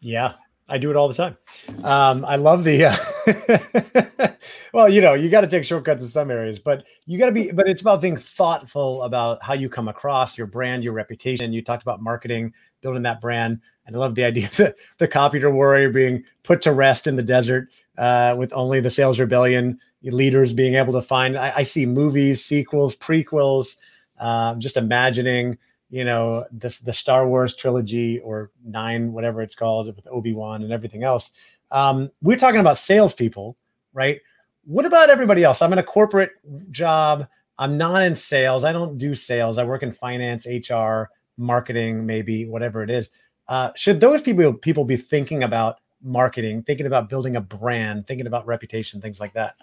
Yeah, 0.00 0.34
I 0.68 0.78
do 0.78 0.90
it 0.90 0.96
all 0.96 1.08
the 1.08 1.14
time. 1.14 1.36
Um, 1.82 2.24
I 2.24 2.36
love 2.36 2.64
the. 2.64 2.86
Uh, 2.86 4.28
well, 4.72 4.88
you 4.88 5.00
know, 5.00 5.14
you 5.14 5.28
got 5.28 5.42
to 5.42 5.46
take 5.46 5.64
shortcuts 5.64 6.02
in 6.02 6.08
some 6.08 6.30
areas, 6.30 6.58
but 6.58 6.84
you 7.06 7.18
got 7.18 7.26
to 7.26 7.32
be. 7.32 7.52
But 7.52 7.68
it's 7.68 7.82
about 7.82 8.00
being 8.00 8.16
thoughtful 8.16 9.02
about 9.02 9.42
how 9.42 9.54
you 9.54 9.68
come 9.68 9.88
across 9.88 10.38
your 10.38 10.46
brand, 10.46 10.82
your 10.82 10.94
reputation. 10.94 11.52
You 11.52 11.62
talked 11.62 11.82
about 11.82 12.02
marketing, 12.02 12.54
building 12.80 13.02
that 13.02 13.20
brand, 13.20 13.60
and 13.86 13.94
I 13.94 13.98
love 13.98 14.14
the 14.14 14.24
idea 14.24 14.46
of 14.58 14.74
the 14.98 15.08
computer 15.08 15.50
warrior 15.50 15.90
being 15.90 16.24
put 16.42 16.62
to 16.62 16.72
rest 16.72 17.06
in 17.06 17.16
the 17.16 17.22
desert 17.22 17.68
uh, 17.98 18.34
with 18.36 18.52
only 18.52 18.80
the 18.80 18.90
sales 18.90 19.20
rebellion 19.20 19.78
leaders 20.02 20.52
being 20.52 20.74
able 20.74 20.92
to 20.94 21.02
find. 21.02 21.36
I, 21.36 21.52
I 21.56 21.62
see 21.62 21.86
movies, 21.86 22.44
sequels, 22.44 22.96
prequels. 22.96 23.76
Uh, 24.18 24.54
just 24.56 24.76
imagining 24.76 25.58
you 25.94 26.04
know 26.04 26.44
this 26.50 26.80
the 26.80 26.92
Star 26.92 27.28
Wars 27.28 27.54
trilogy 27.54 28.18
or 28.18 28.50
nine, 28.64 29.12
whatever 29.12 29.42
it's 29.42 29.54
called, 29.54 29.94
with 29.94 30.08
Obi 30.10 30.32
Wan 30.32 30.64
and 30.64 30.72
everything 30.72 31.04
else. 31.04 31.30
Um, 31.70 32.10
we're 32.20 32.36
talking 32.36 32.60
about 32.60 32.78
salespeople, 32.78 33.56
right? 33.92 34.20
What 34.64 34.86
about 34.86 35.08
everybody 35.08 35.44
else? 35.44 35.62
I'm 35.62 35.72
in 35.72 35.78
a 35.78 35.84
corporate 35.84 36.32
job. 36.72 37.28
I'm 37.60 37.78
not 37.78 38.02
in 38.02 38.16
sales. 38.16 38.64
I 38.64 38.72
don't 38.72 38.98
do 38.98 39.14
sales. 39.14 39.56
I 39.56 39.62
work 39.62 39.84
in 39.84 39.92
finance, 39.92 40.48
HR, 40.48 41.10
marketing, 41.36 42.04
maybe 42.04 42.44
whatever 42.44 42.82
it 42.82 42.90
is. 42.90 43.10
Uh, 43.46 43.70
should 43.76 44.00
those 44.00 44.20
people 44.20 44.52
people 44.52 44.84
be 44.84 44.96
thinking 44.96 45.44
about 45.44 45.78
marketing, 46.02 46.64
thinking 46.64 46.86
about 46.86 47.08
building 47.08 47.36
a 47.36 47.40
brand, 47.40 48.08
thinking 48.08 48.26
about 48.26 48.44
reputation, 48.48 49.00
things 49.00 49.20
like 49.20 49.32
that? 49.34 49.54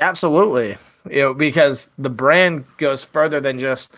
Absolutely, 0.00 0.76
you 1.08 1.20
know, 1.20 1.32
because 1.32 1.88
the 1.96 2.10
brand 2.10 2.66
goes 2.76 3.02
further 3.02 3.40
than 3.40 3.58
just 3.58 3.94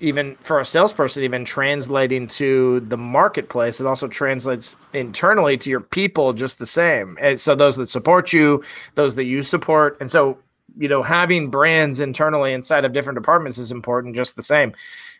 even 0.00 0.36
for 0.36 0.60
a 0.60 0.64
salesperson, 0.64 1.22
even 1.22 1.44
translating 1.44 2.26
to 2.26 2.80
the 2.80 2.96
marketplace, 2.96 3.80
it 3.80 3.86
also 3.86 4.06
translates 4.08 4.76
internally 4.92 5.56
to 5.58 5.70
your 5.70 5.80
people 5.80 6.32
just 6.32 6.58
the 6.58 6.66
same. 6.66 7.16
And 7.20 7.40
so 7.40 7.54
those 7.54 7.76
that 7.76 7.88
support 7.88 8.32
you, 8.32 8.62
those 8.94 9.14
that 9.14 9.24
you 9.24 9.42
support, 9.42 9.96
and 10.00 10.10
so 10.10 10.38
you 10.76 10.88
know 10.88 11.02
having 11.02 11.48
brands 11.48 12.00
internally 12.00 12.52
inside 12.52 12.84
of 12.84 12.92
different 12.92 13.18
departments 13.18 13.56
is 13.58 13.72
important 13.72 14.16
just 14.16 14.36
the 14.36 14.42
same. 14.42 14.74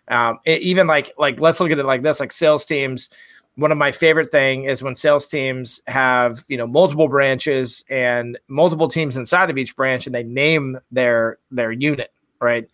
Um, 0.08 0.40
it, 0.44 0.60
even 0.60 0.86
like 0.86 1.12
like 1.16 1.40
let's 1.40 1.60
look 1.60 1.70
at 1.70 1.78
it 1.78 1.84
like 1.86 2.02
this: 2.02 2.20
like 2.20 2.32
sales 2.32 2.64
teams. 2.64 3.08
One 3.54 3.72
of 3.72 3.78
my 3.78 3.90
favorite 3.90 4.30
thing 4.30 4.64
is 4.64 4.82
when 4.82 4.94
sales 4.94 5.26
teams 5.26 5.80
have 5.86 6.44
you 6.48 6.58
know 6.58 6.66
multiple 6.66 7.08
branches 7.08 7.82
and 7.88 8.38
multiple 8.48 8.88
teams 8.88 9.16
inside 9.16 9.48
of 9.48 9.56
each 9.56 9.74
branch, 9.74 10.04
and 10.04 10.14
they 10.14 10.22
name 10.22 10.78
their 10.92 11.38
their 11.50 11.72
unit 11.72 12.12
right 12.42 12.68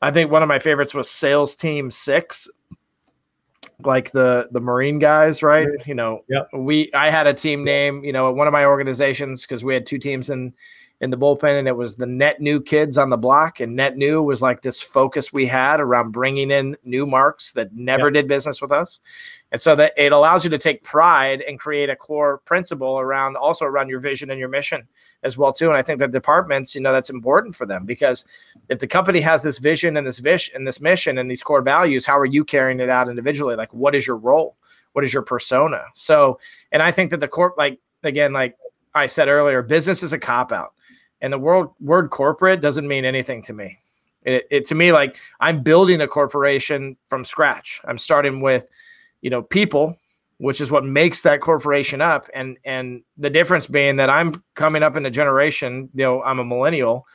I 0.00 0.10
think 0.10 0.30
one 0.30 0.42
of 0.42 0.48
my 0.48 0.58
favorites 0.58 0.94
was 0.94 1.10
Sales 1.10 1.54
Team 1.56 1.90
Six, 1.90 2.48
like 3.84 4.10
the 4.12 4.48
the 4.52 4.60
Marine 4.60 4.98
guys, 4.98 5.42
right? 5.42 5.68
You 5.86 5.94
know, 5.94 6.24
yep. 6.28 6.48
we 6.52 6.90
I 6.94 7.10
had 7.10 7.26
a 7.26 7.34
team 7.34 7.64
name, 7.64 8.04
you 8.04 8.12
know, 8.12 8.28
at 8.28 8.34
one 8.34 8.46
of 8.46 8.52
my 8.52 8.64
organizations 8.64 9.42
because 9.42 9.64
we 9.64 9.74
had 9.74 9.86
two 9.86 9.98
teams 9.98 10.30
in 10.30 10.54
in 11.00 11.10
the 11.10 11.16
bullpen, 11.16 11.58
and 11.58 11.68
it 11.68 11.76
was 11.76 11.94
the 11.94 12.06
net 12.06 12.40
new 12.40 12.60
kids 12.60 12.98
on 12.98 13.08
the 13.08 13.16
block. 13.16 13.60
And 13.60 13.76
net 13.76 13.96
new 13.96 14.22
was 14.22 14.42
like 14.42 14.62
this 14.62 14.82
focus 14.82 15.32
we 15.32 15.46
had 15.46 15.78
around 15.78 16.10
bringing 16.10 16.50
in 16.50 16.76
new 16.82 17.06
marks 17.06 17.52
that 17.52 17.72
never 17.72 18.06
yep. 18.06 18.14
did 18.14 18.28
business 18.28 18.60
with 18.60 18.72
us. 18.72 18.98
And 19.52 19.60
so 19.60 19.76
that 19.76 19.94
it 19.96 20.12
allows 20.12 20.44
you 20.44 20.50
to 20.50 20.58
take 20.58 20.82
pride 20.82 21.40
and 21.42 21.58
create 21.58 21.88
a 21.88 21.96
core 21.96 22.38
principle 22.38 22.98
around 22.98 23.36
also 23.36 23.64
around 23.64 23.88
your 23.88 24.00
vision 24.00 24.30
and 24.30 24.40
your 24.40 24.48
mission 24.48 24.88
as 25.22 25.38
well 25.38 25.52
too. 25.52 25.68
And 25.68 25.76
I 25.76 25.82
think 25.82 26.00
that 26.00 26.10
departments, 26.10 26.74
you 26.74 26.80
know, 26.80 26.92
that's 26.92 27.10
important 27.10 27.54
for 27.54 27.64
them 27.64 27.86
because 27.86 28.24
if 28.68 28.80
the 28.80 28.86
company 28.86 29.20
has 29.20 29.42
this 29.42 29.58
vision 29.58 29.96
and 29.96 30.06
this 30.06 30.18
vision 30.18 30.56
and 30.56 30.66
this 30.66 30.80
mission 30.80 31.18
and 31.18 31.30
these 31.30 31.42
core 31.42 31.62
values, 31.62 32.04
how 32.04 32.18
are 32.18 32.26
you 32.26 32.44
carrying 32.44 32.80
it 32.80 32.90
out 32.90 33.08
individually? 33.08 33.54
Like, 33.54 33.72
what 33.72 33.94
is 33.94 34.06
your 34.06 34.16
role? 34.16 34.56
What 34.92 35.04
is 35.04 35.14
your 35.14 35.22
persona? 35.22 35.84
So, 35.94 36.40
and 36.72 36.82
I 36.82 36.90
think 36.90 37.10
that 37.12 37.20
the 37.20 37.28
corp, 37.28 37.56
like 37.56 37.78
again, 38.02 38.32
like 38.32 38.56
I 38.94 39.06
said 39.06 39.28
earlier, 39.28 39.62
business 39.62 40.02
is 40.02 40.12
a 40.12 40.18
cop 40.18 40.50
out 40.50 40.74
and 41.20 41.32
the 41.32 41.38
word 41.38 41.68
word 41.80 42.10
corporate 42.10 42.60
doesn't 42.60 42.86
mean 42.86 43.04
anything 43.04 43.42
to 43.42 43.52
me. 43.52 43.78
It, 44.22 44.46
it 44.50 44.66
to 44.66 44.74
me 44.74 44.92
like 44.92 45.16
I'm 45.40 45.62
building 45.62 46.00
a 46.00 46.08
corporation 46.08 46.96
from 47.06 47.24
scratch. 47.24 47.80
I'm 47.84 47.98
starting 47.98 48.40
with, 48.40 48.68
you 49.20 49.30
know, 49.30 49.42
people, 49.42 49.96
which 50.38 50.60
is 50.60 50.70
what 50.70 50.84
makes 50.84 51.22
that 51.22 51.40
corporation 51.40 52.00
up, 52.00 52.28
and 52.34 52.58
and 52.64 53.02
the 53.16 53.30
difference 53.30 53.66
being 53.66 53.96
that 53.96 54.10
I'm 54.10 54.42
coming 54.54 54.82
up 54.82 54.96
in 54.96 55.06
a 55.06 55.10
generation, 55.10 55.88
you 55.94 56.04
know, 56.04 56.22
I'm 56.22 56.40
a 56.40 56.44
millennial, 56.44 57.06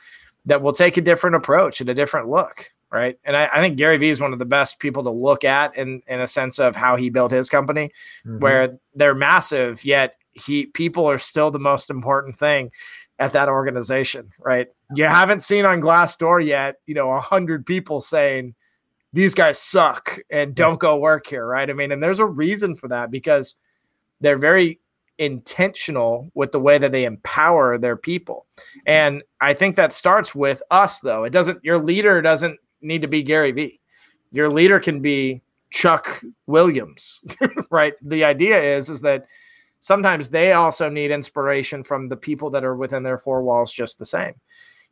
that 0.46 0.62
will 0.62 0.72
take 0.72 0.96
a 0.96 1.02
different 1.02 1.36
approach 1.36 1.80
and 1.80 1.88
a 1.88 1.94
different 1.94 2.28
look, 2.28 2.66
right? 2.90 3.18
And 3.24 3.36
I, 3.36 3.48
I 3.52 3.60
think 3.60 3.76
Gary 3.76 3.96
Vee 3.96 4.10
is 4.10 4.20
one 4.20 4.32
of 4.32 4.38
the 4.38 4.44
best 4.44 4.78
people 4.78 5.02
to 5.04 5.10
look 5.10 5.44
at 5.44 5.76
in 5.76 6.02
in 6.06 6.20
a 6.20 6.26
sense 6.26 6.58
of 6.58 6.74
how 6.76 6.96
he 6.96 7.10
built 7.10 7.32
his 7.32 7.48
company, 7.50 7.90
mm-hmm. 8.26 8.40
where 8.40 8.78
they're 8.94 9.14
massive, 9.14 9.84
yet 9.84 10.16
he 10.32 10.66
people 10.66 11.06
are 11.08 11.18
still 11.18 11.50
the 11.50 11.58
most 11.58 11.90
important 11.90 12.38
thing 12.38 12.70
at 13.18 13.32
that 13.32 13.48
organization, 13.48 14.28
right? 14.40 14.68
You 14.94 15.04
haven't 15.04 15.42
seen 15.42 15.64
on 15.64 15.80
Glassdoor 15.80 16.44
yet, 16.44 16.76
you 16.86 16.94
know, 16.94 17.12
a 17.12 17.20
hundred 17.20 17.64
people 17.64 18.00
saying 18.00 18.54
these 19.12 19.34
guys 19.34 19.58
suck 19.60 20.18
and 20.30 20.54
don't 20.54 20.80
go 20.80 20.98
work 20.98 21.26
here, 21.26 21.46
right? 21.46 21.70
I 21.70 21.72
mean, 21.72 21.92
and 21.92 22.02
there's 22.02 22.18
a 22.18 22.26
reason 22.26 22.74
for 22.74 22.88
that 22.88 23.10
because 23.10 23.54
they're 24.20 24.38
very 24.38 24.80
intentional 25.18 26.30
with 26.34 26.50
the 26.50 26.58
way 26.58 26.78
that 26.78 26.90
they 26.90 27.04
empower 27.04 27.78
their 27.78 27.96
people. 27.96 28.46
And 28.86 29.22
I 29.40 29.54
think 29.54 29.76
that 29.76 29.92
starts 29.92 30.34
with 30.34 30.62
us 30.70 31.00
though. 31.00 31.24
It 31.24 31.30
doesn't 31.30 31.64
your 31.64 31.78
leader 31.78 32.20
doesn't 32.20 32.58
need 32.80 33.02
to 33.02 33.08
be 33.08 33.22
Gary 33.22 33.52
Vee. 33.52 33.80
Your 34.32 34.48
leader 34.48 34.80
can 34.80 35.00
be 35.00 35.40
Chuck 35.70 36.20
Williams, 36.46 37.20
right? 37.70 37.94
The 38.02 38.24
idea 38.24 38.60
is 38.60 38.90
is 38.90 39.00
that 39.02 39.26
sometimes 39.84 40.30
they 40.30 40.52
also 40.52 40.88
need 40.88 41.10
inspiration 41.10 41.84
from 41.84 42.08
the 42.08 42.16
people 42.16 42.48
that 42.48 42.64
are 42.64 42.74
within 42.74 43.02
their 43.02 43.18
four 43.18 43.42
walls 43.42 43.70
just 43.70 43.98
the 43.98 44.06
same. 44.06 44.32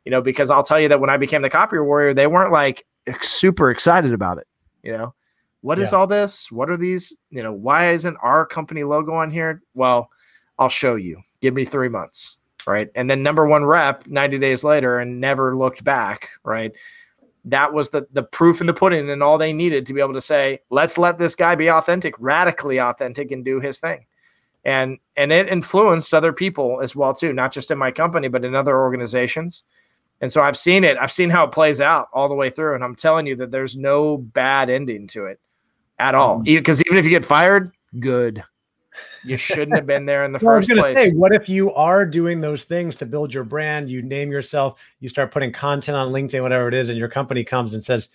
You 0.05 0.11
know, 0.11 0.21
because 0.21 0.51
I'll 0.51 0.63
tell 0.63 0.79
you 0.79 0.87
that 0.89 0.99
when 0.99 1.09
I 1.09 1.17
became 1.17 1.41
the 1.41 1.49
copier 1.49 1.83
warrior, 1.83 2.13
they 2.13 2.27
weren't 2.27 2.51
like 2.51 2.85
super 3.21 3.71
excited 3.71 4.13
about 4.13 4.37
it. 4.37 4.47
You 4.83 4.91
know, 4.91 5.15
what 5.61 5.79
is 5.79 5.91
yeah. 5.91 5.97
all 5.97 6.05
this? 6.05 6.51
What 6.51 6.69
are 6.69 6.77
these? 6.77 7.11
You 7.31 7.41
know, 7.41 7.51
why 7.51 7.91
isn't 7.91 8.17
our 8.21 8.45
company 8.45 8.83
logo 8.83 9.13
on 9.13 9.31
here? 9.31 9.63
Well, 9.73 10.11
I'll 10.59 10.69
show 10.69 10.95
you. 10.95 11.21
Give 11.41 11.55
me 11.55 11.65
three 11.65 11.89
months. 11.89 12.37
Right. 12.67 12.89
And 12.93 13.09
then 13.09 13.23
number 13.23 13.47
one 13.47 13.65
rep 13.65 14.05
90 14.05 14.37
days 14.37 14.63
later 14.63 14.99
and 14.99 15.19
never 15.19 15.55
looked 15.55 15.83
back. 15.83 16.29
Right. 16.43 16.71
That 17.45 17.73
was 17.73 17.89
the 17.89 18.07
the 18.11 18.23
proof 18.23 18.61
in 18.61 18.67
the 18.67 18.73
pudding 18.75 19.09
and 19.09 19.23
all 19.23 19.39
they 19.39 19.53
needed 19.53 19.87
to 19.87 19.93
be 19.93 20.01
able 20.01 20.13
to 20.13 20.21
say, 20.21 20.59
let's 20.69 20.99
let 20.99 21.17
this 21.17 21.35
guy 21.35 21.55
be 21.55 21.71
authentic, 21.71 22.13
radically 22.19 22.79
authentic, 22.79 23.31
and 23.31 23.43
do 23.43 23.59
his 23.59 23.79
thing 23.79 24.05
and 24.65 24.97
and 25.17 25.31
it 25.31 25.49
influenced 25.49 26.13
other 26.13 26.33
people 26.33 26.81
as 26.81 26.95
well 26.95 27.13
too 27.13 27.33
not 27.33 27.51
just 27.51 27.71
in 27.71 27.77
my 27.77 27.91
company 27.91 28.27
but 28.27 28.45
in 28.45 28.55
other 28.55 28.79
organizations. 28.79 29.63
And 30.21 30.31
so 30.31 30.41
i've 30.41 30.57
seen 30.57 30.83
it. 30.83 30.97
I've 30.99 31.11
seen 31.11 31.29
how 31.29 31.45
it 31.45 31.51
plays 31.51 31.81
out 31.81 32.07
all 32.13 32.29
the 32.29 32.35
way 32.35 32.49
through. 32.49 32.75
And 32.75 32.83
i'm 32.83 32.95
telling 32.95 33.27
you 33.27 33.35
that 33.35 33.51
there's 33.51 33.77
no 33.77 34.17
bad 34.17 34.69
ending 34.69 35.07
to 35.07 35.25
it 35.25 35.39
at 35.99 36.15
all. 36.15 36.39
Because 36.39 36.79
um, 36.79 36.83
even 36.87 36.97
if 36.97 37.05
you 37.05 37.11
get 37.11 37.25
fired 37.25 37.71
good. 37.99 38.43
you 39.23 39.37
shouldn't 39.37 39.75
have 39.75 39.87
been 39.87 40.05
there 40.05 40.23
in 40.23 40.31
the 40.31 40.39
well, 40.41 40.57
first 40.57 40.69
place 40.69 40.97
say, 40.97 41.11
what 41.15 41.33
if 41.33 41.49
you 41.49 41.73
are 41.73 42.05
doing 42.05 42.39
those 42.39 42.63
things 42.63 42.95
to 42.95 43.05
build 43.05 43.33
your 43.33 43.43
brand 43.43 43.89
you 43.89 44.03
name 44.03 44.31
yourself 44.31 44.79
you 44.99 45.09
start 45.09 45.31
putting 45.31 45.51
content 45.51 45.97
on 45.97 46.11
linkedin 46.11 46.43
whatever 46.43 46.67
it 46.67 46.73
is 46.75 46.89
and 46.89 46.97
your 46.97 47.07
company 47.07 47.43
comes 47.43 47.73
and 47.73 47.83
says 47.83 48.09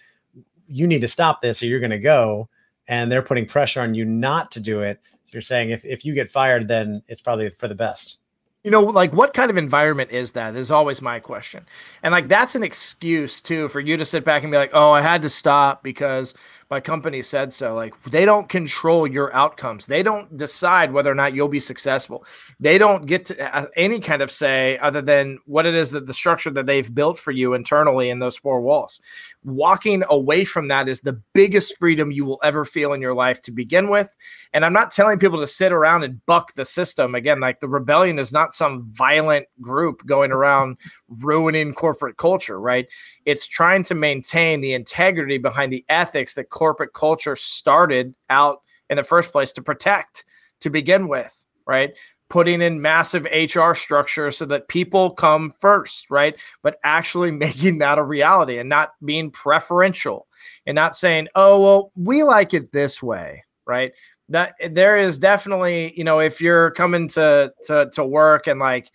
you 0.68 0.86
need 0.86 1.00
to 1.00 1.08
stop 1.08 1.40
this 1.40 1.62
or 1.62 1.66
you're 1.66 1.80
going 1.80 1.90
to 1.90 1.98
go 1.98 2.48
and 2.88 3.10
they're 3.10 3.22
putting 3.22 3.46
pressure 3.46 3.80
on 3.80 3.94
you 3.94 4.04
not 4.04 4.50
to 4.50 4.60
do 4.60 4.82
it 4.82 5.00
so 5.28 5.36
you're 5.36 5.42
saying 5.42 5.70
if, 5.70 5.84
if 5.84 6.06
you 6.06 6.14
get 6.14 6.30
fired, 6.30 6.68
then 6.68 7.02
it's 7.06 7.20
probably 7.20 7.50
for 7.50 7.68
the 7.68 7.74
best. 7.74 8.18
You 8.64 8.70
know, 8.70 8.80
like 8.80 9.12
what 9.12 9.34
kind 9.34 9.50
of 9.50 9.58
environment 9.58 10.10
is 10.10 10.32
that? 10.32 10.56
Is 10.56 10.70
always 10.70 11.02
my 11.02 11.20
question. 11.20 11.66
And 12.02 12.12
like 12.12 12.28
that's 12.28 12.54
an 12.54 12.62
excuse 12.62 13.42
too 13.42 13.68
for 13.68 13.80
you 13.80 13.98
to 13.98 14.06
sit 14.06 14.24
back 14.24 14.42
and 14.42 14.50
be 14.50 14.56
like, 14.56 14.70
oh, 14.72 14.90
I 14.90 15.02
had 15.02 15.20
to 15.22 15.30
stop 15.30 15.82
because 15.82 16.34
my 16.70 16.80
company 16.80 17.22
said 17.22 17.52
so. 17.52 17.74
Like 17.74 17.94
they 18.04 18.24
don't 18.24 18.48
control 18.48 19.06
your 19.06 19.34
outcomes. 19.34 19.86
They 19.86 20.02
don't 20.02 20.36
decide 20.36 20.92
whether 20.92 21.10
or 21.10 21.14
not 21.14 21.34
you'll 21.34 21.48
be 21.48 21.60
successful. 21.60 22.26
They 22.60 22.78
don't 22.78 23.06
get 23.06 23.24
to 23.26 23.56
uh, 23.56 23.66
any 23.76 24.00
kind 24.00 24.22
of 24.22 24.30
say 24.30 24.76
other 24.78 25.00
than 25.00 25.38
what 25.46 25.64
it 25.64 25.74
is 25.74 25.90
that 25.92 26.06
the 26.06 26.14
structure 26.14 26.50
that 26.50 26.66
they've 26.66 26.94
built 26.94 27.18
for 27.18 27.30
you 27.30 27.54
internally 27.54 28.10
in 28.10 28.18
those 28.18 28.36
four 28.36 28.60
walls. 28.60 29.00
Walking 29.44 30.02
away 30.10 30.44
from 30.44 30.68
that 30.68 30.88
is 30.88 31.00
the 31.00 31.20
biggest 31.32 31.78
freedom 31.78 32.10
you 32.10 32.24
will 32.24 32.40
ever 32.42 32.64
feel 32.64 32.92
in 32.92 33.00
your 33.00 33.14
life 33.14 33.40
to 33.42 33.52
begin 33.52 33.88
with. 33.88 34.14
And 34.52 34.64
I'm 34.64 34.72
not 34.72 34.90
telling 34.90 35.18
people 35.18 35.40
to 35.40 35.46
sit 35.46 35.72
around 35.72 36.04
and 36.04 36.24
buck 36.26 36.54
the 36.54 36.64
system. 36.64 37.14
Again, 37.14 37.40
like 37.40 37.60
the 37.60 37.68
rebellion 37.68 38.18
is 38.18 38.32
not 38.32 38.54
some 38.54 38.90
violent 38.90 39.46
group 39.60 40.04
going 40.06 40.32
around 40.32 40.78
ruining 41.20 41.74
corporate 41.74 42.16
culture, 42.16 42.60
right? 42.60 42.86
It's 43.24 43.46
trying 43.46 43.84
to 43.84 43.94
maintain 43.94 44.60
the 44.60 44.74
integrity 44.74 45.38
behind 45.38 45.72
the 45.72 45.84
ethics 45.88 46.34
that 46.34 46.50
corporate 46.50 46.94
culture 46.94 47.36
started 47.36 48.14
out 48.30 48.62
in 48.90 48.96
the 48.96 49.04
first 49.04 49.32
place 49.32 49.52
to 49.52 49.62
protect 49.62 50.24
to 50.60 50.70
begin 50.70 51.08
with, 51.08 51.44
right? 51.66 51.92
Putting 52.28 52.60
in 52.62 52.82
massive 52.82 53.26
HR 53.26 53.74
structure 53.74 54.30
so 54.30 54.44
that 54.46 54.68
people 54.68 55.10
come 55.10 55.54
first, 55.60 56.10
right? 56.10 56.38
But 56.62 56.78
actually 56.84 57.30
making 57.32 57.78
that 57.78 57.98
a 57.98 58.02
reality 58.02 58.58
and 58.58 58.68
not 58.68 58.92
being 59.04 59.30
preferential 59.30 60.26
and 60.66 60.74
not 60.74 60.96
saying, 60.96 61.28
oh, 61.34 61.60
well, 61.60 61.92
we 61.96 62.22
like 62.22 62.54
it 62.54 62.72
this 62.72 63.02
way, 63.02 63.44
right? 63.66 63.92
That 64.30 64.54
there 64.70 64.98
is 64.98 65.18
definitely, 65.18 65.94
you 65.96 66.04
know, 66.04 66.20
if 66.20 66.40
you're 66.40 66.70
coming 66.72 67.08
to 67.08 67.52
to 67.64 67.88
to 67.92 68.04
work 68.04 68.46
and 68.46 68.60
like 68.60 68.90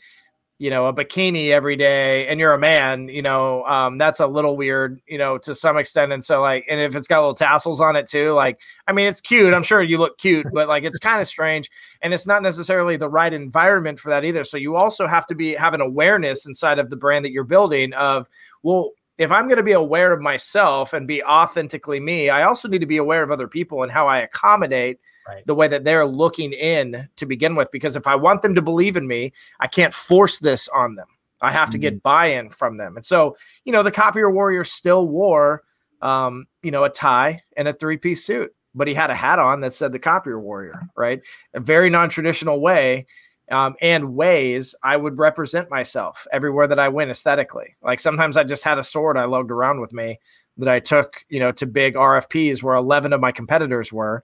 you 0.59 0.69
know 0.69 0.85
a 0.85 0.93
bikini 0.93 1.49
every 1.49 1.75
day 1.75 2.27
and 2.27 2.39
you're 2.39 2.53
a 2.53 2.59
man 2.59 3.09
you 3.09 3.21
know 3.23 3.65
um, 3.65 3.97
that's 3.97 4.19
a 4.19 4.27
little 4.27 4.55
weird 4.55 5.01
you 5.07 5.17
know 5.17 5.37
to 5.39 5.55
some 5.55 5.77
extent. 5.77 6.13
And 6.13 6.23
so 6.23 6.39
like 6.41 6.65
and 6.69 6.79
if 6.79 6.95
it's 6.95 7.07
got 7.07 7.19
little 7.19 7.33
tassels 7.33 7.81
on 7.81 7.95
it 7.95 8.07
too 8.07 8.31
like 8.31 8.59
i 8.87 8.93
mean 8.93 9.07
it's 9.07 9.19
cute. 9.19 9.53
I'm 9.53 9.63
sure 9.63 9.81
you 9.81 9.97
look 9.97 10.17
cute 10.19 10.45
but 10.53 10.67
like 10.67 10.83
it's 10.83 10.99
kind 10.99 11.19
of 11.19 11.27
strange. 11.27 11.69
And 12.01 12.13
it's 12.13 12.27
not 12.27 12.43
necessarily 12.43 12.95
the 12.95 13.09
right 13.09 13.33
environment 13.33 13.99
for 13.99 14.09
that 14.09 14.23
either. 14.25 14.43
So 14.43 14.57
you 14.57 14.75
also 14.75 15.07
have 15.07 15.25
to 15.27 15.35
be 15.35 15.53
have 15.55 15.73
an 15.73 15.81
awareness 15.81 16.45
inside 16.45 16.79
of 16.79 16.89
the 16.89 16.97
brand 16.97 17.25
that 17.25 17.31
you're 17.31 17.43
building 17.43 17.91
of 17.93 18.29
well 18.61 18.91
if 19.17 19.31
i'm 19.31 19.45
going 19.45 19.57
to 19.57 19.63
be 19.63 19.73
aware 19.73 20.13
of 20.13 20.21
myself 20.21 20.93
and 20.93 21.07
be 21.07 21.23
authentically 21.23 21.99
me 21.99 22.29
i 22.29 22.43
also 22.43 22.67
need 22.67 22.79
to 22.79 22.85
be 22.87 22.97
aware 22.97 23.23
of 23.23 23.31
other 23.31 23.47
people 23.47 23.83
and 23.83 23.91
how 23.91 24.07
i 24.07 24.19
accommodate 24.19 24.99
right. 25.27 25.45
the 25.45 25.55
way 25.55 25.67
that 25.67 25.83
they're 25.83 26.05
looking 26.05 26.53
in 26.53 27.07
to 27.15 27.25
begin 27.25 27.55
with. 27.55 27.71
Because 27.71 27.95
if 27.95 28.07
I 28.07 28.15
want 28.15 28.41
them 28.41 28.55
to 28.55 28.61
believe 28.61 28.97
in 28.97 29.07
me, 29.07 29.33
I 29.59 29.67
can't 29.67 29.93
force 29.93 30.39
this 30.39 30.67
on 30.69 30.95
them. 30.95 31.07
I 31.43 31.51
have 31.51 31.69
to 31.71 31.77
get 31.77 31.93
mm-hmm. 31.93 32.03
buy-in 32.03 32.49
from 32.49 32.77
them. 32.77 32.95
And 32.95 33.05
so, 33.05 33.35
you 33.65 33.73
know, 33.73 33.83
the 33.83 33.91
copier 33.91 34.31
warrior 34.31 34.63
still 34.63 35.07
wore, 35.07 35.63
um, 36.01 36.47
you 36.63 36.71
know, 36.71 36.85
a 36.85 36.89
tie 36.89 37.43
and 37.57 37.67
a 37.67 37.73
three-piece 37.73 38.23
suit, 38.23 38.55
but 38.73 38.87
he 38.87 38.93
had 38.93 39.09
a 39.09 39.15
hat 39.15 39.39
on 39.39 39.59
that 39.61 39.73
said 39.73 39.91
the 39.91 39.99
copier 39.99 40.39
warrior, 40.39 40.81
right? 40.95 41.21
A 41.53 41.59
very 41.59 41.89
non-traditional 41.89 42.61
way. 42.61 43.05
Um, 43.51 43.75
and 43.81 44.15
ways 44.15 44.73
I 44.83 44.95
would 44.95 45.17
represent 45.19 45.69
myself 45.69 46.25
everywhere 46.31 46.65
that 46.65 46.79
I 46.79 46.87
went 46.87 47.11
aesthetically. 47.11 47.75
Like 47.83 47.99
sometimes 47.99 48.37
I 48.37 48.45
just 48.45 48.63
had 48.63 48.77
a 48.77 48.85
sword 48.85 49.17
I 49.17 49.25
lugged 49.25 49.51
around 49.51 49.81
with 49.81 49.91
me 49.91 50.17
that 50.57 50.69
I 50.69 50.79
took, 50.79 51.25
you 51.27 51.41
know, 51.41 51.51
to 51.51 51.65
big 51.65 51.95
RFPs 51.95 52.63
where 52.63 52.75
11 52.75 53.11
of 53.11 53.19
my 53.19 53.33
competitors 53.33 53.91
were 53.91 54.23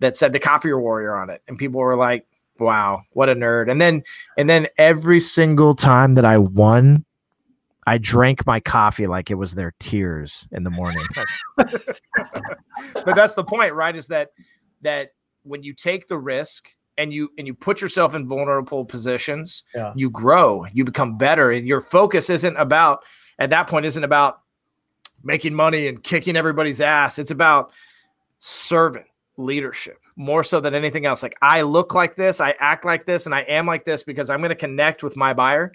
that 0.00 0.16
said 0.16 0.32
the 0.32 0.38
copier 0.38 0.80
warrior 0.80 1.16
on 1.16 1.30
it. 1.30 1.42
And 1.48 1.58
people 1.58 1.80
were 1.80 1.96
like 1.96 2.26
wow 2.58 3.02
what 3.12 3.28
a 3.28 3.34
nerd. 3.34 3.70
And 3.70 3.80
then 3.80 4.02
and 4.36 4.50
then 4.50 4.68
every 4.76 5.20
single 5.20 5.74
time 5.74 6.14
that 6.14 6.24
i 6.24 6.36
won 6.36 7.04
i 7.86 7.96
drank 7.96 8.46
my 8.46 8.60
coffee 8.60 9.06
like 9.06 9.30
it 9.30 9.36
was 9.36 9.54
their 9.54 9.72
tears 9.78 10.46
in 10.52 10.64
the 10.64 10.70
morning. 10.70 11.04
But 13.04 13.16
that's 13.16 13.34
the 13.34 13.44
point 13.44 13.74
right 13.74 13.94
is 13.94 14.08
that 14.08 14.30
that 14.82 15.12
when 15.42 15.62
you 15.62 15.72
take 15.72 16.06
the 16.06 16.18
risk 16.18 16.68
and 16.98 17.12
you 17.12 17.30
and 17.38 17.46
you 17.46 17.54
put 17.54 17.80
yourself 17.80 18.14
in 18.14 18.28
vulnerable 18.28 18.84
positions 18.84 19.64
yeah. 19.74 19.92
you 19.96 20.10
grow 20.10 20.66
you 20.72 20.84
become 20.84 21.16
better 21.16 21.50
and 21.50 21.66
your 21.66 21.80
focus 21.80 22.28
isn't 22.28 22.56
about 22.56 23.04
at 23.38 23.50
that 23.50 23.68
point 23.68 23.86
isn't 23.86 24.04
about 24.04 24.40
making 25.22 25.54
money 25.54 25.88
and 25.88 26.02
kicking 26.02 26.36
everybody's 26.36 26.80
ass. 26.80 27.18
It's 27.18 27.30
about 27.30 27.72
serving 28.38 29.04
leadership 29.40 29.98
more 30.16 30.44
so 30.44 30.60
than 30.60 30.74
anything 30.74 31.06
else. 31.06 31.22
Like 31.22 31.36
I 31.42 31.62
look 31.62 31.94
like 31.94 32.14
this, 32.14 32.40
I 32.40 32.54
act 32.60 32.84
like 32.84 33.06
this, 33.06 33.26
and 33.26 33.34
I 33.34 33.40
am 33.42 33.66
like 33.66 33.84
this 33.84 34.02
because 34.02 34.30
I'm 34.30 34.40
going 34.40 34.50
to 34.50 34.54
connect 34.54 35.02
with 35.02 35.16
my 35.16 35.32
buyer 35.32 35.72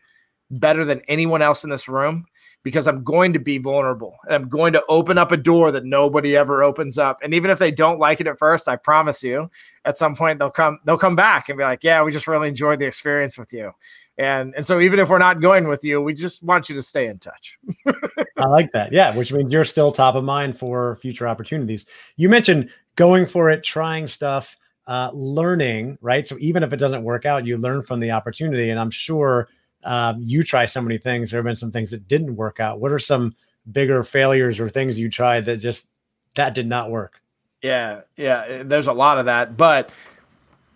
better 0.51 0.85
than 0.85 1.01
anyone 1.07 1.41
else 1.41 1.63
in 1.63 1.69
this 1.69 1.87
room 1.87 2.25
because 2.63 2.87
I'm 2.87 3.03
going 3.03 3.31
to 3.33 3.39
be 3.39 3.59
vulnerable 3.59 4.17
and 4.25 4.33
I'm 4.33 4.49
going 4.49 4.73
to 4.73 4.83
open 4.89 5.17
up 5.17 5.31
a 5.31 5.37
door 5.37 5.71
that 5.71 5.85
nobody 5.85 6.35
ever 6.35 6.63
opens 6.63 6.97
up. 6.97 7.19
And 7.23 7.33
even 7.33 7.51
if 7.51 7.59
they 7.59 7.71
don't 7.71 7.99
like 7.99 8.19
it 8.19 8.27
at 8.27 8.39
first, 8.39 8.67
I 8.67 8.75
promise 8.75 9.23
you, 9.23 9.49
at 9.85 9.97
some 9.97 10.15
point 10.15 10.39
they'll 10.39 10.49
come 10.49 10.79
they'll 10.83 10.97
come 10.97 11.15
back 11.15 11.47
and 11.47 11.57
be 11.57 11.63
like, 11.63 11.83
"Yeah, 11.83 12.03
we 12.03 12.11
just 12.11 12.27
really 12.27 12.49
enjoyed 12.49 12.79
the 12.79 12.87
experience 12.87 13.37
with 13.37 13.53
you." 13.53 13.71
And 14.17 14.55
and 14.55 14.65
so 14.65 14.79
even 14.79 14.99
if 14.99 15.09
we're 15.09 15.19
not 15.19 15.41
going 15.41 15.67
with 15.67 15.83
you, 15.83 16.01
we 16.01 16.13
just 16.13 16.41
want 16.41 16.67
you 16.67 16.75
to 16.75 16.83
stay 16.83 17.07
in 17.07 17.19
touch. 17.19 17.57
I 18.37 18.47
like 18.47 18.71
that. 18.71 18.91
Yeah, 18.91 19.15
which 19.15 19.31
means 19.31 19.53
you're 19.53 19.63
still 19.63 19.91
top 19.91 20.15
of 20.15 20.23
mind 20.23 20.57
for 20.57 20.95
future 20.97 21.27
opportunities. 21.27 21.85
You 22.17 22.29
mentioned 22.29 22.69
going 22.95 23.25
for 23.25 23.49
it, 23.49 23.63
trying 23.63 24.07
stuff, 24.07 24.57
uh, 24.87 25.11
learning, 25.13 25.97
right? 26.01 26.27
So 26.27 26.37
even 26.39 26.63
if 26.63 26.73
it 26.73 26.77
doesn't 26.77 27.03
work 27.03 27.25
out, 27.25 27.45
you 27.45 27.57
learn 27.57 27.83
from 27.83 27.99
the 27.99 28.11
opportunity. 28.11 28.69
And 28.69 28.79
I'm 28.79 28.91
sure 28.91 29.49
um, 29.83 30.17
you 30.21 30.43
try 30.43 30.65
so 30.65 30.81
many 30.81 30.97
things. 30.97 31.31
There 31.31 31.39
have 31.39 31.45
been 31.45 31.55
some 31.55 31.71
things 31.71 31.91
that 31.91 32.07
didn't 32.07 32.35
work 32.35 32.59
out. 32.59 32.79
What 32.79 32.91
are 32.91 32.99
some 32.99 33.35
bigger 33.71 34.03
failures 34.03 34.59
or 34.59 34.69
things 34.69 34.99
you 34.99 35.09
tried 35.09 35.45
that 35.45 35.57
just 35.57 35.87
that 36.35 36.53
did 36.53 36.67
not 36.67 36.91
work? 36.91 37.21
Yeah, 37.61 38.01
yeah. 38.15 38.63
There's 38.63 38.87
a 38.87 38.93
lot 38.93 39.17
of 39.17 39.25
that, 39.25 39.57
but 39.57 39.89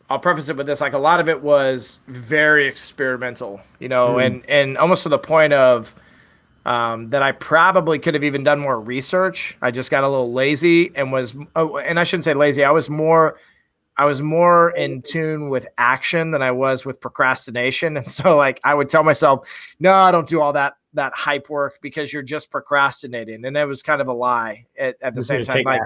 I'll 0.09 0.19
preface 0.19 0.49
it 0.49 0.57
with 0.57 0.65
this: 0.65 0.81
like 0.81 0.93
a 0.93 0.99
lot 0.99 1.19
of 1.19 1.29
it 1.29 1.41
was 1.41 1.99
very 2.07 2.67
experimental, 2.67 3.61
you 3.79 3.89
know, 3.89 4.15
mm. 4.15 4.25
and 4.25 4.45
and 4.49 4.77
almost 4.77 5.03
to 5.03 5.09
the 5.09 5.19
point 5.19 5.53
of 5.53 5.93
um, 6.69 7.09
that 7.09 7.23
I 7.23 7.31
probably 7.31 7.97
could 7.97 8.13
have 8.13 8.23
even 8.23 8.43
done 8.43 8.59
more 8.59 8.79
research. 8.79 9.57
I 9.59 9.71
just 9.71 9.89
got 9.89 10.03
a 10.03 10.07
little 10.07 10.31
lazy 10.31 10.91
and 10.95 11.11
was, 11.11 11.35
oh, 11.55 11.77
and 11.77 11.99
I 11.99 12.03
shouldn't 12.03 12.25
say 12.25 12.35
lazy. 12.35 12.63
I 12.63 12.69
was 12.69 12.91
more, 12.91 13.39
I 13.97 14.05
was 14.05 14.21
more 14.21 14.69
in 14.71 15.01
tune 15.01 15.49
with 15.49 15.67
action 15.79 16.29
than 16.29 16.43
I 16.43 16.51
was 16.51 16.85
with 16.85 17.01
procrastination. 17.01 17.97
And 17.97 18.07
so, 18.07 18.37
like, 18.37 18.61
I 18.63 18.75
would 18.75 18.87
tell 18.87 19.03
myself, 19.03 19.49
no, 19.79 19.91
I 19.91 20.11
don't 20.11 20.27
do 20.27 20.39
all 20.39 20.53
that 20.53 20.75
that 20.93 21.11
hype 21.13 21.49
work 21.49 21.79
because 21.81 22.13
you're 22.13 22.23
just 22.23 22.51
procrastinating, 22.51 23.45
and 23.45 23.57
it 23.57 23.65
was 23.65 23.81
kind 23.81 23.99
of 23.99 24.07
a 24.07 24.13
lie 24.13 24.65
at, 24.77 24.95
at 25.01 25.15
the 25.15 25.23
same 25.23 25.45
time. 25.45 25.63
Like, 25.63 25.81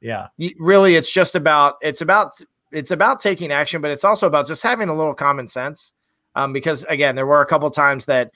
yeah, 0.00 0.28
really, 0.58 0.94
it's 0.94 1.10
just 1.10 1.34
about 1.34 1.76
it's 1.82 2.00
about 2.00 2.40
it's 2.72 2.92
about 2.92 3.20
taking 3.20 3.50
action, 3.50 3.80
but 3.80 3.90
it's 3.90 4.04
also 4.04 4.26
about 4.28 4.46
just 4.46 4.62
having 4.62 4.88
a 4.88 4.94
little 4.94 5.14
common 5.14 5.48
sense. 5.48 5.92
Um, 6.34 6.52
because 6.52 6.84
again, 6.84 7.16
there 7.16 7.26
were 7.26 7.40
a 7.40 7.46
couple 7.46 7.68
times 7.70 8.04
that 8.04 8.30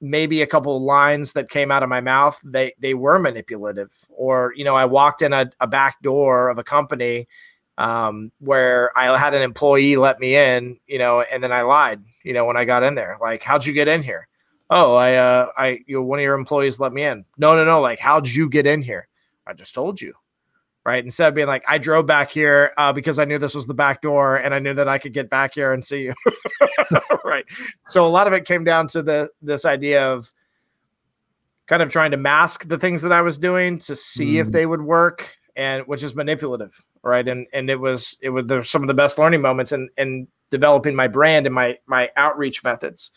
maybe 0.00 0.42
a 0.42 0.46
couple 0.46 0.76
of 0.76 0.82
lines 0.82 1.32
that 1.32 1.50
came 1.50 1.70
out 1.70 1.82
of 1.82 1.88
my 1.88 2.00
mouth 2.00 2.40
they 2.44 2.72
they 2.78 2.94
were 2.94 3.18
manipulative, 3.18 3.90
or 4.08 4.52
you 4.56 4.64
know, 4.64 4.74
I 4.74 4.84
walked 4.84 5.22
in 5.22 5.32
a, 5.32 5.50
a 5.60 5.66
back 5.66 6.00
door 6.02 6.48
of 6.48 6.58
a 6.58 6.64
company 6.64 7.26
um, 7.78 8.32
where 8.40 8.90
I 8.96 9.16
had 9.16 9.34
an 9.34 9.42
employee 9.42 9.96
let 9.96 10.18
me 10.18 10.36
in, 10.36 10.78
you 10.86 10.98
know, 10.98 11.20
and 11.22 11.42
then 11.42 11.52
I 11.52 11.62
lied, 11.62 12.02
you 12.24 12.32
know, 12.32 12.44
when 12.44 12.56
I 12.56 12.64
got 12.64 12.82
in 12.82 12.96
there, 12.96 13.16
like, 13.20 13.42
how'd 13.42 13.64
you 13.64 13.72
get 13.72 13.86
in 13.86 14.02
here? 14.02 14.26
Oh, 14.68 14.96
I, 14.96 15.14
uh, 15.14 15.50
I, 15.56 15.78
you 15.86 15.96
know, 15.96 16.02
one 16.02 16.18
of 16.18 16.24
your 16.24 16.34
employees 16.34 16.80
let 16.80 16.92
me 16.92 17.04
in. 17.04 17.24
No, 17.38 17.56
no, 17.56 17.64
no. 17.64 17.80
Like, 17.80 18.00
how'd 18.00 18.28
you 18.28 18.50
get 18.50 18.66
in 18.66 18.82
here? 18.82 19.08
I 19.46 19.54
just 19.54 19.74
told 19.74 20.00
you 20.00 20.12
right? 20.88 21.04
Instead 21.04 21.28
of 21.28 21.34
being 21.34 21.46
like, 21.46 21.62
I 21.68 21.76
drove 21.76 22.06
back 22.06 22.30
here 22.30 22.72
uh, 22.78 22.94
because 22.94 23.18
I 23.18 23.26
knew 23.26 23.36
this 23.36 23.54
was 23.54 23.66
the 23.66 23.74
back 23.74 24.00
door 24.00 24.36
and 24.36 24.54
I 24.54 24.58
knew 24.58 24.72
that 24.72 24.88
I 24.88 24.96
could 24.96 25.12
get 25.12 25.28
back 25.28 25.52
here 25.52 25.74
and 25.74 25.84
see 25.86 26.04
you, 26.04 26.14
right? 27.26 27.44
So 27.86 28.06
a 28.06 28.08
lot 28.08 28.26
of 28.26 28.32
it 28.32 28.46
came 28.46 28.64
down 28.64 28.88
to 28.88 29.02
the 29.02 29.28
this 29.42 29.66
idea 29.66 30.02
of 30.02 30.32
kind 31.66 31.82
of 31.82 31.90
trying 31.90 32.12
to 32.12 32.16
mask 32.16 32.66
the 32.68 32.78
things 32.78 33.02
that 33.02 33.12
I 33.12 33.20
was 33.20 33.36
doing 33.36 33.78
to 33.80 33.94
see 33.94 34.36
mm. 34.36 34.40
if 34.40 34.50
they 34.50 34.64
would 34.64 34.80
work, 34.80 35.36
and 35.56 35.86
which 35.86 36.02
is 36.02 36.14
manipulative, 36.14 36.74
right? 37.02 37.28
And 37.28 37.46
and 37.52 37.68
it 37.68 37.78
was 37.78 38.16
it 38.22 38.30
was 38.30 38.46
there's 38.46 38.70
some 38.70 38.80
of 38.80 38.88
the 38.88 38.94
best 38.94 39.18
learning 39.18 39.42
moments 39.42 39.72
in 39.72 39.90
in 39.98 40.26
developing 40.48 40.96
my 40.96 41.06
brand 41.06 41.44
and 41.44 41.54
my 41.54 41.76
my 41.84 42.08
outreach 42.16 42.64
methods. 42.64 43.10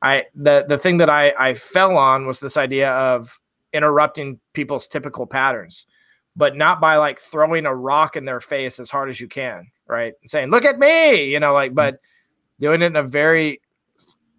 I 0.00 0.24
the 0.34 0.64
the 0.66 0.78
thing 0.78 0.96
that 0.96 1.10
I 1.10 1.34
I 1.38 1.52
fell 1.52 1.98
on 1.98 2.26
was 2.26 2.40
this 2.40 2.56
idea 2.56 2.92
of 2.92 3.38
interrupting 3.74 4.40
people's 4.54 4.88
typical 4.88 5.26
patterns 5.26 5.84
but 6.40 6.56
not 6.56 6.80
by 6.80 6.96
like 6.96 7.20
throwing 7.20 7.66
a 7.66 7.74
rock 7.74 8.16
in 8.16 8.24
their 8.24 8.40
face 8.40 8.80
as 8.80 8.88
hard 8.88 9.10
as 9.10 9.20
you 9.20 9.28
can, 9.28 9.70
right? 9.86 10.14
And 10.22 10.30
saying, 10.30 10.50
"Look 10.50 10.64
at 10.64 10.78
me," 10.78 11.24
you 11.24 11.38
know, 11.38 11.52
like, 11.52 11.74
but 11.74 12.00
doing 12.58 12.80
it 12.80 12.86
in 12.86 12.96
a 12.96 13.02
very 13.02 13.60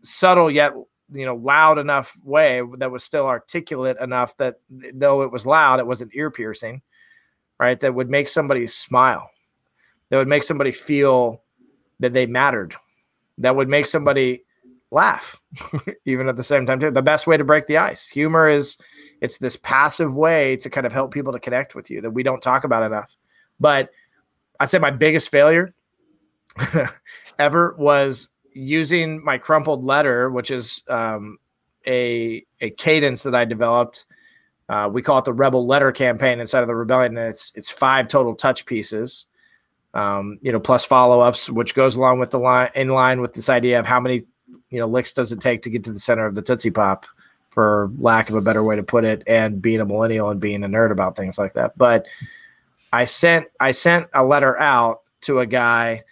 subtle 0.01 0.49
yet 0.49 0.73
you 1.11 1.25
know 1.25 1.35
loud 1.35 1.77
enough 1.77 2.17
way 2.23 2.63
that 2.77 2.89
was 2.89 3.03
still 3.03 3.27
articulate 3.27 3.97
enough 3.99 4.35
that 4.37 4.55
though 4.69 5.21
it 5.21 5.31
was 5.31 5.45
loud, 5.45 5.79
it 5.79 5.85
wasn't 5.85 6.15
ear 6.15 6.31
piercing, 6.31 6.81
right? 7.59 7.79
That 7.79 7.93
would 7.93 8.09
make 8.09 8.27
somebody 8.27 8.65
smile, 8.65 9.29
that 10.09 10.17
would 10.17 10.27
make 10.27 10.43
somebody 10.43 10.71
feel 10.71 11.43
that 11.99 12.13
they 12.13 12.25
mattered, 12.25 12.75
that 13.37 13.55
would 13.55 13.69
make 13.69 13.85
somebody 13.85 14.43
laugh, 14.89 15.39
even 16.05 16.27
at 16.27 16.35
the 16.35 16.43
same 16.43 16.65
time 16.65 16.79
too. 16.79 16.89
The 16.89 17.01
best 17.03 17.27
way 17.27 17.37
to 17.37 17.43
break 17.43 17.67
the 17.67 17.77
ice. 17.77 18.07
Humor 18.07 18.47
is 18.47 18.77
it's 19.21 19.37
this 19.37 19.55
passive 19.55 20.15
way 20.15 20.57
to 20.57 20.69
kind 20.69 20.85
of 20.85 20.91
help 20.91 21.13
people 21.13 21.31
to 21.31 21.39
connect 21.39 21.75
with 21.75 21.89
you 21.89 22.01
that 22.01 22.11
we 22.11 22.23
don't 22.23 22.41
talk 22.41 22.63
about 22.63 22.83
enough. 22.83 23.15
But 23.59 23.91
I'd 24.59 24.69
say 24.69 24.79
my 24.79 24.91
biggest 24.91 25.29
failure 25.29 25.73
ever 27.39 27.75
was 27.77 28.29
using 28.53 29.23
my 29.23 29.37
crumpled 29.37 29.83
letter, 29.83 30.29
which 30.29 30.51
is 30.51 30.83
um, 30.89 31.37
a 31.87 32.45
a 32.59 32.71
cadence 32.71 33.23
that 33.23 33.35
I 33.35 33.45
developed. 33.45 34.05
Uh, 34.69 34.89
we 34.91 35.01
call 35.01 35.19
it 35.19 35.25
the 35.25 35.33
Rebel 35.33 35.65
Letter 35.67 35.91
Campaign 35.91 36.39
inside 36.39 36.61
of 36.61 36.67
the 36.67 36.75
Rebellion. 36.75 37.17
And 37.17 37.27
it's 37.27 37.51
it's 37.55 37.69
five 37.69 38.07
total 38.07 38.35
touch 38.35 38.65
pieces, 38.65 39.27
um, 39.93 40.39
you 40.41 40.51
know, 40.51 40.59
plus 40.59 40.85
follow 40.85 41.19
ups, 41.19 41.49
which 41.49 41.75
goes 41.75 41.95
along 41.95 42.19
with 42.19 42.31
the 42.31 42.39
line 42.39 42.69
in 42.75 42.89
line 42.89 43.21
with 43.21 43.33
this 43.33 43.49
idea 43.49 43.79
of 43.79 43.85
how 43.85 43.99
many 43.99 44.23
you 44.69 44.79
know 44.79 44.87
licks 44.87 45.13
does 45.13 45.31
it 45.31 45.41
take 45.41 45.61
to 45.63 45.69
get 45.69 45.83
to 45.83 45.93
the 45.93 45.99
center 45.99 46.25
of 46.25 46.35
the 46.35 46.41
Tootsie 46.41 46.71
Pop, 46.71 47.05
for 47.51 47.91
lack 47.97 48.29
of 48.29 48.35
a 48.35 48.41
better 48.41 48.63
way 48.63 48.75
to 48.75 48.83
put 48.83 49.05
it, 49.05 49.23
and 49.27 49.61
being 49.61 49.79
a 49.79 49.85
millennial 49.85 50.29
and 50.29 50.41
being 50.41 50.63
a 50.63 50.67
nerd 50.67 50.91
about 50.91 51.15
things 51.15 51.37
like 51.37 51.53
that. 51.53 51.77
But 51.77 52.05
I 52.91 53.05
sent 53.05 53.47
I 53.59 53.71
sent 53.71 54.07
a 54.13 54.25
letter 54.25 54.59
out 54.59 55.01
to 55.21 55.39
a 55.39 55.45
guy 55.45 56.03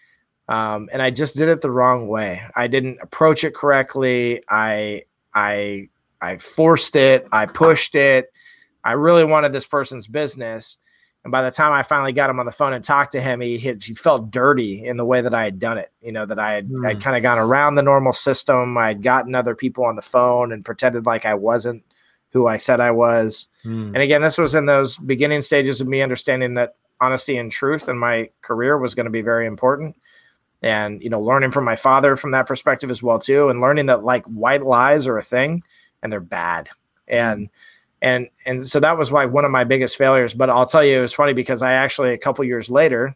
um, 0.49 0.89
and 0.91 0.99
I 0.99 1.11
just 1.11 1.37
did 1.37 1.47
it 1.47 1.61
the 1.61 1.69
wrong 1.69 2.07
way. 2.07 2.41
I 2.55 2.65
didn't 2.65 2.97
approach 3.03 3.43
it 3.43 3.53
correctly. 3.53 4.43
I 4.49 5.03
I 5.33 5.89
I 6.21 6.37
forced 6.37 6.95
it. 6.95 7.27
I 7.31 7.45
pushed 7.45 7.93
it. 7.93 8.33
I 8.83 8.93
really 8.93 9.23
wanted 9.23 9.53
this 9.53 9.67
person's 9.67 10.07
business. 10.07 10.77
And 11.23 11.31
by 11.31 11.41
the 11.41 11.51
time 11.51 11.73
I 11.73 11.83
finally 11.83 12.13
got 12.13 12.29
him 12.29 12.39
on 12.39 12.45
the 12.45 12.51
phone 12.51 12.73
and 12.73 12.83
talked 12.83 13.11
to 13.11 13.21
him, 13.21 13.41
he 13.41 13.57
he 13.57 13.93
felt 13.93 14.31
dirty 14.31 14.85
in 14.85 14.97
the 14.97 15.05
way 15.05 15.21
that 15.21 15.33
I 15.33 15.43
had 15.43 15.59
done 15.59 15.77
it. 15.77 15.91
You 16.01 16.11
know 16.11 16.25
that 16.25 16.39
I 16.39 16.53
had 16.53 16.69
mm. 16.69 16.87
I'd 16.87 17.01
kind 17.01 17.17
of 17.17 17.23
gone 17.23 17.37
around 17.37 17.75
the 17.75 17.83
normal 17.83 18.13
system. 18.13 18.77
I'd 18.77 19.03
gotten 19.03 19.35
other 19.35 19.55
people 19.55 19.83
on 19.83 19.95
the 19.95 20.01
phone 20.01 20.53
and 20.53 20.63
pretended 20.63 21.05
like 21.05 21.25
I 21.25 21.33
wasn't 21.33 21.83
who 22.31 22.47
I 22.47 22.57
said 22.57 22.79
I 22.79 22.91
was. 22.91 23.47
Mm. 23.65 23.87
And 23.87 23.97
again, 23.97 24.21
this 24.21 24.37
was 24.37 24.55
in 24.55 24.65
those 24.65 24.97
beginning 24.97 25.41
stages 25.41 25.81
of 25.81 25.87
me 25.87 26.01
understanding 26.01 26.53
that 26.53 26.75
honesty 27.01 27.37
and 27.37 27.51
truth 27.51 27.89
in 27.89 27.97
my 27.97 28.29
career 28.41 28.77
was 28.77 28.95
going 28.95 29.05
to 29.05 29.11
be 29.11 29.21
very 29.21 29.45
important 29.45 29.95
and 30.61 31.01
you 31.01 31.09
know 31.09 31.21
learning 31.21 31.51
from 31.51 31.63
my 31.63 31.75
father 31.75 32.15
from 32.15 32.31
that 32.31 32.45
perspective 32.45 32.91
as 32.91 33.01
well 33.01 33.19
too 33.19 33.49
and 33.49 33.61
learning 33.61 33.85
that 33.85 34.03
like 34.03 34.25
white 34.25 34.63
lies 34.63 35.07
are 35.07 35.17
a 35.17 35.23
thing 35.23 35.63
and 36.03 36.11
they're 36.11 36.19
bad 36.19 36.69
and 37.07 37.49
and 38.01 38.27
and 38.45 38.65
so 38.67 38.79
that 38.79 38.97
was 38.97 39.11
why 39.11 39.25
one 39.25 39.45
of 39.45 39.51
my 39.51 39.63
biggest 39.63 39.97
failures 39.97 40.33
but 40.33 40.49
i'll 40.49 40.65
tell 40.65 40.83
you 40.83 40.97
it 40.99 41.01
was 41.01 41.13
funny 41.13 41.33
because 41.33 41.61
i 41.61 41.73
actually 41.73 42.13
a 42.13 42.17
couple 42.17 42.43
years 42.45 42.69
later 42.69 43.15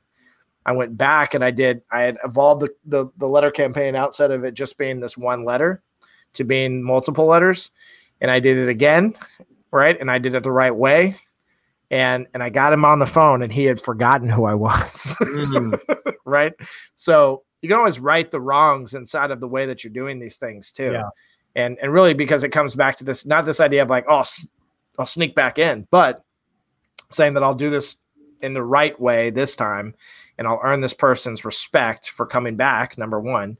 i 0.65 0.71
went 0.71 0.97
back 0.97 1.33
and 1.33 1.43
i 1.43 1.51
did 1.51 1.81
i 1.91 2.01
had 2.01 2.17
evolved 2.23 2.61
the, 2.61 2.69
the, 2.85 3.11
the 3.17 3.27
letter 3.27 3.51
campaign 3.51 3.95
outside 3.95 4.31
of 4.31 4.43
it 4.43 4.53
just 4.53 4.77
being 4.77 4.99
this 4.99 5.17
one 5.17 5.45
letter 5.45 5.81
to 6.33 6.43
being 6.43 6.83
multiple 6.83 7.25
letters 7.25 7.71
and 8.21 8.29
i 8.29 8.39
did 8.39 8.57
it 8.57 8.69
again 8.69 9.13
right 9.71 9.99
and 9.99 10.11
i 10.11 10.17
did 10.17 10.35
it 10.35 10.43
the 10.43 10.51
right 10.51 10.75
way 10.75 11.15
and 11.93 12.25
and 12.33 12.41
I 12.41 12.49
got 12.49 12.73
him 12.73 12.85
on 12.85 12.97
the 12.97 13.05
phone 13.05 13.43
and 13.43 13.51
he 13.51 13.65
had 13.65 13.79
forgotten 13.79 14.27
who 14.27 14.45
I 14.45 14.55
was. 14.55 15.15
mm. 15.21 15.79
right? 16.25 16.51
So 16.95 17.43
you 17.61 17.69
can 17.69 17.77
always 17.77 17.99
right 17.99 18.29
the 18.31 18.41
wrongs 18.41 18.95
inside 18.95 19.29
of 19.29 19.39
the 19.39 19.47
way 19.47 19.67
that 19.67 19.83
you're 19.83 19.93
doing 19.93 20.19
these 20.19 20.37
things 20.37 20.71
too. 20.71 20.93
Yeah. 20.93 21.09
And 21.55 21.77
and 21.83 21.93
really 21.93 22.15
because 22.15 22.43
it 22.43 22.49
comes 22.49 22.73
back 22.73 22.97
to 22.97 23.03
this 23.03 23.27
not 23.27 23.45
this 23.45 23.59
idea 23.59 23.83
of 23.83 23.91
like 23.91 24.05
oh 24.07 24.23
I'll 24.97 25.05
sneak 25.05 25.35
back 25.35 25.59
in, 25.59 25.87
but 25.91 26.23
saying 27.09 27.33
that 27.33 27.43
I'll 27.43 27.55
do 27.55 27.69
this 27.69 27.97
in 28.41 28.53
the 28.53 28.63
right 28.63 28.99
way 28.99 29.29
this 29.29 29.55
time 29.55 29.95
and 30.37 30.47
I'll 30.47 30.59
earn 30.63 30.81
this 30.81 30.93
person's 30.93 31.45
respect 31.45 32.09
for 32.09 32.25
coming 32.25 32.55
back. 32.55 32.97
Number 32.97 33.19
one, 33.19 33.57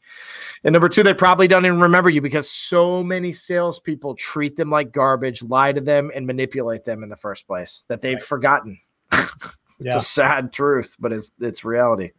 and 0.64 0.74
number 0.74 0.90
two, 0.90 1.04
they 1.04 1.14
probably 1.14 1.48
don't 1.48 1.66
even 1.66 1.80
remember 1.80 2.10
you 2.10 2.22
because 2.22 2.50
so 2.50 3.04
many 3.04 3.32
salespeople 3.32 4.16
treat 4.16 4.56
them 4.56 4.70
like 4.70 4.92
garbage, 4.92 5.44
lie 5.44 5.72
to 5.72 5.82
them, 5.82 6.12
and 6.16 6.26
manipulate 6.26 6.84
them 6.84 7.04
in 7.04 7.10
the 7.10 7.16
first 7.16 7.48
place 7.48 7.84
that 7.88 8.02
they've 8.02 8.16
right. 8.16 8.24
forgotten. 8.24 8.80
it's 9.12 9.56
yeah. 9.80 9.98
a 9.98 10.02
sad 10.02 10.52
truth, 10.52 10.96
but 11.00 11.12
it's 11.12 11.32
it's 11.40 11.64
reality. 11.64 12.12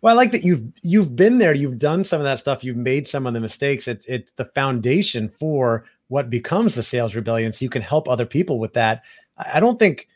Well, 0.00 0.12
I 0.12 0.16
like 0.16 0.32
that 0.32 0.44
you've 0.44 0.62
you've 0.82 1.14
been 1.16 1.38
there, 1.38 1.54
you've 1.54 1.78
done 1.78 2.04
some 2.04 2.20
of 2.20 2.24
that 2.24 2.38
stuff, 2.38 2.64
you've 2.64 2.76
made 2.76 3.06
some 3.06 3.26
of 3.26 3.34
the 3.34 3.40
mistakes. 3.40 3.88
It's 3.88 4.06
it's 4.06 4.32
the 4.32 4.46
foundation 4.46 5.28
for 5.28 5.84
what 6.14 6.30
becomes 6.30 6.76
the 6.76 6.82
sales 6.82 7.16
rebellion. 7.16 7.52
So 7.52 7.64
you 7.64 7.68
can 7.68 7.82
help 7.82 8.08
other 8.08 8.24
people 8.24 8.60
with 8.60 8.72
that. 8.74 9.02
I 9.36 9.58
don't 9.58 9.80
think 9.80 10.06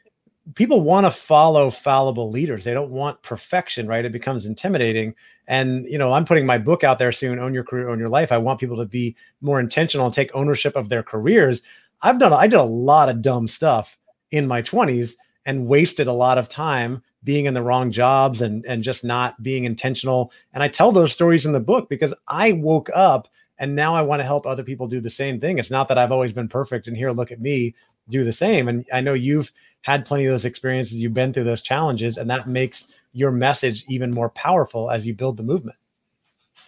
people 0.54 0.80
want 0.80 1.06
to 1.06 1.10
follow 1.10 1.70
fallible 1.70 2.30
leaders. 2.30 2.62
They 2.62 2.72
don't 2.72 2.92
want 2.92 3.20
perfection, 3.22 3.88
right? 3.88 4.04
It 4.04 4.12
becomes 4.12 4.46
intimidating. 4.46 5.16
And 5.48 5.86
you 5.88 5.98
know, 5.98 6.12
I'm 6.12 6.24
putting 6.24 6.46
my 6.46 6.56
book 6.56 6.84
out 6.84 7.00
there 7.00 7.10
soon, 7.10 7.40
Own 7.40 7.52
Your 7.52 7.64
Career, 7.64 7.88
Own 7.88 7.98
Your 7.98 8.08
Life. 8.08 8.30
I 8.30 8.38
want 8.38 8.60
people 8.60 8.76
to 8.76 8.86
be 8.86 9.16
more 9.40 9.58
intentional 9.58 10.06
and 10.06 10.14
take 10.14 10.30
ownership 10.36 10.76
of 10.76 10.88
their 10.88 11.02
careers. 11.02 11.62
I've 12.02 12.20
done 12.20 12.32
I 12.32 12.46
did 12.46 12.60
a 12.60 12.62
lot 12.62 13.08
of 13.08 13.20
dumb 13.20 13.48
stuff 13.48 13.98
in 14.30 14.46
my 14.46 14.62
20s 14.62 15.14
and 15.46 15.66
wasted 15.66 16.06
a 16.06 16.12
lot 16.12 16.38
of 16.38 16.48
time 16.48 17.02
being 17.24 17.46
in 17.46 17.54
the 17.54 17.62
wrong 17.62 17.90
jobs 17.90 18.40
and 18.40 18.64
and 18.66 18.84
just 18.84 19.02
not 19.02 19.42
being 19.42 19.64
intentional. 19.64 20.30
And 20.52 20.62
I 20.62 20.68
tell 20.68 20.92
those 20.92 21.10
stories 21.10 21.44
in 21.44 21.54
the 21.54 21.58
book 21.58 21.88
because 21.88 22.14
I 22.28 22.52
woke 22.52 22.88
up 22.94 23.26
and 23.58 23.74
now 23.74 23.94
I 23.94 24.02
want 24.02 24.20
to 24.20 24.24
help 24.24 24.46
other 24.46 24.62
people 24.62 24.86
do 24.86 25.00
the 25.00 25.10
same 25.10 25.40
thing. 25.40 25.58
It's 25.58 25.70
not 25.70 25.88
that 25.88 25.98
I've 25.98 26.12
always 26.12 26.32
been 26.32 26.48
perfect 26.48 26.86
and 26.86 26.96
here 26.96 27.10
look 27.10 27.32
at 27.32 27.40
me 27.40 27.74
do 28.08 28.24
the 28.24 28.32
same. 28.32 28.68
And 28.68 28.86
I 28.92 29.00
know 29.00 29.14
you've 29.14 29.52
had 29.82 30.04
plenty 30.04 30.26
of 30.26 30.32
those 30.32 30.44
experiences, 30.44 30.94
you've 30.94 31.14
been 31.14 31.32
through 31.32 31.44
those 31.44 31.62
challenges, 31.62 32.16
and 32.16 32.28
that 32.30 32.48
makes 32.48 32.88
your 33.12 33.30
message 33.30 33.84
even 33.88 34.10
more 34.10 34.30
powerful 34.30 34.90
as 34.90 35.06
you 35.06 35.14
build 35.14 35.36
the 35.36 35.42
movement. 35.42 35.76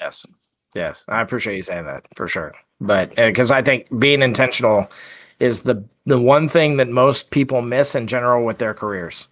Yes. 0.01 0.27
Yes. 0.75 1.05
I 1.09 1.21
appreciate 1.21 1.57
you 1.57 1.63
saying 1.63 1.87
that 1.87 2.07
for 2.17 2.27
sure. 2.27 2.53
But 2.81 3.15
because 3.17 3.51
uh, 3.51 3.57
I 3.57 3.63
think 3.63 3.87
being 3.99 4.23
intentional 4.23 4.91
is 5.39 5.63
the 5.63 5.85
the 6.07 6.21
one 6.21 6.49
thing 6.49 6.77
that 6.77 6.89
most 6.89 7.31
people 7.31 7.63
miss 7.63 7.95
in 7.95 8.07
general 8.07 8.45
with 8.45 8.59
their 8.59 8.75
careers 8.75 9.29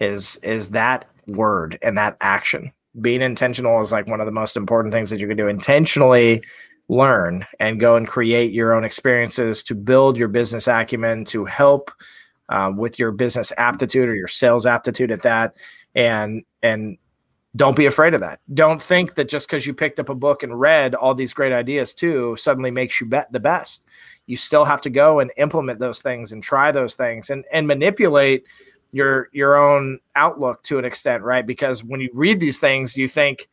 is 0.00 0.36
is 0.42 0.70
that 0.70 1.06
word 1.26 1.78
and 1.82 1.96
that 1.96 2.16
action. 2.20 2.72
Being 3.00 3.22
intentional 3.22 3.80
is 3.80 3.92
like 3.92 4.06
one 4.06 4.20
of 4.20 4.26
the 4.26 4.32
most 4.32 4.56
important 4.56 4.92
things 4.92 5.08
that 5.10 5.20
you 5.20 5.28
can 5.28 5.36
do. 5.36 5.48
Intentionally 5.48 6.42
learn 6.92 7.46
and 7.58 7.80
go 7.80 7.96
and 7.96 8.06
create 8.06 8.52
your 8.52 8.74
own 8.74 8.84
experiences 8.84 9.64
to 9.64 9.74
build 9.74 10.16
your 10.16 10.28
business 10.28 10.68
acumen 10.68 11.24
to 11.24 11.44
help 11.44 11.90
uh, 12.50 12.70
with 12.76 12.98
your 12.98 13.10
business 13.10 13.52
aptitude 13.56 14.08
or 14.08 14.14
your 14.14 14.28
sales 14.28 14.66
aptitude 14.66 15.10
at 15.10 15.22
that. 15.22 15.56
And 15.94 16.44
and 16.62 16.98
don't 17.56 17.76
be 17.76 17.86
afraid 17.86 18.14
of 18.14 18.20
that. 18.20 18.40
Don't 18.54 18.82
think 18.82 19.14
that 19.14 19.28
just 19.28 19.46
because 19.46 19.66
you 19.66 19.74
picked 19.74 20.00
up 20.00 20.08
a 20.08 20.14
book 20.14 20.42
and 20.42 20.58
read 20.58 20.94
all 20.94 21.14
these 21.14 21.34
great 21.34 21.52
ideas 21.52 21.92
too 21.92 22.34
suddenly 22.36 22.70
makes 22.70 23.00
you 23.00 23.06
bet 23.06 23.30
the 23.32 23.40
best. 23.40 23.84
You 24.26 24.36
still 24.36 24.64
have 24.64 24.80
to 24.82 24.90
go 24.90 25.20
and 25.20 25.30
implement 25.36 25.78
those 25.78 26.00
things 26.00 26.32
and 26.32 26.42
try 26.42 26.72
those 26.72 26.94
things 26.94 27.30
and 27.30 27.44
and 27.52 27.66
manipulate 27.66 28.44
your 28.92 29.28
your 29.32 29.56
own 29.56 29.98
outlook 30.14 30.62
to 30.64 30.78
an 30.78 30.84
extent 30.84 31.22
right? 31.22 31.46
Because 31.46 31.82
when 31.82 32.00
you 32.00 32.10
read 32.12 32.38
these 32.38 32.60
things 32.60 32.96
you 32.96 33.08
think 33.08 33.48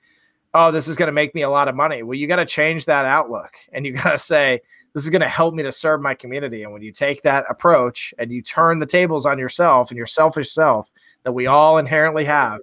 oh, 0.53 0.71
this 0.71 0.87
is 0.87 0.95
going 0.95 1.07
to 1.07 1.13
make 1.13 1.35
me 1.35 1.43
a 1.43 1.49
lot 1.49 1.67
of 1.67 1.75
money. 1.75 2.03
Well, 2.03 2.17
you 2.17 2.27
got 2.27 2.37
to 2.37 2.45
change 2.45 2.85
that 2.85 3.05
outlook 3.05 3.51
and 3.71 3.85
you 3.85 3.93
got 4.03 4.11
to 4.11 4.17
say, 4.17 4.61
this 4.93 5.03
is 5.03 5.09
going 5.09 5.21
to 5.21 5.27
help 5.27 5.53
me 5.53 5.63
to 5.63 5.71
serve 5.71 6.01
my 6.01 6.13
community. 6.13 6.63
And 6.63 6.73
when 6.73 6.81
you 6.81 6.91
take 6.91 7.21
that 7.21 7.45
approach 7.49 8.13
and 8.17 8.31
you 8.31 8.41
turn 8.41 8.79
the 8.79 8.85
tables 8.85 9.25
on 9.25 9.37
yourself 9.37 9.89
and 9.89 9.97
your 9.97 10.07
selfish 10.07 10.51
self 10.51 10.89
that 11.23 11.31
we 11.31 11.47
all 11.47 11.77
inherently 11.77 12.25
have, 12.25 12.59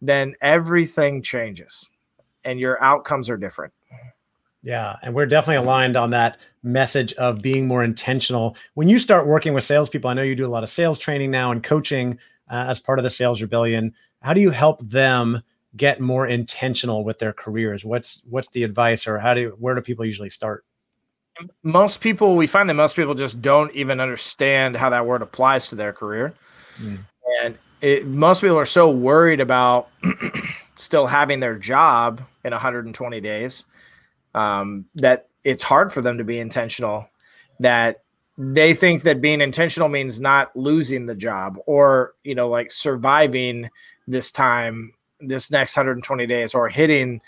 then 0.00 0.34
everything 0.40 1.22
changes 1.22 1.90
and 2.44 2.60
your 2.60 2.82
outcomes 2.82 3.28
are 3.28 3.36
different. 3.36 3.72
Yeah. 4.62 4.96
And 5.02 5.14
we're 5.14 5.26
definitely 5.26 5.64
aligned 5.64 5.96
on 5.96 6.10
that 6.10 6.38
message 6.62 7.12
of 7.14 7.42
being 7.42 7.66
more 7.66 7.82
intentional. 7.82 8.56
When 8.74 8.88
you 8.88 8.98
start 8.98 9.26
working 9.26 9.54
with 9.54 9.64
salespeople, 9.64 10.10
I 10.10 10.14
know 10.14 10.22
you 10.22 10.36
do 10.36 10.46
a 10.46 10.48
lot 10.48 10.64
of 10.64 10.70
sales 10.70 10.98
training 10.98 11.30
now 11.30 11.50
and 11.52 11.62
coaching 11.62 12.18
uh, 12.50 12.66
as 12.68 12.80
part 12.80 12.98
of 12.98 13.02
the 13.02 13.10
Sales 13.10 13.42
Rebellion. 13.42 13.94
How 14.22 14.34
do 14.34 14.40
you 14.40 14.50
help 14.50 14.80
them? 14.80 15.42
Get 15.76 16.00
more 16.00 16.26
intentional 16.26 17.04
with 17.04 17.18
their 17.18 17.32
careers? 17.32 17.84
What's 17.84 18.22
what's 18.28 18.48
the 18.50 18.64
advice, 18.64 19.06
or 19.06 19.18
how 19.18 19.34
do 19.34 19.56
where 19.58 19.74
do 19.74 19.80
people 19.80 20.04
usually 20.04 20.30
start? 20.30 20.64
Most 21.62 22.00
people, 22.00 22.36
we 22.36 22.46
find 22.48 22.68
that 22.68 22.74
most 22.74 22.96
people 22.96 23.14
just 23.14 23.40
don't 23.40 23.72
even 23.72 24.00
understand 24.00 24.74
how 24.74 24.90
that 24.90 25.06
word 25.06 25.22
applies 25.22 25.68
to 25.68 25.76
their 25.76 25.92
career, 25.92 26.34
mm. 26.80 26.98
and 27.42 27.56
it, 27.80 28.06
most 28.06 28.40
people 28.40 28.58
are 28.58 28.64
so 28.64 28.90
worried 28.90 29.40
about 29.40 29.88
still 30.76 31.06
having 31.06 31.40
their 31.40 31.58
job 31.58 32.20
in 32.44 32.50
120 32.50 33.20
days 33.20 33.66
um, 34.34 34.84
that 34.96 35.28
it's 35.44 35.62
hard 35.62 35.92
for 35.92 36.00
them 36.00 36.18
to 36.18 36.24
be 36.24 36.38
intentional. 36.38 37.08
That 37.60 38.02
they 38.36 38.72
think 38.72 39.02
that 39.02 39.20
being 39.20 39.40
intentional 39.40 39.88
means 39.88 40.20
not 40.20 40.54
losing 40.54 41.06
the 41.06 41.14
job 41.14 41.58
or 41.66 42.14
you 42.22 42.34
know 42.34 42.48
like 42.48 42.70
surviving 42.70 43.68
this 44.06 44.30
time 44.30 44.92
this 45.20 45.50
next 45.50 45.76
120 45.76 46.26
days 46.26 46.54
or 46.54 46.68
hitting 46.68 47.20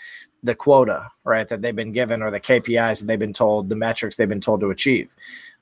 the 0.43 0.55
quota, 0.55 1.09
right, 1.23 1.47
that 1.47 1.61
they've 1.61 1.75
been 1.75 1.91
given 1.91 2.21
or 2.21 2.31
the 2.31 2.39
KPIs 2.39 2.99
that 2.99 3.05
they've 3.05 3.19
been 3.19 3.33
told, 3.33 3.69
the 3.69 3.75
metrics 3.75 4.15
they've 4.15 4.29
been 4.29 4.41
told 4.41 4.61
to 4.61 4.71
achieve. 4.71 5.13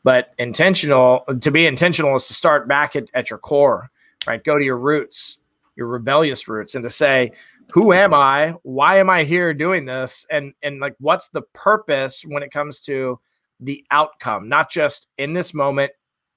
But 0.03 0.33
intentional, 0.37 1.25
to 1.41 1.51
be 1.51 1.65
intentional 1.65 2.15
is 2.15 2.27
to 2.27 2.33
start 2.33 2.67
back 2.67 2.95
at, 2.95 3.09
at 3.13 3.29
your 3.29 3.39
core, 3.39 3.89
right? 4.25 4.43
Go 4.43 4.57
to 4.57 4.63
your 4.63 4.77
roots, 4.77 5.39
your 5.75 5.87
rebellious 5.87 6.47
roots, 6.47 6.75
and 6.75 6.83
to 6.83 6.89
say, 6.89 7.31
who 7.71 7.93
am 7.93 8.13
I? 8.13 8.55
Why 8.63 8.97
am 8.97 9.09
I 9.09 9.23
here 9.23 9.53
doing 9.53 9.85
this? 9.85 10.25
And 10.31 10.53
and 10.63 10.79
like 10.79 10.95
what's 10.99 11.29
the 11.29 11.43
purpose 11.53 12.23
when 12.25 12.41
it 12.41 12.51
comes 12.51 12.81
to 12.81 13.19
the 13.59 13.85
outcome, 13.91 14.49
not 14.49 14.71
just 14.71 15.07
in 15.17 15.33
this 15.33 15.53
moment 15.53 15.91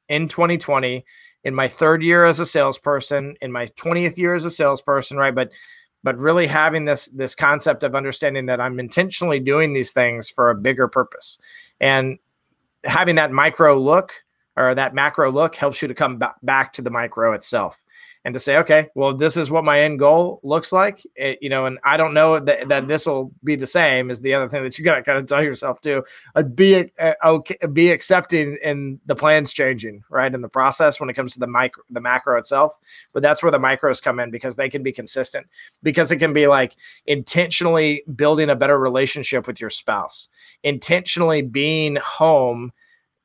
in 0.09 0.29
2020 0.29 1.05
in 1.45 1.55
my 1.55 1.69
third 1.69 2.03
year 2.03 2.25
as 2.25 2.41
a 2.41 2.47
salesperson, 2.47 3.37
in 3.41 3.51
my 3.51 3.67
20th 3.69 4.17
year 4.17 4.35
as 4.35 4.45
a 4.45 4.51
salesperson, 4.51 5.17
right? 5.17 5.35
But 5.35 5.51
but 6.03 6.19
really 6.19 6.47
having 6.47 6.85
this 6.85 7.07
this 7.07 7.35
concept 7.35 7.85
of 7.85 7.95
understanding 7.95 8.47
that 8.47 8.61
I'm 8.61 8.81
intentionally 8.81 9.41
doing 9.41 9.73
these 9.73 9.93
things 9.93 10.29
for 10.29 10.51
a 10.51 10.55
bigger 10.55 10.89
purpose. 10.89 11.39
And 11.81 12.19
having 12.85 13.17
that 13.17 13.33
micro 13.33 13.79
look 13.79 14.13
or 14.57 14.75
that 14.75 14.95
macro 14.95 15.31
look 15.31 15.55
helps 15.57 15.81
you 15.83 15.89
to 15.89 15.95
come 15.95 16.21
back 16.43 16.73
to 16.75 16.83
the 16.83 16.91
micro 16.91 17.33
itself 17.33 17.82
and 18.25 18.35
to 18.35 18.41
say, 18.41 18.57
okay, 18.59 18.89
well, 18.95 19.15
this 19.15 19.37
is 19.37 19.51
what 19.51 19.65
my 19.65 19.81
end 19.81 19.99
goal 19.99 20.39
looks 20.45 20.73
like, 20.73 21.05
it, 21.17 21.39
you 21.43 21.49
know, 21.49 21.67
and 21.67 21.79
I 21.83 21.97
don't 21.97 22.15
know 22.15 22.39
that, 22.39 22.69
that 22.69 22.87
this 22.87 23.07
will 23.07 23.33
be 23.43 23.57
the 23.57 23.67
same 23.67 24.11
is 24.11 24.21
the 24.21 24.35
other 24.35 24.49
thing 24.49 24.63
that 24.63 24.79
you 24.79 24.85
got 24.85 24.97
to 24.97 25.03
kind 25.03 25.19
of 25.19 25.27
tell 25.27 25.43
yourself 25.43 25.81
too. 25.81 26.05
Uh, 26.37 26.43
be 26.43 26.93
uh, 27.01 27.15
okay, 27.25 27.57
be 27.73 27.91
accepting 27.91 28.59
in 28.63 29.01
the 29.07 29.17
plans 29.17 29.53
changing, 29.53 30.03
right, 30.09 30.33
in 30.33 30.41
the 30.41 30.49
process 30.49 31.01
when 31.01 31.11
it 31.11 31.15
comes 31.15 31.33
to 31.33 31.41
the 31.41 31.47
micro, 31.49 31.83
the 31.91 32.01
macro 32.01 32.39
itself. 32.39 32.77
But 33.13 33.23
that's 33.23 33.43
where 33.43 33.53
the 33.53 33.59
micros 33.59 34.03
come 34.03 34.21
in 34.21 34.31
because 34.31 34.55
they 34.55 34.69
can 34.69 34.85
be 34.85 34.93
consistent. 34.93 35.47
Because 35.83 36.13
it 36.13 36.19
can 36.19 36.33
be 36.33 36.47
like 36.47 36.77
intentionally 37.07 38.05
building 38.15 38.51
a 38.51 38.57
better 38.57 38.79
relationship 38.79 39.49
with 39.49 39.61
your 39.61 39.71
spouse, 39.71 40.29
intentionally 40.63 41.43
being 41.43 41.97
home 41.97 42.73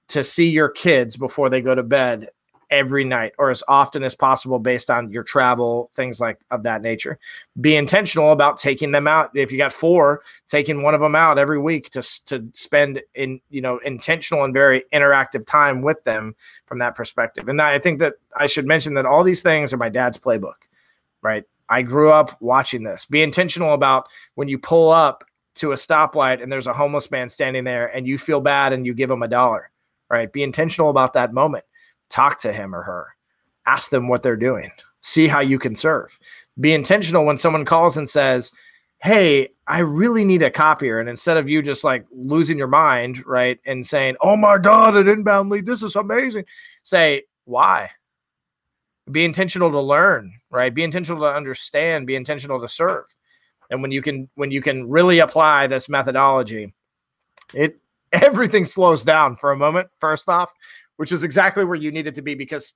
to 0.07 0.23
see 0.23 0.49
your 0.49 0.69
kids 0.69 1.17
before 1.17 1.49
they 1.49 1.61
go 1.61 1.75
to 1.75 1.83
bed 1.83 2.29
every 2.69 3.03
night 3.03 3.33
or 3.37 3.49
as 3.49 3.63
often 3.67 4.03
as 4.03 4.15
possible 4.15 4.59
based 4.59 4.89
on 4.89 5.09
your 5.11 5.23
travel 5.23 5.89
things 5.93 6.19
like 6.19 6.39
of 6.51 6.63
that 6.63 6.81
nature. 6.81 7.17
Be 7.61 7.75
intentional 7.75 8.31
about 8.31 8.57
taking 8.57 8.91
them 8.91 9.07
out. 9.07 9.31
If 9.35 9.51
you 9.51 9.57
got 9.57 9.73
four 9.73 10.21
taking 10.47 10.83
one 10.83 10.93
of 10.93 11.01
them 11.01 11.15
out 11.15 11.37
every 11.37 11.59
week 11.59 11.89
to 11.91 12.01
to 12.25 12.45
spend 12.53 13.01
in 13.15 13.39
you 13.49 13.61
know 13.61 13.79
intentional 13.79 14.43
and 14.43 14.53
very 14.53 14.83
interactive 14.93 15.45
time 15.45 15.81
with 15.81 16.03
them 16.03 16.35
from 16.65 16.79
that 16.79 16.95
perspective. 16.95 17.47
And 17.47 17.61
i 17.61 17.79
think 17.79 17.99
that 17.99 18.15
i 18.37 18.47
should 18.47 18.65
mention 18.65 18.93
that 18.95 19.05
all 19.05 19.23
these 19.23 19.41
things 19.41 19.73
are 19.73 19.77
my 19.77 19.89
dad's 19.89 20.17
playbook 20.17 20.67
right? 21.21 21.43
I 21.69 21.81
grew 21.81 22.09
up 22.11 22.37
watching 22.39 22.83
this. 22.83 23.05
Be 23.05 23.21
intentional 23.21 23.73
about 23.73 24.07
when 24.35 24.47
you 24.47 24.57
pull 24.57 24.91
up 24.91 25.23
to 25.55 25.71
a 25.71 25.75
stoplight 25.75 26.41
and 26.41 26.51
there's 26.51 26.67
a 26.67 26.73
homeless 26.73 27.11
man 27.11 27.27
standing 27.27 27.63
there 27.63 27.87
and 27.87 28.07
you 28.07 28.17
feel 28.17 28.39
bad 28.39 28.71
and 28.73 28.85
you 28.85 28.93
give 28.93 29.11
him 29.11 29.23
a 29.23 29.27
dollar 29.27 29.69
right? 30.09 30.31
Be 30.31 30.43
intentional 30.43 30.89
about 30.89 31.13
that 31.13 31.33
moment 31.33 31.65
talk 32.09 32.39
to 32.39 32.53
him 32.53 32.73
or 32.73 32.81
her, 32.81 33.07
ask 33.65 33.89
them 33.89 34.07
what 34.07 34.23
they're 34.23 34.35
doing, 34.35 34.71
see 35.01 35.27
how 35.27 35.39
you 35.39 35.59
can 35.59 35.75
serve. 35.75 36.17
Be 36.59 36.73
intentional 36.73 37.25
when 37.25 37.37
someone 37.37 37.65
calls 37.65 37.97
and 37.97 38.09
says, 38.09 38.51
Hey, 38.99 39.49
I 39.67 39.79
really 39.79 40.25
need 40.25 40.41
a 40.41 40.49
copier. 40.49 40.99
And 40.99 41.07
instead 41.07 41.37
of 41.37 41.47
you 41.47 41.61
just 41.61 41.83
like 41.83 42.05
losing 42.11 42.57
your 42.57 42.67
mind, 42.67 43.23
right, 43.27 43.59
and 43.65 43.85
saying, 43.85 44.15
Oh 44.21 44.35
my 44.35 44.57
God, 44.57 44.95
an 44.95 45.07
inbound 45.07 45.49
lead, 45.49 45.65
this 45.65 45.83
is 45.83 45.95
amazing, 45.95 46.45
say, 46.83 47.23
Why? 47.45 47.89
Be 49.11 49.23
intentional 49.23 49.71
to 49.71 49.79
learn, 49.79 50.33
right? 50.49 50.73
Be 50.73 50.83
intentional 50.83 51.21
to 51.21 51.33
understand, 51.33 52.07
be 52.07 52.15
intentional 52.15 52.59
to 52.59 52.67
serve. 52.67 53.05
And 53.69 53.81
when 53.81 53.91
you 53.91 54.01
can 54.01 54.29
when 54.35 54.51
you 54.51 54.61
can 54.61 54.89
really 54.89 55.19
apply 55.19 55.67
this 55.67 55.89
methodology, 55.89 56.73
it 57.53 57.77
everything 58.11 58.65
slows 58.65 59.03
down 59.03 59.35
for 59.35 59.51
a 59.51 59.57
moment 59.57 59.89
first 59.99 60.29
off 60.29 60.53
which 60.97 61.11
is 61.11 61.23
exactly 61.23 61.63
where 61.63 61.77
you 61.77 61.91
need 61.91 62.07
it 62.07 62.15
to 62.15 62.21
be 62.21 62.35
because 62.35 62.75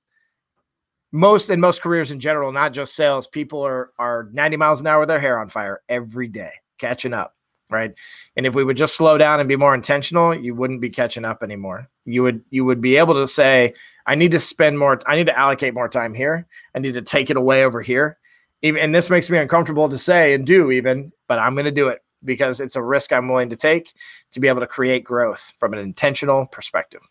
most 1.12 1.50
in 1.50 1.60
most 1.60 1.82
careers 1.82 2.10
in 2.10 2.18
general, 2.18 2.50
not 2.52 2.72
just 2.72 2.96
sales, 2.96 3.26
people 3.26 3.62
are 3.62 3.92
are 3.98 4.28
90 4.32 4.56
miles 4.56 4.80
an 4.80 4.86
hour 4.86 5.00
with 5.00 5.08
their 5.08 5.20
hair 5.20 5.38
on 5.38 5.48
fire 5.48 5.82
every 5.88 6.26
day, 6.26 6.52
catching 6.78 7.12
up, 7.12 7.36
right? 7.70 7.92
And 8.36 8.46
if 8.46 8.54
we 8.54 8.64
would 8.64 8.78
just 8.78 8.96
slow 8.96 9.18
down 9.18 9.38
and 9.38 9.48
be 9.48 9.56
more 9.56 9.74
intentional, 9.74 10.34
you 10.34 10.54
wouldn't 10.54 10.80
be 10.80 10.90
catching 10.90 11.24
up 11.24 11.42
anymore. 11.42 11.88
You 12.06 12.22
would 12.22 12.42
you 12.50 12.64
would 12.64 12.80
be 12.80 12.96
able 12.96 13.14
to 13.14 13.28
say, 13.28 13.74
I 14.06 14.14
need 14.14 14.32
to 14.32 14.40
spend 14.40 14.78
more, 14.78 14.98
I 15.06 15.16
need 15.16 15.26
to 15.26 15.38
allocate 15.38 15.74
more 15.74 15.88
time 15.88 16.14
here. 16.14 16.46
I 16.74 16.78
need 16.78 16.94
to 16.94 17.02
take 17.02 17.30
it 17.30 17.36
away 17.36 17.64
over 17.64 17.82
here. 17.82 18.18
Even, 18.62 18.80
and 18.80 18.94
this 18.94 19.10
makes 19.10 19.28
me 19.28 19.38
uncomfortable 19.38 19.88
to 19.88 19.98
say 19.98 20.34
and 20.34 20.46
do 20.46 20.70
even, 20.70 21.12
but 21.26 21.38
I'm 21.38 21.54
going 21.54 21.64
to 21.64 21.72
do 21.72 21.88
it 21.88 22.00
because 22.24 22.60
it's 22.60 22.76
a 22.76 22.82
risk 22.82 23.12
I'm 23.12 23.28
willing 23.28 23.50
to 23.50 23.56
take 23.56 23.92
to 24.30 24.40
be 24.40 24.48
able 24.48 24.60
to 24.60 24.66
create 24.66 25.02
growth 25.04 25.52
from 25.58 25.72
an 25.72 25.80
intentional 25.80 26.46
perspective. 26.46 27.02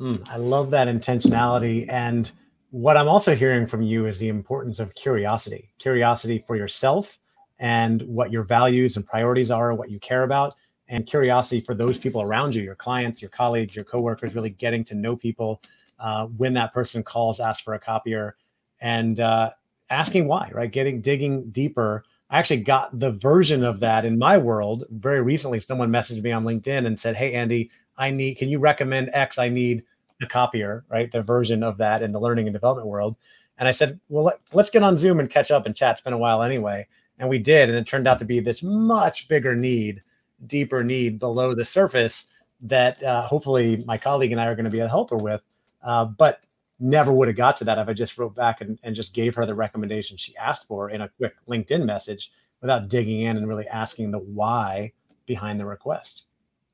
Mm, 0.00 0.26
I 0.30 0.36
love 0.36 0.70
that 0.70 0.88
intentionality. 0.88 1.86
And 1.88 2.30
what 2.70 2.96
I'm 2.96 3.08
also 3.08 3.34
hearing 3.34 3.66
from 3.66 3.82
you 3.82 4.06
is 4.06 4.18
the 4.18 4.28
importance 4.28 4.78
of 4.78 4.94
curiosity 4.94 5.72
curiosity 5.78 6.42
for 6.46 6.56
yourself 6.56 7.18
and 7.58 8.02
what 8.02 8.32
your 8.32 8.42
values 8.42 8.96
and 8.96 9.06
priorities 9.06 9.50
are, 9.50 9.74
what 9.74 9.90
you 9.90 10.00
care 10.00 10.22
about, 10.22 10.54
and 10.88 11.06
curiosity 11.06 11.60
for 11.60 11.74
those 11.74 11.98
people 11.98 12.22
around 12.22 12.54
you, 12.54 12.62
your 12.62 12.74
clients, 12.74 13.20
your 13.20 13.28
colleagues, 13.28 13.76
your 13.76 13.84
coworkers, 13.84 14.34
really 14.34 14.50
getting 14.50 14.82
to 14.84 14.94
know 14.94 15.14
people 15.14 15.60
uh, 15.98 16.26
when 16.26 16.54
that 16.54 16.72
person 16.72 17.02
calls, 17.02 17.38
asks 17.38 17.62
for 17.62 17.74
a 17.74 17.78
copier, 17.78 18.36
and 18.80 19.20
uh, 19.20 19.50
asking 19.90 20.26
why, 20.26 20.50
right? 20.54 20.72
Getting 20.72 21.02
digging 21.02 21.50
deeper. 21.50 22.04
I 22.30 22.38
actually 22.38 22.62
got 22.62 22.98
the 22.98 23.12
version 23.12 23.62
of 23.62 23.80
that 23.80 24.06
in 24.06 24.18
my 24.18 24.38
world 24.38 24.84
very 24.90 25.20
recently. 25.20 25.60
Someone 25.60 25.90
messaged 25.90 26.22
me 26.22 26.32
on 26.32 26.44
LinkedIn 26.44 26.86
and 26.86 26.98
said, 26.98 27.14
Hey, 27.14 27.34
Andy, 27.34 27.70
I 28.00 28.10
need, 28.10 28.38
can 28.38 28.48
you 28.48 28.58
recommend 28.58 29.10
X? 29.12 29.38
I 29.38 29.48
need 29.48 29.84
the 30.18 30.26
copier, 30.26 30.84
right? 30.88 31.12
The 31.12 31.22
version 31.22 31.62
of 31.62 31.78
that 31.78 32.02
in 32.02 32.12
the 32.12 32.18
learning 32.18 32.46
and 32.46 32.54
development 32.54 32.88
world. 32.88 33.14
And 33.58 33.68
I 33.68 33.72
said, 33.72 34.00
well, 34.08 34.24
let, 34.24 34.38
let's 34.52 34.70
get 34.70 34.82
on 34.82 34.98
Zoom 34.98 35.20
and 35.20 35.28
catch 35.28 35.50
up 35.50 35.66
and 35.66 35.76
chat. 35.76 35.92
It's 35.92 36.00
been 36.00 36.14
a 36.14 36.18
while 36.18 36.42
anyway. 36.42 36.88
And 37.18 37.28
we 37.28 37.38
did. 37.38 37.68
And 37.68 37.78
it 37.78 37.86
turned 37.86 38.08
out 38.08 38.18
to 38.18 38.24
be 38.24 38.40
this 38.40 38.62
much 38.62 39.28
bigger 39.28 39.54
need, 39.54 40.02
deeper 40.46 40.82
need 40.82 41.18
below 41.18 41.54
the 41.54 41.64
surface 41.64 42.24
that 42.62 43.02
uh, 43.02 43.22
hopefully 43.22 43.84
my 43.86 43.98
colleague 43.98 44.32
and 44.32 44.40
I 44.40 44.46
are 44.46 44.54
going 44.54 44.64
to 44.64 44.70
be 44.70 44.80
a 44.80 44.88
helper 44.88 45.16
with. 45.16 45.42
Uh, 45.82 46.06
but 46.06 46.44
never 46.78 47.12
would 47.12 47.28
have 47.28 47.36
got 47.36 47.58
to 47.58 47.64
that 47.64 47.78
if 47.78 47.88
I 47.88 47.92
just 47.92 48.16
wrote 48.16 48.34
back 48.34 48.62
and, 48.62 48.78
and 48.82 48.96
just 48.96 49.14
gave 49.14 49.34
her 49.34 49.44
the 49.44 49.54
recommendation 49.54 50.16
she 50.16 50.34
asked 50.36 50.66
for 50.66 50.88
in 50.88 51.02
a 51.02 51.08
quick 51.08 51.34
LinkedIn 51.46 51.84
message 51.84 52.32
without 52.62 52.88
digging 52.88 53.20
in 53.20 53.36
and 53.36 53.46
really 53.46 53.68
asking 53.68 54.10
the 54.10 54.18
why 54.18 54.92
behind 55.26 55.60
the 55.60 55.66
request. 55.66 56.24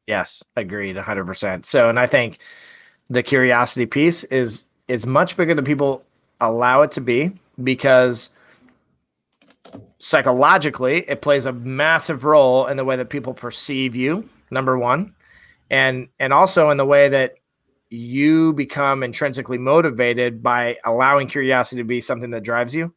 Yes, 0.06 0.44
agreed 0.56 0.96
100%. 0.96 1.64
So, 1.66 1.88
and 1.88 1.98
I 1.98 2.06
think 2.06 2.38
the 3.08 3.22
curiosity 3.22 3.86
piece 3.86 4.24
is 4.24 4.64
is 4.88 5.06
much 5.06 5.36
bigger 5.36 5.54
than 5.54 5.64
people 5.64 6.04
allow 6.40 6.82
it 6.82 6.92
to 6.92 7.00
be 7.00 7.32
because 7.62 8.30
psychologically 9.98 11.04
it 11.08 11.22
plays 11.22 11.46
a 11.46 11.52
massive 11.52 12.24
role 12.24 12.66
in 12.66 12.76
the 12.76 12.84
way 12.84 12.96
that 12.96 13.10
people 13.10 13.34
perceive 13.34 13.96
you 13.96 14.28
number 14.50 14.78
1 14.78 15.14
and 15.70 16.08
and 16.20 16.32
also 16.32 16.70
in 16.70 16.76
the 16.76 16.84
way 16.84 17.08
that 17.08 17.34
you 17.90 18.52
become 18.52 19.02
intrinsically 19.02 19.58
motivated 19.58 20.42
by 20.42 20.76
allowing 20.84 21.28
curiosity 21.28 21.80
to 21.80 21.86
be 21.86 22.00
something 22.00 22.30
that 22.30 22.42
drives 22.42 22.74
you 22.74 22.92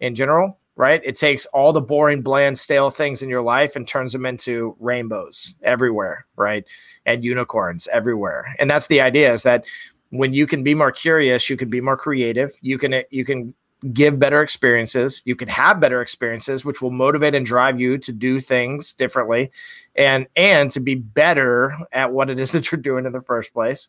in 0.00 0.14
general 0.14 0.59
right 0.80 1.00
it 1.04 1.14
takes 1.14 1.46
all 1.46 1.72
the 1.72 1.80
boring 1.80 2.22
bland 2.22 2.58
stale 2.58 2.90
things 2.90 3.22
in 3.22 3.28
your 3.28 3.42
life 3.42 3.76
and 3.76 3.86
turns 3.86 4.12
them 4.12 4.26
into 4.26 4.74
rainbows 4.80 5.54
everywhere 5.62 6.26
right 6.36 6.64
and 7.06 7.24
unicorns 7.24 7.88
everywhere. 7.92 8.54
And 8.58 8.70
that's 8.70 8.86
the 8.86 9.00
idea 9.00 9.32
is 9.32 9.42
that 9.42 9.64
when 10.10 10.32
you 10.32 10.46
can 10.46 10.62
be 10.62 10.74
more 10.74 10.92
curious, 10.92 11.48
you 11.48 11.56
can 11.56 11.70
be 11.70 11.80
more 11.80 11.96
creative. 11.96 12.52
You 12.60 12.78
can 12.78 13.02
you 13.10 13.24
can 13.24 13.54
give 13.92 14.18
better 14.18 14.42
experiences. 14.42 15.22
You 15.24 15.36
can 15.36 15.48
have 15.48 15.80
better 15.80 16.02
experiences, 16.02 16.64
which 16.64 16.82
will 16.82 16.90
motivate 16.90 17.34
and 17.34 17.46
drive 17.46 17.80
you 17.80 17.96
to 17.98 18.12
do 18.12 18.40
things 18.40 18.92
differently, 18.92 19.50
and 19.94 20.26
and 20.36 20.70
to 20.72 20.80
be 20.80 20.94
better 20.94 21.72
at 21.92 22.12
what 22.12 22.30
it 22.30 22.38
is 22.38 22.52
that 22.52 22.70
you're 22.70 22.80
doing 22.80 23.06
in 23.06 23.12
the 23.12 23.22
first 23.22 23.52
place. 23.52 23.88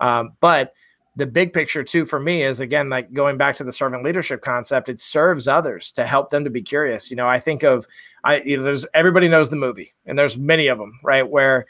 Um, 0.00 0.32
but 0.40 0.72
the 1.16 1.26
big 1.26 1.52
picture 1.52 1.82
too 1.82 2.04
for 2.04 2.20
me 2.20 2.42
is 2.42 2.60
again 2.60 2.88
like 2.88 3.12
going 3.12 3.36
back 3.36 3.56
to 3.56 3.64
the 3.64 3.72
servant 3.72 4.04
leadership 4.04 4.42
concept 4.42 4.88
it 4.88 5.00
serves 5.00 5.48
others 5.48 5.92
to 5.92 6.06
help 6.06 6.30
them 6.30 6.44
to 6.44 6.50
be 6.50 6.62
curious. 6.62 7.10
You 7.10 7.16
know 7.16 7.26
i 7.28 7.38
think 7.38 7.62
of 7.62 7.86
i 8.24 8.40
you 8.40 8.56
know 8.56 8.62
there's 8.62 8.86
everybody 8.94 9.28
knows 9.28 9.50
the 9.50 9.56
movie 9.56 9.92
and 10.06 10.18
there's 10.18 10.36
many 10.36 10.68
of 10.68 10.78
them 10.78 10.98
right 11.02 11.28
where 11.28 11.66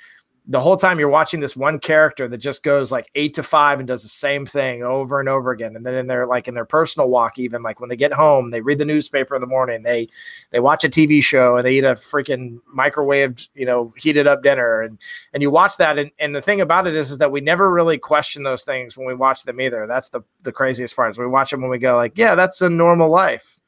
the 0.47 0.61
whole 0.61 0.77
time 0.77 0.99
you're 0.99 1.09
watching 1.09 1.41
this 1.41 1.55
one 1.55 1.79
character 1.79 2.27
that 2.27 2.39
just 2.39 2.63
goes 2.63 2.91
like 2.91 3.11
eight 3.15 3.35
to 3.35 3.43
five 3.43 3.79
and 3.79 3.87
does 3.87 4.03
the 4.03 4.09
same 4.09 4.47
thing 4.47 4.83
over 4.83 5.21
and 5.21 5.29
over 5.29 5.51
again. 5.51 5.77
And 5.77 5.85
then 5.85 5.95
in 5.95 6.07
their 6.07 6.27
like 6.27 6.49
in 6.49 6.55
their 6.55 6.65
personal 6.65 7.09
walk 7.09 7.39
even 7.39 7.63
like 7.63 7.81
when 7.81 7.89
they 7.89 7.97
get 7.97 8.13
home 8.13 8.51
they 8.51 8.61
read 8.61 8.79
the 8.79 8.85
newspaper 8.85 9.35
in 9.35 9.41
the 9.41 9.47
morning 9.47 9.83
they 9.83 10.09
they 10.51 10.61
watch 10.61 10.85
a 10.85 10.89
tv 10.89 11.23
show 11.23 11.57
and 11.57 11.65
they 11.65 11.75
eat 11.75 11.85
a 11.85 11.95
freaking 11.95 12.59
microwaved 12.77 13.49
you 13.55 13.67
know 13.67 13.93
heated 13.97 14.27
up 14.27 14.43
dinner. 14.43 14.83
And 14.83 14.99
and 15.33 15.43
you 15.43 15.51
watch 15.51 15.77
that 15.77 15.99
and, 15.99 16.11
and 16.19 16.35
the 16.35 16.43
thing 16.43 16.61
about 16.61 16.87
it 16.87 16.95
is 16.95 17.11
is 17.11 17.19
that 17.19 17.33
we 17.33 17.41
never 17.41 17.71
really 17.71 17.99
question 17.99 18.43
those 18.43 18.63
things 18.63 18.97
when 18.97 19.07
we 19.07 19.15
watch 19.15 19.45
them 19.45 19.61
either. 19.61 19.87
That's 19.87 20.09
the 20.09 20.23
the 20.43 20.53
craziest 20.53 20.97
part 20.97 21.11
is 21.11 21.19
we 21.19 21.27
watch 21.27 21.51
them 21.51 21.61
when 21.61 21.71
we 21.71 21.79
go 21.79 21.97
like 21.97 22.17
yeah 22.17 22.35
that's 22.35 22.61
a 22.63 22.71
normal 22.71 23.11
life 23.11 23.61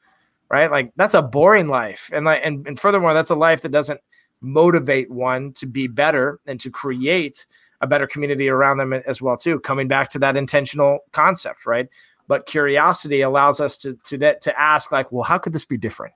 right? 0.49 0.69
Like 0.69 0.91
that's 0.95 1.15
a 1.15 1.21
boring 1.21 1.67
life. 1.67 2.11
And 2.13 2.25
like 2.25 2.41
and, 2.43 2.67
and 2.67 2.79
furthermore 2.79 3.15
that's 3.15 3.31
a 3.31 3.35
life 3.35 3.61
that 3.61 3.71
doesn't 3.71 3.99
motivate 4.43 5.09
one 5.09 5.51
to 5.53 5.65
be 5.65 5.87
better 5.87 6.39
and 6.45 6.59
to 6.59 6.69
create 6.69 7.45
a 7.81 7.87
better 7.87 8.07
community 8.07 8.49
around 8.49 8.77
them 8.77 8.93
as 8.93 9.21
well 9.21 9.37
too 9.37 9.59
coming 9.61 9.87
back 9.87 10.09
to 10.09 10.19
that 10.19 10.37
intentional 10.37 10.99
concept 11.11 11.65
right 11.65 11.89
but 12.27 12.45
curiosity 12.45 13.21
allows 13.21 13.59
us 13.59 13.77
to 13.77 13.97
to 14.03 14.17
that 14.17 14.41
to 14.41 14.59
ask 14.59 14.91
like 14.91 15.11
well 15.11 15.23
how 15.23 15.37
could 15.37 15.53
this 15.53 15.65
be 15.65 15.77
different 15.77 16.13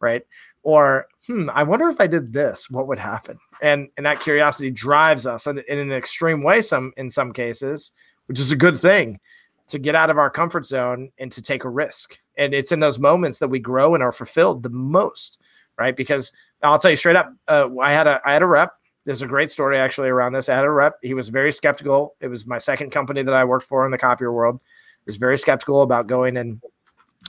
right 0.00 0.22
or 0.62 1.06
hmm, 1.26 1.48
I 1.52 1.62
wonder 1.62 1.88
if 1.88 2.00
I 2.00 2.06
did 2.06 2.32
this, 2.32 2.68
what 2.70 2.86
would 2.88 2.98
happen? 2.98 3.38
And 3.62 3.88
and 3.96 4.04
that 4.06 4.20
curiosity 4.20 4.70
drives 4.70 5.26
us 5.26 5.46
in, 5.46 5.58
in 5.68 5.78
an 5.78 5.92
extreme 5.92 6.42
way, 6.42 6.62
some 6.62 6.92
in 6.96 7.08
some 7.08 7.32
cases, 7.32 7.92
which 8.26 8.38
is 8.38 8.52
a 8.52 8.56
good 8.56 8.78
thing, 8.78 9.18
to 9.68 9.78
get 9.78 9.94
out 9.94 10.10
of 10.10 10.18
our 10.18 10.30
comfort 10.30 10.66
zone 10.66 11.10
and 11.18 11.32
to 11.32 11.42
take 11.42 11.64
a 11.64 11.68
risk. 11.68 12.18
And 12.36 12.52
it's 12.52 12.72
in 12.72 12.80
those 12.80 12.98
moments 12.98 13.38
that 13.38 13.48
we 13.48 13.58
grow 13.58 13.94
and 13.94 14.02
are 14.02 14.12
fulfilled 14.12 14.62
the 14.62 14.70
most, 14.70 15.40
right? 15.78 15.96
Because 15.96 16.32
I'll 16.62 16.78
tell 16.78 16.90
you 16.90 16.96
straight 16.96 17.16
up, 17.16 17.32
uh, 17.48 17.68
I 17.80 17.92
had 17.92 18.06
a 18.06 18.20
I 18.24 18.32
had 18.32 18.42
a 18.42 18.46
rep. 18.46 18.74
There's 19.04 19.22
a 19.22 19.26
great 19.26 19.50
story 19.50 19.78
actually 19.78 20.08
around 20.08 20.32
this. 20.32 20.48
I 20.48 20.54
had 20.54 20.64
a 20.64 20.70
rep. 20.70 20.96
He 21.02 21.14
was 21.14 21.28
very 21.28 21.52
skeptical. 21.52 22.14
It 22.20 22.28
was 22.28 22.46
my 22.46 22.58
second 22.58 22.90
company 22.90 23.22
that 23.22 23.34
I 23.34 23.44
worked 23.44 23.66
for 23.66 23.84
in 23.84 23.90
the 23.90 23.98
copier 23.98 24.32
world. 24.32 24.60
He 25.04 25.10
was 25.10 25.16
very 25.16 25.38
skeptical 25.38 25.82
about 25.82 26.06
going 26.06 26.36
and 26.36 26.62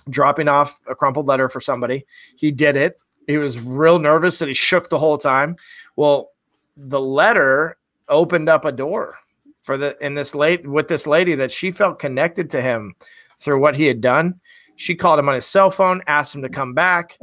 dropping 0.10 0.48
off 0.48 0.82
a 0.88 0.96
crumpled 0.96 1.28
letter 1.28 1.48
for 1.48 1.62
somebody. 1.62 2.06
He 2.36 2.52
did 2.52 2.76
it. 2.76 3.00
He 3.28 3.38
was 3.38 3.60
real 3.60 4.00
nervous 4.00 4.42
and 4.42 4.50
he 4.50 4.54
shook 4.54 4.90
the 4.90 5.00
whole 5.00 5.18
time. 5.18 5.56
Well, 5.96 6.32
the 6.76 7.00
letter 7.00 7.78
opened 8.10 8.50
up 8.50 8.66
a 8.66 8.72
door 8.72 9.16
for 9.64 9.78
the 9.78 9.96
in 10.04 10.16
this 10.16 10.36
late 10.36 10.68
with 10.68 10.88
this 10.88 11.08
lady 11.08 11.36
that 11.36 11.52
she 11.52 11.72
felt 11.72 12.00
connected 12.00 12.50
to 12.50 12.62
him 12.62 12.96
through 13.40 13.60
what 13.60 13.76
he 13.76 13.86
had 13.86 14.02
done. 14.02 14.40
She 14.76 14.96
called 14.96 15.20
him 15.20 15.30
on 15.30 15.36
his 15.36 15.46
cell 15.46 15.72
phone, 15.72 16.02
asked 16.08 16.36
him 16.36 16.42
to 16.42 16.50
come 16.50 16.74
back. 16.74 17.18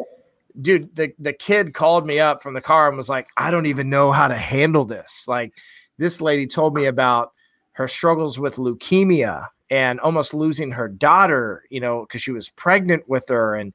Dude, 0.61 0.95
the, 0.95 1.13
the 1.19 1.33
kid 1.33 1.75
called 1.75 2.07
me 2.07 2.19
up 2.19 2.43
from 2.43 2.55
the 2.55 2.61
car 2.61 2.89
and 2.89 2.97
was 2.97 3.09
like, 3.09 3.29
I 3.37 3.51
don't 3.51 3.67
even 3.67 3.89
know 3.89 4.11
how 4.11 4.29
to 4.29 4.37
handle 4.37 4.85
this. 4.85 5.27
Like, 5.29 5.55
this 5.99 6.21
lady 6.21 6.47
told 6.47 6.75
me 6.75 6.87
about 6.87 7.33
her 7.73 7.89
struggles 7.89 8.39
with 8.39 8.57
leukemia 8.57 9.49
and 9.71 10.01
almost 10.01 10.35
losing 10.35 10.71
her 10.71 10.89
daughter, 10.89 11.65
you 11.71 11.81
know, 11.81 12.03
because 12.03 12.23
she 12.23 12.33
was 12.33 12.49
pregnant 12.51 13.09
with 13.09 13.29
her. 13.29 13.57
And 13.57 13.73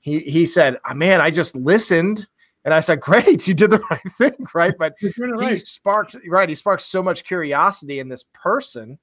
he 0.00 0.20
he 0.20 0.46
said, 0.46 0.78
oh, 0.88 0.94
"Man, 0.94 1.20
I 1.20 1.30
just 1.30 1.54
listened." 1.56 2.26
And 2.64 2.74
I 2.74 2.80
said, 2.80 3.00
"Great, 3.00 3.46
you 3.48 3.54
did 3.54 3.70
the 3.70 3.78
right 3.90 4.12
thing, 4.18 4.46
right?" 4.54 4.74
But 4.78 4.94
he 5.00 5.32
right. 5.32 5.60
sparked 5.60 6.16
right. 6.28 6.48
He 6.48 6.54
sparked 6.54 6.82
so 6.82 7.02
much 7.02 7.24
curiosity 7.24 8.00
in 8.00 8.08
this 8.08 8.24
person, 8.34 8.98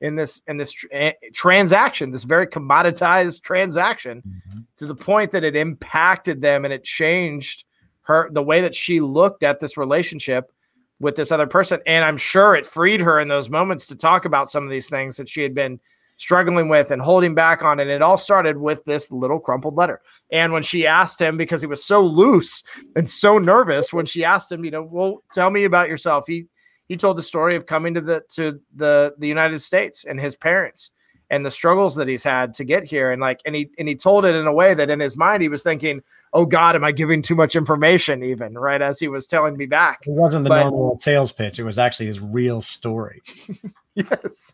in 0.00 0.16
this 0.16 0.42
in 0.46 0.56
this 0.56 0.72
tra- 0.72 1.14
transaction, 1.32 2.10
this 2.10 2.24
very 2.24 2.46
commoditized 2.46 3.42
transaction, 3.42 4.22
mm-hmm. 4.26 4.60
to 4.76 4.86
the 4.86 4.94
point 4.94 5.30
that 5.32 5.44
it 5.44 5.56
impacted 5.56 6.40
them 6.40 6.64
and 6.64 6.72
it 6.72 6.84
changed 6.84 7.64
her 8.02 8.30
the 8.32 8.42
way 8.42 8.60
that 8.60 8.74
she 8.74 9.00
looked 9.00 9.42
at 9.42 9.60
this 9.60 9.76
relationship 9.76 10.52
with 11.00 11.16
this 11.16 11.32
other 11.32 11.46
person. 11.46 11.80
And 11.86 12.04
I'm 12.04 12.16
sure 12.16 12.54
it 12.54 12.66
freed 12.66 13.00
her 13.00 13.20
in 13.20 13.28
those 13.28 13.50
moments 13.50 13.86
to 13.86 13.96
talk 13.96 14.24
about 14.24 14.50
some 14.50 14.64
of 14.64 14.70
these 14.70 14.88
things 14.88 15.16
that 15.16 15.28
she 15.28 15.42
had 15.42 15.54
been 15.54 15.80
struggling 16.18 16.68
with 16.68 16.90
and 16.90 17.00
holding 17.00 17.34
back 17.34 17.62
on. 17.62 17.80
And 17.80 17.90
it 17.90 18.02
all 18.02 18.18
started 18.18 18.58
with 18.58 18.84
this 18.84 19.10
little 19.10 19.40
crumpled 19.40 19.76
letter. 19.76 20.02
And 20.30 20.52
when 20.52 20.62
she 20.62 20.86
asked 20.86 21.18
him, 21.18 21.38
because 21.38 21.62
he 21.62 21.66
was 21.66 21.82
so 21.82 22.02
loose 22.02 22.62
and 22.94 23.08
so 23.08 23.38
nervous, 23.38 23.92
when 23.92 24.04
she 24.04 24.22
asked 24.22 24.52
him, 24.52 24.64
you 24.64 24.70
know, 24.70 24.82
well, 24.82 25.22
tell 25.34 25.50
me 25.50 25.64
about 25.64 25.88
yourself. 25.88 26.26
He 26.26 26.46
he 26.90 26.96
told 26.96 27.16
the 27.16 27.22
story 27.22 27.54
of 27.54 27.66
coming 27.66 27.94
to 27.94 28.00
the 28.00 28.24
to 28.30 28.60
the 28.74 29.14
the 29.16 29.28
United 29.28 29.60
States 29.60 30.04
and 30.04 30.20
his 30.20 30.34
parents 30.34 30.90
and 31.30 31.46
the 31.46 31.50
struggles 31.50 31.94
that 31.94 32.08
he's 32.08 32.24
had 32.24 32.52
to 32.54 32.64
get 32.64 32.82
here. 32.82 33.12
And 33.12 33.22
like 33.22 33.40
and 33.46 33.54
he 33.54 33.70
and 33.78 33.86
he 33.88 33.94
told 33.94 34.24
it 34.24 34.34
in 34.34 34.48
a 34.48 34.52
way 34.52 34.74
that 34.74 34.90
in 34.90 34.98
his 34.98 35.16
mind 35.16 35.40
he 35.40 35.48
was 35.48 35.62
thinking, 35.62 36.02
Oh 36.32 36.44
God, 36.44 36.74
am 36.74 36.82
I 36.82 36.90
giving 36.90 37.22
too 37.22 37.36
much 37.36 37.54
information 37.54 38.24
even? 38.24 38.58
Right 38.58 38.82
as 38.82 38.98
he 38.98 39.06
was 39.06 39.28
telling 39.28 39.56
me 39.56 39.66
back. 39.66 40.00
It 40.04 40.10
wasn't 40.10 40.42
the 40.42 40.50
but, 40.50 40.64
normal 40.64 40.98
sales 40.98 41.30
pitch, 41.30 41.60
it 41.60 41.62
was 41.62 41.78
actually 41.78 42.06
his 42.06 42.18
real 42.18 42.60
story. 42.60 43.22
yes. 43.94 44.52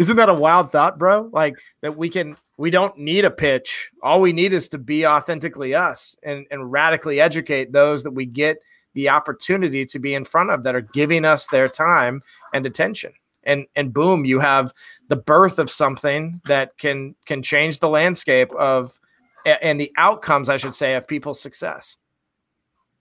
Isn't 0.00 0.16
that 0.16 0.28
a 0.28 0.34
wild 0.34 0.72
thought, 0.72 0.98
bro? 0.98 1.30
Like 1.32 1.54
that 1.82 1.96
we 1.96 2.10
can 2.10 2.36
we 2.58 2.70
don't 2.70 2.98
need 2.98 3.24
a 3.24 3.30
pitch. 3.30 3.92
All 4.02 4.20
we 4.20 4.32
need 4.32 4.52
is 4.52 4.70
to 4.70 4.78
be 4.78 5.06
authentically 5.06 5.76
us 5.76 6.16
and, 6.24 6.46
and 6.50 6.72
radically 6.72 7.20
educate 7.20 7.70
those 7.70 8.02
that 8.02 8.10
we 8.10 8.26
get 8.26 8.58
the 8.94 9.08
opportunity 9.08 9.84
to 9.84 9.98
be 9.98 10.14
in 10.14 10.24
front 10.24 10.50
of 10.50 10.64
that 10.64 10.74
are 10.74 10.80
giving 10.80 11.24
us 11.24 11.46
their 11.48 11.68
time 11.68 12.22
and 12.54 12.66
attention. 12.66 13.12
And 13.44 13.66
and 13.74 13.92
boom, 13.92 14.24
you 14.24 14.38
have 14.40 14.72
the 15.08 15.16
birth 15.16 15.58
of 15.58 15.70
something 15.70 16.40
that 16.44 16.76
can 16.78 17.14
can 17.26 17.42
change 17.42 17.80
the 17.80 17.88
landscape 17.88 18.52
of 18.52 18.98
and 19.46 19.80
the 19.80 19.92
outcomes, 19.96 20.48
I 20.48 20.58
should 20.58 20.74
say, 20.74 20.94
of 20.94 21.08
people's 21.08 21.40
success. 21.40 21.96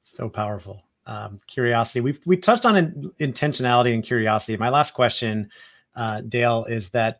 So 0.01 0.29
powerful 0.29 0.83
um, 1.09 1.39
curiosity. 1.47 2.01
We've 2.01 2.19
we 2.25 2.37
touched 2.37 2.65
on 2.65 2.77
in, 2.77 3.11
intentionality 3.19 3.93
and 3.93 4.03
curiosity. 4.03 4.55
My 4.57 4.69
last 4.69 4.93
question, 4.93 5.49
uh, 5.95 6.21
Dale, 6.21 6.65
is 6.65 6.91
that 6.91 7.19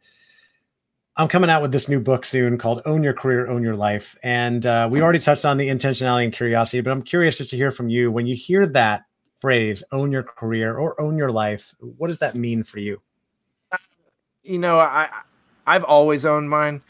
I'm 1.20 1.28
coming 1.28 1.49
out 1.49 1.61
with 1.61 1.74
this 1.74 1.89
new 1.89 1.99
book 1.99 2.26
soon 2.26 2.57
called 2.57 2.82
"Own 2.86 3.03
Your 3.03 3.11
Career, 3.11 3.49
Own 3.49 3.61
Your 3.61 3.76
Life," 3.76 4.15
and 4.24 4.65
uh, 4.65 4.88
we 4.89 5.01
already 5.01 5.20
touched 5.20 5.43
on 5.43 5.57
the 5.57 5.67
intentionality 5.67 6.24
and 6.24 6.34
curiosity. 6.34 6.80
But 6.80 6.91
I'm 6.91 7.01
curious 7.01 7.38
just 7.38 7.49
to 7.49 7.57
hear 7.57 7.72
from 7.72 7.89
you 7.89 8.09
when 8.09 8.26
you 8.26 8.38
hear 8.38 8.65
that 8.67 9.03
phrase 9.41 9.84
"own 9.91 10.13
your 10.13 10.24
career" 10.24 10.78
or 10.78 10.99
"own 11.01 11.17
your 11.17 11.30
life." 11.30 11.76
What 11.82 12.07
does 12.07 12.20
that 12.20 12.36
mean 12.36 12.63
for 12.63 12.80
you? 12.80 13.01
You 14.43 14.59
know, 14.59 14.80
I 14.80 15.09
I've 15.67 15.84
always 15.84 16.24
owned 16.24 16.49
mine. 16.49 16.82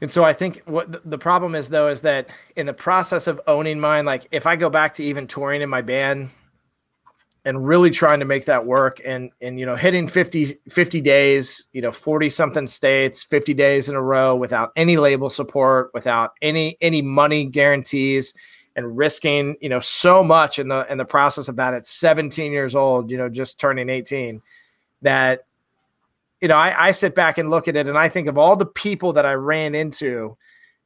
And 0.00 0.10
so 0.10 0.24
I 0.24 0.32
think 0.32 0.60
what 0.64 1.08
the 1.08 1.16
problem 1.16 1.54
is 1.54 1.68
though 1.68 1.86
is 1.86 2.00
that 2.00 2.26
in 2.56 2.66
the 2.66 2.74
process 2.74 3.28
of 3.28 3.40
owning 3.46 3.78
mine, 3.78 4.04
like 4.04 4.26
if 4.32 4.48
I 4.48 4.56
go 4.56 4.68
back 4.68 4.94
to 4.94 5.04
even 5.04 5.28
touring 5.28 5.62
in 5.62 5.70
my 5.70 5.80
band 5.80 6.30
and 7.44 7.66
really 7.66 7.90
trying 7.90 8.20
to 8.20 8.24
make 8.24 8.44
that 8.44 8.64
work. 8.64 9.00
And 9.04 9.30
and 9.40 9.58
you 9.58 9.66
know 9.66 9.76
hitting 9.76 10.08
50 10.08 10.58
50 10.68 11.00
days, 11.00 11.66
you 11.72 11.82
know 11.82 11.92
40 11.92 12.30
something 12.30 12.66
states, 12.66 13.22
50 13.22 13.54
days 13.54 13.88
in 13.88 13.94
a 13.94 14.02
row 14.02 14.36
without 14.36 14.72
any 14.76 14.96
label 14.96 15.30
support, 15.30 15.90
without 15.94 16.32
any 16.42 16.76
any 16.80 17.02
money 17.02 17.44
guarantees 17.44 18.34
and 18.74 18.96
risking, 18.96 19.56
you 19.60 19.68
know, 19.68 19.80
so 19.80 20.22
much 20.22 20.58
in 20.58 20.68
the 20.68 20.90
in 20.90 20.98
the 20.98 21.04
process 21.04 21.48
of 21.48 21.56
that 21.56 21.74
at 21.74 21.86
17 21.86 22.52
years 22.52 22.74
old, 22.74 23.10
you 23.10 23.18
know, 23.18 23.28
just 23.28 23.60
turning 23.60 23.88
18 23.88 24.40
that 25.02 25.44
you 26.40 26.48
know, 26.48 26.56
I, 26.56 26.88
I 26.88 26.90
sit 26.90 27.14
back 27.14 27.38
and 27.38 27.50
look 27.50 27.68
at 27.68 27.76
it 27.76 27.88
and 27.88 27.96
I 27.96 28.08
think 28.08 28.26
of 28.26 28.36
all 28.36 28.56
the 28.56 28.66
people 28.66 29.12
that 29.12 29.24
I 29.24 29.34
ran 29.34 29.76
into 29.76 30.36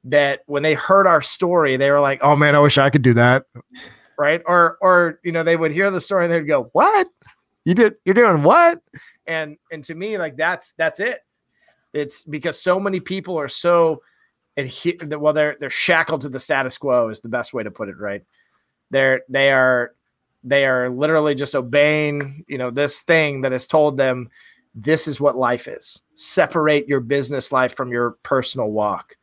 that 0.04 0.42
when 0.46 0.62
they 0.62 0.74
heard 0.74 1.07
our 1.07 1.22
story, 1.22 1.76
they 1.76 1.90
were 1.90 2.00
like, 2.00 2.22
"Oh 2.22 2.36
man, 2.36 2.54
I 2.54 2.61
wish 2.61 2.78
I 2.78 2.90
could 2.90 3.02
do 3.02 3.14
that," 3.14 3.46
right? 4.18 4.42
Or, 4.46 4.78
or 4.80 5.20
you 5.22 5.32
know, 5.32 5.42
they 5.42 5.56
would 5.56 5.72
hear 5.72 5.90
the 5.90 6.00
story 6.00 6.24
and 6.24 6.32
they'd 6.32 6.42
go, 6.42 6.70
"What? 6.72 7.08
You 7.64 7.74
did? 7.74 7.96
You're 8.04 8.14
doing 8.14 8.42
what?" 8.42 8.80
And 9.26 9.56
and 9.72 9.82
to 9.84 9.94
me, 9.94 10.18
like 10.18 10.36
that's 10.36 10.72
that's 10.72 11.00
it. 11.00 11.20
It's 11.92 12.24
because 12.24 12.60
so 12.60 12.78
many 12.78 13.00
people 13.00 13.38
are 13.38 13.48
so 13.48 14.02
adhe- 14.56 15.16
well, 15.18 15.32
they're 15.32 15.56
they're 15.60 15.70
shackled 15.70 16.20
to 16.22 16.28
the 16.28 16.40
status 16.40 16.78
quo 16.78 17.08
is 17.08 17.20
the 17.20 17.28
best 17.28 17.52
way 17.54 17.62
to 17.62 17.70
put 17.70 17.88
it, 17.88 17.98
right? 17.98 18.22
They're 18.90 19.22
they 19.28 19.52
are 19.52 19.94
they 20.44 20.64
are 20.66 20.88
literally 20.88 21.34
just 21.34 21.56
obeying, 21.56 22.44
you 22.46 22.58
know, 22.58 22.70
this 22.70 23.02
thing 23.02 23.40
that 23.40 23.52
has 23.52 23.66
told 23.66 23.96
them 23.96 24.30
this 24.74 25.08
is 25.08 25.20
what 25.20 25.36
life 25.36 25.66
is. 25.66 26.02
Separate 26.14 26.86
your 26.86 27.00
business 27.00 27.50
life 27.50 27.74
from 27.74 27.90
your 27.90 28.12
personal 28.22 28.70
walk. 28.70 29.16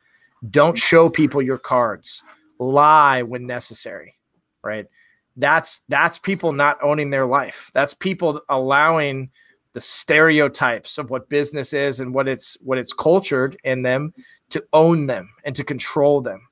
Don't 0.50 0.76
show 0.76 1.08
people 1.08 1.40
your 1.40 1.58
cards. 1.58 2.22
Lie 2.58 3.22
when 3.22 3.46
necessary, 3.46 4.14
right? 4.64 4.86
That's 5.36 5.82
that's 5.88 6.18
people 6.18 6.52
not 6.52 6.76
owning 6.82 7.10
their 7.10 7.26
life. 7.26 7.70
That's 7.74 7.94
people 7.94 8.40
allowing 8.48 9.30
the 9.72 9.80
stereotypes 9.80 10.98
of 10.98 11.10
what 11.10 11.28
business 11.28 11.72
is 11.72 12.00
and 12.00 12.14
what 12.14 12.28
it's 12.28 12.56
what 12.62 12.78
it's 12.78 12.92
cultured 12.92 13.56
in 13.64 13.82
them 13.82 14.14
to 14.50 14.64
own 14.72 15.06
them 15.06 15.30
and 15.44 15.56
to 15.56 15.64
control 15.64 16.20
them 16.20 16.46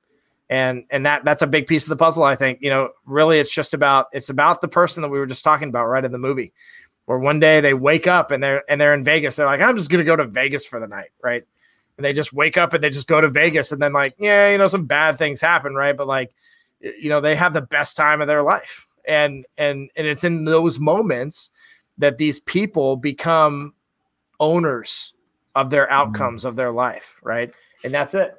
and 0.50 0.82
and 0.90 1.06
that 1.06 1.24
that's 1.24 1.42
a 1.42 1.46
big 1.46 1.68
piece 1.68 1.84
of 1.84 1.90
the 1.90 1.96
puzzle 1.96 2.24
i 2.24 2.34
think 2.34 2.58
you 2.60 2.68
know 2.68 2.88
really 3.06 3.38
it's 3.38 3.54
just 3.54 3.74
about 3.74 4.08
it's 4.12 4.28
about 4.28 4.60
the 4.60 4.66
person 4.66 5.02
that 5.02 5.08
we 5.08 5.20
were 5.20 5.26
just 5.26 5.44
talking 5.44 5.68
about 5.68 5.86
right 5.86 6.04
in 6.04 6.10
the 6.10 6.18
movie 6.18 6.52
where 7.06 7.18
one 7.18 7.40
day 7.40 7.60
they 7.60 7.74
wake 7.74 8.06
up 8.06 8.30
and 8.30 8.42
they're 8.42 8.62
and 8.70 8.80
they're 8.80 8.94
in 8.94 9.04
Vegas. 9.04 9.36
They're 9.36 9.46
like, 9.46 9.60
I'm 9.60 9.76
just 9.76 9.90
gonna 9.90 10.04
go 10.04 10.16
to 10.16 10.26
Vegas 10.26 10.66
for 10.66 10.80
the 10.80 10.86
night, 10.86 11.10
right? 11.22 11.44
And 11.96 12.04
they 12.04 12.12
just 12.12 12.32
wake 12.32 12.56
up 12.56 12.72
and 12.72 12.82
they 12.82 12.90
just 12.90 13.08
go 13.08 13.20
to 13.20 13.28
Vegas, 13.28 13.72
and 13.72 13.82
then 13.82 13.92
like, 13.92 14.14
yeah, 14.18 14.50
you 14.50 14.58
know, 14.58 14.68
some 14.68 14.86
bad 14.86 15.18
things 15.18 15.40
happen, 15.40 15.74
right? 15.74 15.96
But 15.96 16.06
like, 16.06 16.32
you 16.82 17.08
know, 17.08 17.20
they 17.20 17.36
have 17.36 17.54
the 17.54 17.62
best 17.62 17.96
time 17.96 18.20
of 18.20 18.26
their 18.26 18.42
life, 18.42 18.86
and 19.06 19.46
and 19.58 19.90
and 19.96 20.06
it's 20.06 20.24
in 20.24 20.44
those 20.44 20.78
moments 20.78 21.50
that 21.98 22.18
these 22.18 22.40
people 22.40 22.96
become 22.96 23.74
owners 24.40 25.14
of 25.54 25.70
their 25.70 25.84
mm-hmm. 25.84 25.94
outcomes 25.94 26.44
of 26.44 26.56
their 26.56 26.70
life, 26.70 27.16
right? 27.22 27.54
And 27.84 27.92
that's 27.92 28.14
it. 28.14 28.34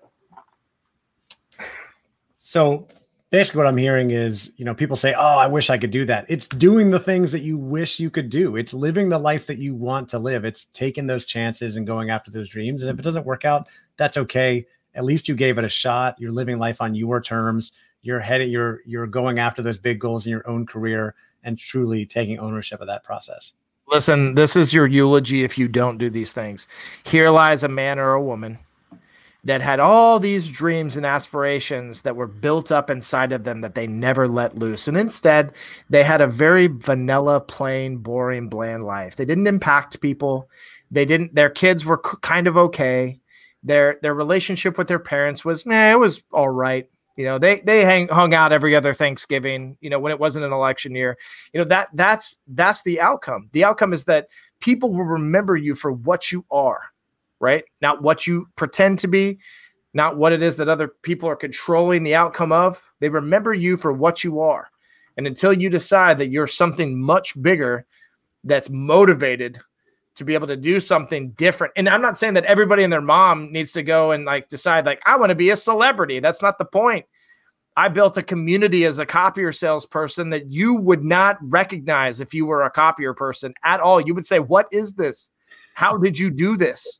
So 2.37 2.87
basically 3.33 3.57
what 3.57 3.67
I'm 3.67 3.77
hearing 3.77 4.11
is, 4.11 4.53
you 4.57 4.63
know, 4.63 4.75
people 4.75 4.95
say, 4.95 5.13
"Oh, 5.17 5.37
I 5.37 5.47
wish 5.47 5.71
I 5.71 5.77
could 5.79 5.89
do 5.89 6.05
that." 6.05 6.25
It's 6.29 6.47
doing 6.47 6.91
the 6.91 6.99
things 6.99 7.31
that 7.31 7.41
you 7.41 7.57
wish 7.57 7.99
you 7.99 8.11
could 8.11 8.29
do. 8.29 8.55
It's 8.55 8.75
living 8.75 9.09
the 9.09 9.17
life 9.17 9.47
that 9.47 9.57
you 9.57 9.73
want 9.73 10.09
to 10.09 10.19
live. 10.19 10.45
It's 10.45 10.65
taking 10.65 11.07
those 11.07 11.25
chances 11.25 11.75
and 11.75 11.87
going 11.87 12.11
after 12.11 12.29
those 12.29 12.47
dreams. 12.47 12.83
And 12.83 12.91
if 12.91 12.99
it 12.99 13.01
doesn't 13.01 13.25
work 13.25 13.43
out, 13.43 13.67
that's 13.97 14.17
okay. 14.17 14.67
At 14.93 15.03
least 15.03 15.27
you 15.27 15.35
gave 15.35 15.57
it 15.57 15.65
a 15.65 15.69
shot. 15.69 16.15
You're 16.19 16.31
living 16.31 16.59
life 16.59 16.79
on 16.79 16.93
your 16.93 17.19
terms. 17.21 17.71
You're 18.03 18.19
headed 18.19 18.49
you're 18.49 18.81
you're 18.85 19.07
going 19.07 19.39
after 19.39 19.61
those 19.61 19.79
big 19.79 19.99
goals 19.99 20.25
in 20.25 20.31
your 20.31 20.47
own 20.47 20.65
career 20.65 21.15
and 21.43 21.57
truly 21.57 22.05
taking 22.05 22.37
ownership 22.39 22.79
of 22.81 22.87
that 22.87 23.03
process. 23.03 23.53
Listen, 23.87 24.35
this 24.35 24.55
is 24.55 24.73
your 24.73 24.87
eulogy 24.87 25.43
if 25.43 25.57
you 25.57 25.67
don't 25.67 25.97
do 25.97 26.09
these 26.09 26.33
things. 26.33 26.67
Here 27.03 27.29
lies 27.29 27.63
a 27.63 27.67
man 27.67 27.99
or 27.99 28.13
a 28.13 28.21
woman 28.21 28.59
that 29.43 29.61
had 29.61 29.79
all 29.79 30.19
these 30.19 30.49
dreams 30.49 30.95
and 30.95 31.05
aspirations 31.05 32.01
that 32.01 32.15
were 32.15 32.27
built 32.27 32.71
up 32.71 32.89
inside 32.89 33.33
of 33.33 33.43
them 33.43 33.59
that 33.61 33.75
they 33.75 33.87
never 33.87 34.27
let 34.27 34.57
loose. 34.57 34.87
And 34.87 34.95
instead, 34.95 35.51
they 35.89 36.03
had 36.03 36.21
a 36.21 36.27
very 36.27 36.67
vanilla, 36.67 37.41
plain, 37.41 37.97
boring, 37.97 38.47
bland 38.47 38.83
life. 38.83 39.17
They 39.17 39.25
didn't 39.25 39.47
impact 39.47 39.99
people. 39.99 40.49
They 40.91 41.05
didn't 41.05 41.35
their 41.35 41.49
kids 41.49 41.83
were 41.83 41.97
kind 41.97 42.47
of 42.47 42.55
okay. 42.55 43.19
Their 43.63 43.97
their 44.01 44.13
relationship 44.13 44.77
with 44.77 44.87
their 44.87 44.99
parents 44.99 45.43
was, 45.43 45.65
man, 45.65 45.93
it 45.93 45.99
was 45.99 46.23
all 46.31 46.49
right. 46.49 46.89
You 47.15 47.25
know, 47.25 47.37
they 47.37 47.61
they 47.61 47.85
hang, 47.85 48.07
hung 48.07 48.33
out 48.33 48.51
every 48.51 48.75
other 48.75 48.93
Thanksgiving. 48.93 49.77
You 49.81 49.89
know, 49.89 49.99
when 49.99 50.11
it 50.11 50.19
wasn't 50.19 50.45
an 50.45 50.53
election 50.53 50.95
year. 50.95 51.17
You 51.53 51.59
know 51.59 51.65
that 51.65 51.89
that's 51.93 52.39
that's 52.47 52.81
the 52.83 52.99
outcome. 52.99 53.49
The 53.53 53.63
outcome 53.63 53.93
is 53.93 54.05
that 54.05 54.27
people 54.59 54.91
will 54.91 55.05
remember 55.05 55.55
you 55.55 55.75
for 55.75 55.91
what 55.91 56.31
you 56.31 56.45
are, 56.49 56.81
right? 57.39 57.63
Not 57.81 58.01
what 58.01 58.25
you 58.25 58.47
pretend 58.55 58.99
to 58.99 59.07
be, 59.07 59.37
not 59.93 60.17
what 60.17 60.33
it 60.33 60.41
is 60.41 60.55
that 60.57 60.69
other 60.69 60.87
people 60.87 61.29
are 61.29 61.35
controlling 61.35 62.03
the 62.03 62.15
outcome 62.15 62.51
of. 62.51 62.81
They 62.99 63.09
remember 63.09 63.53
you 63.53 63.77
for 63.77 63.93
what 63.93 64.23
you 64.23 64.39
are. 64.39 64.69
And 65.17 65.27
until 65.27 65.53
you 65.53 65.69
decide 65.69 66.17
that 66.17 66.31
you're 66.31 66.47
something 66.47 66.99
much 66.99 67.39
bigger 67.41 67.85
that's 68.43 68.69
motivated 68.69 69.59
to 70.15 70.23
be 70.23 70.33
able 70.33 70.47
to 70.47 70.55
do 70.55 70.79
something 70.79 71.31
different. 71.31 71.73
And 71.75 71.89
I'm 71.89 72.01
not 72.01 72.17
saying 72.17 72.35
that 72.35 72.45
everybody 72.45 72.83
and 72.83 72.93
their 72.93 73.01
mom 73.01 73.51
needs 73.51 73.71
to 73.73 73.83
go 73.83 74.11
and 74.11 74.25
like 74.25 74.47
decide 74.49 74.85
like 74.85 75.01
I 75.05 75.17
want 75.17 75.29
to 75.29 75.35
be 75.35 75.49
a 75.49 75.57
celebrity. 75.57 76.19
That's 76.19 76.41
not 76.41 76.57
the 76.57 76.65
point. 76.65 77.05
I 77.75 77.89
built 77.89 78.17
a 78.17 78.23
community 78.23 78.85
as 78.85 78.99
a 78.99 79.05
copier 79.05 79.51
salesperson 79.51 80.29
that 80.29 80.51
you 80.51 80.75
would 80.75 81.03
not 81.03 81.37
recognize 81.41 82.21
if 82.21 82.33
you 82.33 82.45
were 82.45 82.63
a 82.63 82.69
copier 82.69 83.15
person 83.15 83.53
at 83.63 83.79
all. 83.79 83.99
You 83.99 84.13
would 84.13 84.27
say, 84.27 84.39
"What 84.39 84.67
is 84.71 84.93
this? 84.93 85.29
How 85.73 85.97
did 85.97 86.19
you 86.19 86.29
do 86.29 86.55
this?" 86.55 86.99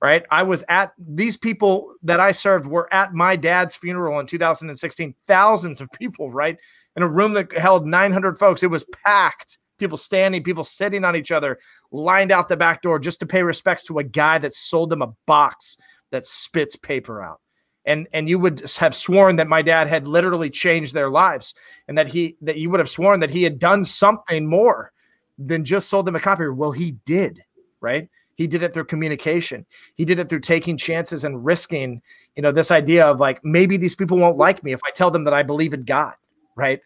Right? 0.00 0.24
I 0.30 0.42
was 0.42 0.64
at 0.68 0.92
these 0.98 1.36
people 1.36 1.94
that 2.02 2.20
I 2.20 2.32
served 2.32 2.66
were 2.66 2.92
at 2.92 3.14
my 3.14 3.36
dad's 3.36 3.74
funeral 3.74 4.18
in 4.20 4.26
2016. 4.26 5.14
Thousands 5.26 5.80
of 5.80 5.90
people, 5.92 6.30
right? 6.30 6.56
In 6.96 7.02
a 7.02 7.08
room 7.08 7.32
that 7.34 7.56
held 7.56 7.86
900 7.86 8.38
folks. 8.38 8.62
It 8.62 8.70
was 8.70 8.84
packed 9.04 9.58
people 9.78 9.98
standing, 9.98 10.42
people 10.42 10.64
sitting 10.64 11.04
on 11.04 11.16
each 11.16 11.32
other, 11.32 11.58
lined 11.90 12.32
out 12.32 12.48
the 12.48 12.56
back 12.56 12.82
door 12.82 12.98
just 12.98 13.20
to 13.20 13.26
pay 13.26 13.42
respects 13.42 13.84
to 13.84 13.98
a 13.98 14.04
guy 14.04 14.38
that 14.38 14.54
sold 14.54 14.90
them 14.90 15.02
a 15.02 15.12
box 15.26 15.76
that 16.10 16.26
spits 16.26 16.76
paper 16.76 17.22
out. 17.22 17.40
And 17.84 18.08
and 18.12 18.28
you 18.28 18.38
would 18.38 18.60
have 18.78 18.94
sworn 18.94 19.34
that 19.36 19.48
my 19.48 19.60
dad 19.60 19.88
had 19.88 20.06
literally 20.06 20.50
changed 20.50 20.94
their 20.94 21.10
lives, 21.10 21.54
and 21.88 21.98
that 21.98 22.06
he 22.06 22.36
that 22.40 22.56
you 22.56 22.70
would 22.70 22.78
have 22.78 22.88
sworn 22.88 23.18
that 23.20 23.30
he 23.30 23.42
had 23.42 23.58
done 23.58 23.84
something 23.84 24.48
more 24.48 24.92
than 25.36 25.64
just 25.64 25.88
sold 25.88 26.06
them 26.06 26.14
a 26.14 26.20
copy. 26.20 26.46
Well, 26.46 26.70
he 26.70 26.92
did, 27.04 27.42
right? 27.80 28.08
He 28.36 28.46
did 28.46 28.62
it 28.62 28.72
through 28.72 28.84
communication. 28.84 29.66
He 29.96 30.04
did 30.04 30.20
it 30.20 30.28
through 30.28 30.40
taking 30.40 30.76
chances 30.76 31.24
and 31.24 31.44
risking, 31.44 32.00
you 32.36 32.42
know, 32.42 32.52
this 32.52 32.70
idea 32.70 33.04
of 33.04 33.18
like 33.18 33.40
maybe 33.44 33.76
these 33.76 33.96
people 33.96 34.16
won't 34.16 34.36
like 34.36 34.62
me 34.62 34.72
if 34.72 34.80
I 34.86 34.90
tell 34.92 35.10
them 35.10 35.24
that 35.24 35.34
I 35.34 35.42
believe 35.42 35.74
in 35.74 35.82
God, 35.82 36.14
right? 36.54 36.80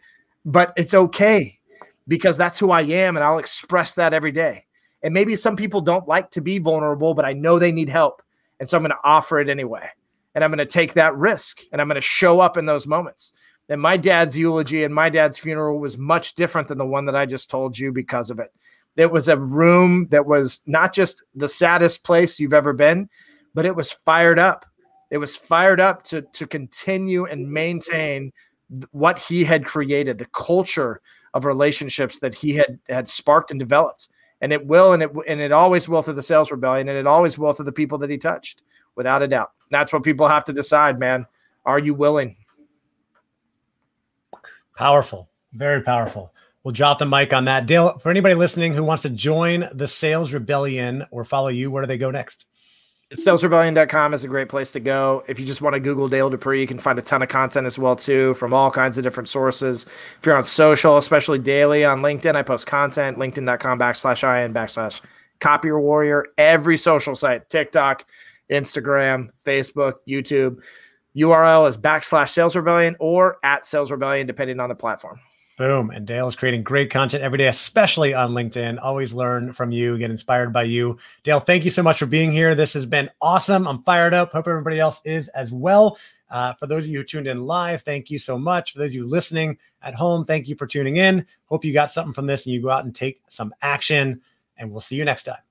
But 0.45 0.73
it's 0.77 0.93
okay 0.93 1.57
because 2.07 2.37
that's 2.37 2.59
who 2.59 2.71
I 2.71 2.81
am 2.81 3.15
and 3.15 3.23
I'll 3.23 3.39
express 3.39 3.93
that 3.93 4.13
every 4.13 4.31
day. 4.31 4.65
And 5.03 5.13
maybe 5.13 5.35
some 5.35 5.55
people 5.55 5.81
don't 5.81 6.07
like 6.07 6.31
to 6.31 6.41
be 6.41 6.59
vulnerable, 6.59 7.13
but 7.13 7.25
I 7.25 7.33
know 7.33 7.59
they 7.59 7.71
need 7.71 7.89
help. 7.89 8.21
And 8.59 8.67
so 8.67 8.77
I'm 8.77 8.83
going 8.83 8.91
to 8.91 8.97
offer 9.03 9.39
it 9.39 9.49
anyway. 9.49 9.87
And 10.33 10.43
I'm 10.43 10.51
going 10.51 10.57
to 10.59 10.65
take 10.65 10.93
that 10.93 11.15
risk 11.15 11.61
and 11.71 11.81
I'm 11.81 11.87
going 11.87 11.95
to 11.95 12.01
show 12.01 12.39
up 12.39 12.57
in 12.57 12.65
those 12.65 12.87
moments. 12.87 13.33
And 13.69 13.81
my 13.81 13.97
dad's 13.97 14.37
eulogy 14.37 14.83
and 14.83 14.93
my 14.93 15.09
dad's 15.09 15.37
funeral 15.37 15.79
was 15.79 15.97
much 15.97 16.35
different 16.35 16.67
than 16.67 16.77
the 16.77 16.85
one 16.85 17.05
that 17.05 17.15
I 17.15 17.25
just 17.25 17.49
told 17.49 17.77
you 17.77 17.91
because 17.91 18.29
of 18.29 18.39
it. 18.39 18.51
It 18.95 19.11
was 19.11 19.27
a 19.27 19.37
room 19.37 20.07
that 20.09 20.25
was 20.25 20.61
not 20.65 20.93
just 20.93 21.23
the 21.35 21.49
saddest 21.49 22.03
place 22.03 22.39
you've 22.39 22.53
ever 22.53 22.73
been, 22.73 23.09
but 23.53 23.65
it 23.65 23.75
was 23.75 23.91
fired 23.91 24.39
up. 24.39 24.65
It 25.11 25.17
was 25.17 25.35
fired 25.35 25.79
up 25.79 26.03
to, 26.03 26.21
to 26.21 26.47
continue 26.47 27.25
and 27.25 27.51
maintain 27.51 28.31
what 28.91 29.19
he 29.19 29.43
had 29.43 29.65
created, 29.65 30.17
the 30.17 30.25
culture 30.33 31.01
of 31.33 31.45
relationships 31.45 32.19
that 32.19 32.35
he 32.35 32.53
had 32.53 32.79
had 32.89 33.07
sparked 33.07 33.51
and 33.51 33.59
developed. 33.59 34.09
And 34.41 34.53
it 34.53 34.65
will, 34.65 34.93
and 34.93 35.01
it 35.01 35.11
and 35.27 35.41
it 35.41 35.51
always 35.51 35.89
will 35.89 36.03
through 36.03 36.13
the 36.13 36.23
sales 36.23 36.51
rebellion, 36.51 36.89
and 36.89 36.97
it 36.97 37.07
always 37.07 37.37
will 37.37 37.53
through 37.53 37.65
the 37.65 37.71
people 37.71 37.97
that 37.97 38.09
he 38.09 38.17
touched, 38.17 38.61
without 38.95 39.23
a 39.23 39.27
doubt. 39.27 39.51
That's 39.71 39.91
what 39.91 40.03
people 40.03 40.27
have 40.27 40.45
to 40.45 40.53
decide, 40.53 40.99
man. 40.99 41.25
Are 41.65 41.79
you 41.79 41.93
willing? 41.93 42.35
Powerful, 44.75 45.27
very 45.53 45.81
powerful. 45.81 46.33
We'll 46.63 46.73
drop 46.73 46.99
the 46.99 47.05
mic 47.05 47.33
on 47.33 47.45
that. 47.45 47.65
Dale, 47.65 47.97
for 47.97 48.09
anybody 48.09 48.35
listening 48.35 48.73
who 48.73 48.83
wants 48.83 49.03
to 49.03 49.09
join 49.09 49.69
the 49.73 49.87
sales 49.87 50.33
rebellion 50.33 51.05
or 51.11 51.23
follow 51.23 51.47
you, 51.47 51.71
where 51.71 51.81
do 51.81 51.87
they 51.87 51.97
go 51.97 52.11
next? 52.11 52.45
salesrebellion.com 53.13 54.13
is 54.13 54.23
a 54.25 54.27
great 54.27 54.49
place 54.49 54.71
to 54.71 54.79
go. 54.81 55.23
If 55.27 55.39
you 55.39 55.45
just 55.45 55.61
want 55.61 55.75
to 55.75 55.79
Google 55.79 56.09
Dale 56.09 56.29
Dupree, 56.29 56.59
you 56.59 56.67
can 56.67 56.79
find 56.79 56.99
a 56.99 57.01
ton 57.01 57.21
of 57.21 57.29
content 57.29 57.65
as 57.65 57.79
well 57.79 57.95
too 57.95 58.33
from 58.33 58.53
all 58.53 58.69
kinds 58.69 58.97
of 58.97 59.03
different 59.03 59.29
sources. 59.29 59.85
If 60.19 60.25
you're 60.25 60.35
on 60.35 60.43
social, 60.43 60.97
especially 60.97 61.39
daily 61.39 61.85
on 61.85 62.01
LinkedIn, 62.01 62.35
I 62.35 62.43
post 62.43 62.67
content, 62.67 63.17
linkedin.com 63.17 63.79
backslash 63.79 64.45
in 64.45 64.53
backslash 64.53 65.01
copier 65.39 65.79
warrior, 65.79 66.25
every 66.37 66.77
social 66.77 67.15
site, 67.15 67.49
TikTok, 67.49 68.03
Instagram, 68.51 69.29
Facebook, 69.45 69.95
YouTube. 70.07 70.59
URL 71.15 71.67
is 71.67 71.77
backslash 71.77 72.29
sales 72.29 72.55
rebellion 72.55 72.95
or 72.99 73.37
at 73.41 73.65
sales 73.65 73.89
rebellion, 73.89 74.27
depending 74.27 74.59
on 74.59 74.69
the 74.69 74.75
platform. 74.75 75.19
Boom. 75.57 75.89
And 75.89 76.05
Dale 76.05 76.27
is 76.27 76.35
creating 76.35 76.61
great 76.61 76.91
content 76.91 77.23
every 77.23 77.39
day, 77.39 77.47
especially 77.47 78.13
on 78.13 78.31
LinkedIn. 78.31 78.77
Always 78.79 79.11
learn 79.11 79.51
from 79.51 79.71
you, 79.71 79.97
get 79.97 80.11
inspired 80.11 80.53
by 80.53 80.63
you. 80.63 80.99
Dale, 81.23 81.39
thank 81.39 81.65
you 81.65 81.71
so 81.71 81.81
much 81.81 81.97
for 81.97 82.05
being 82.05 82.31
here. 82.31 82.53
This 82.53 82.73
has 82.73 82.85
been 82.85 83.09
awesome. 83.21 83.67
I'm 83.67 83.81
fired 83.81 84.13
up. 84.13 84.31
Hope 84.31 84.47
everybody 84.47 84.79
else 84.79 85.01
is 85.03 85.29
as 85.29 85.51
well. 85.51 85.97
Uh, 86.29 86.53
for 86.53 86.67
those 86.67 86.85
of 86.85 86.91
you 86.91 86.99
who 86.99 87.03
tuned 87.03 87.25
in 87.25 87.45
live, 87.45 87.81
thank 87.81 88.11
you 88.11 88.19
so 88.19 88.37
much. 88.37 88.73
For 88.73 88.79
those 88.79 88.91
of 88.91 88.95
you 88.95 89.07
listening 89.07 89.57
at 89.81 89.95
home, 89.95 90.25
thank 90.25 90.47
you 90.47 90.55
for 90.55 90.67
tuning 90.67 90.97
in. 90.97 91.25
Hope 91.45 91.65
you 91.65 91.73
got 91.73 91.89
something 91.89 92.13
from 92.13 92.27
this 92.27 92.45
and 92.45 92.53
you 92.53 92.61
go 92.61 92.69
out 92.69 92.85
and 92.85 92.93
take 92.93 93.21
some 93.27 93.51
action. 93.63 94.21
And 94.57 94.69
we'll 94.71 94.81
see 94.81 94.95
you 94.95 95.05
next 95.05 95.23
time. 95.23 95.46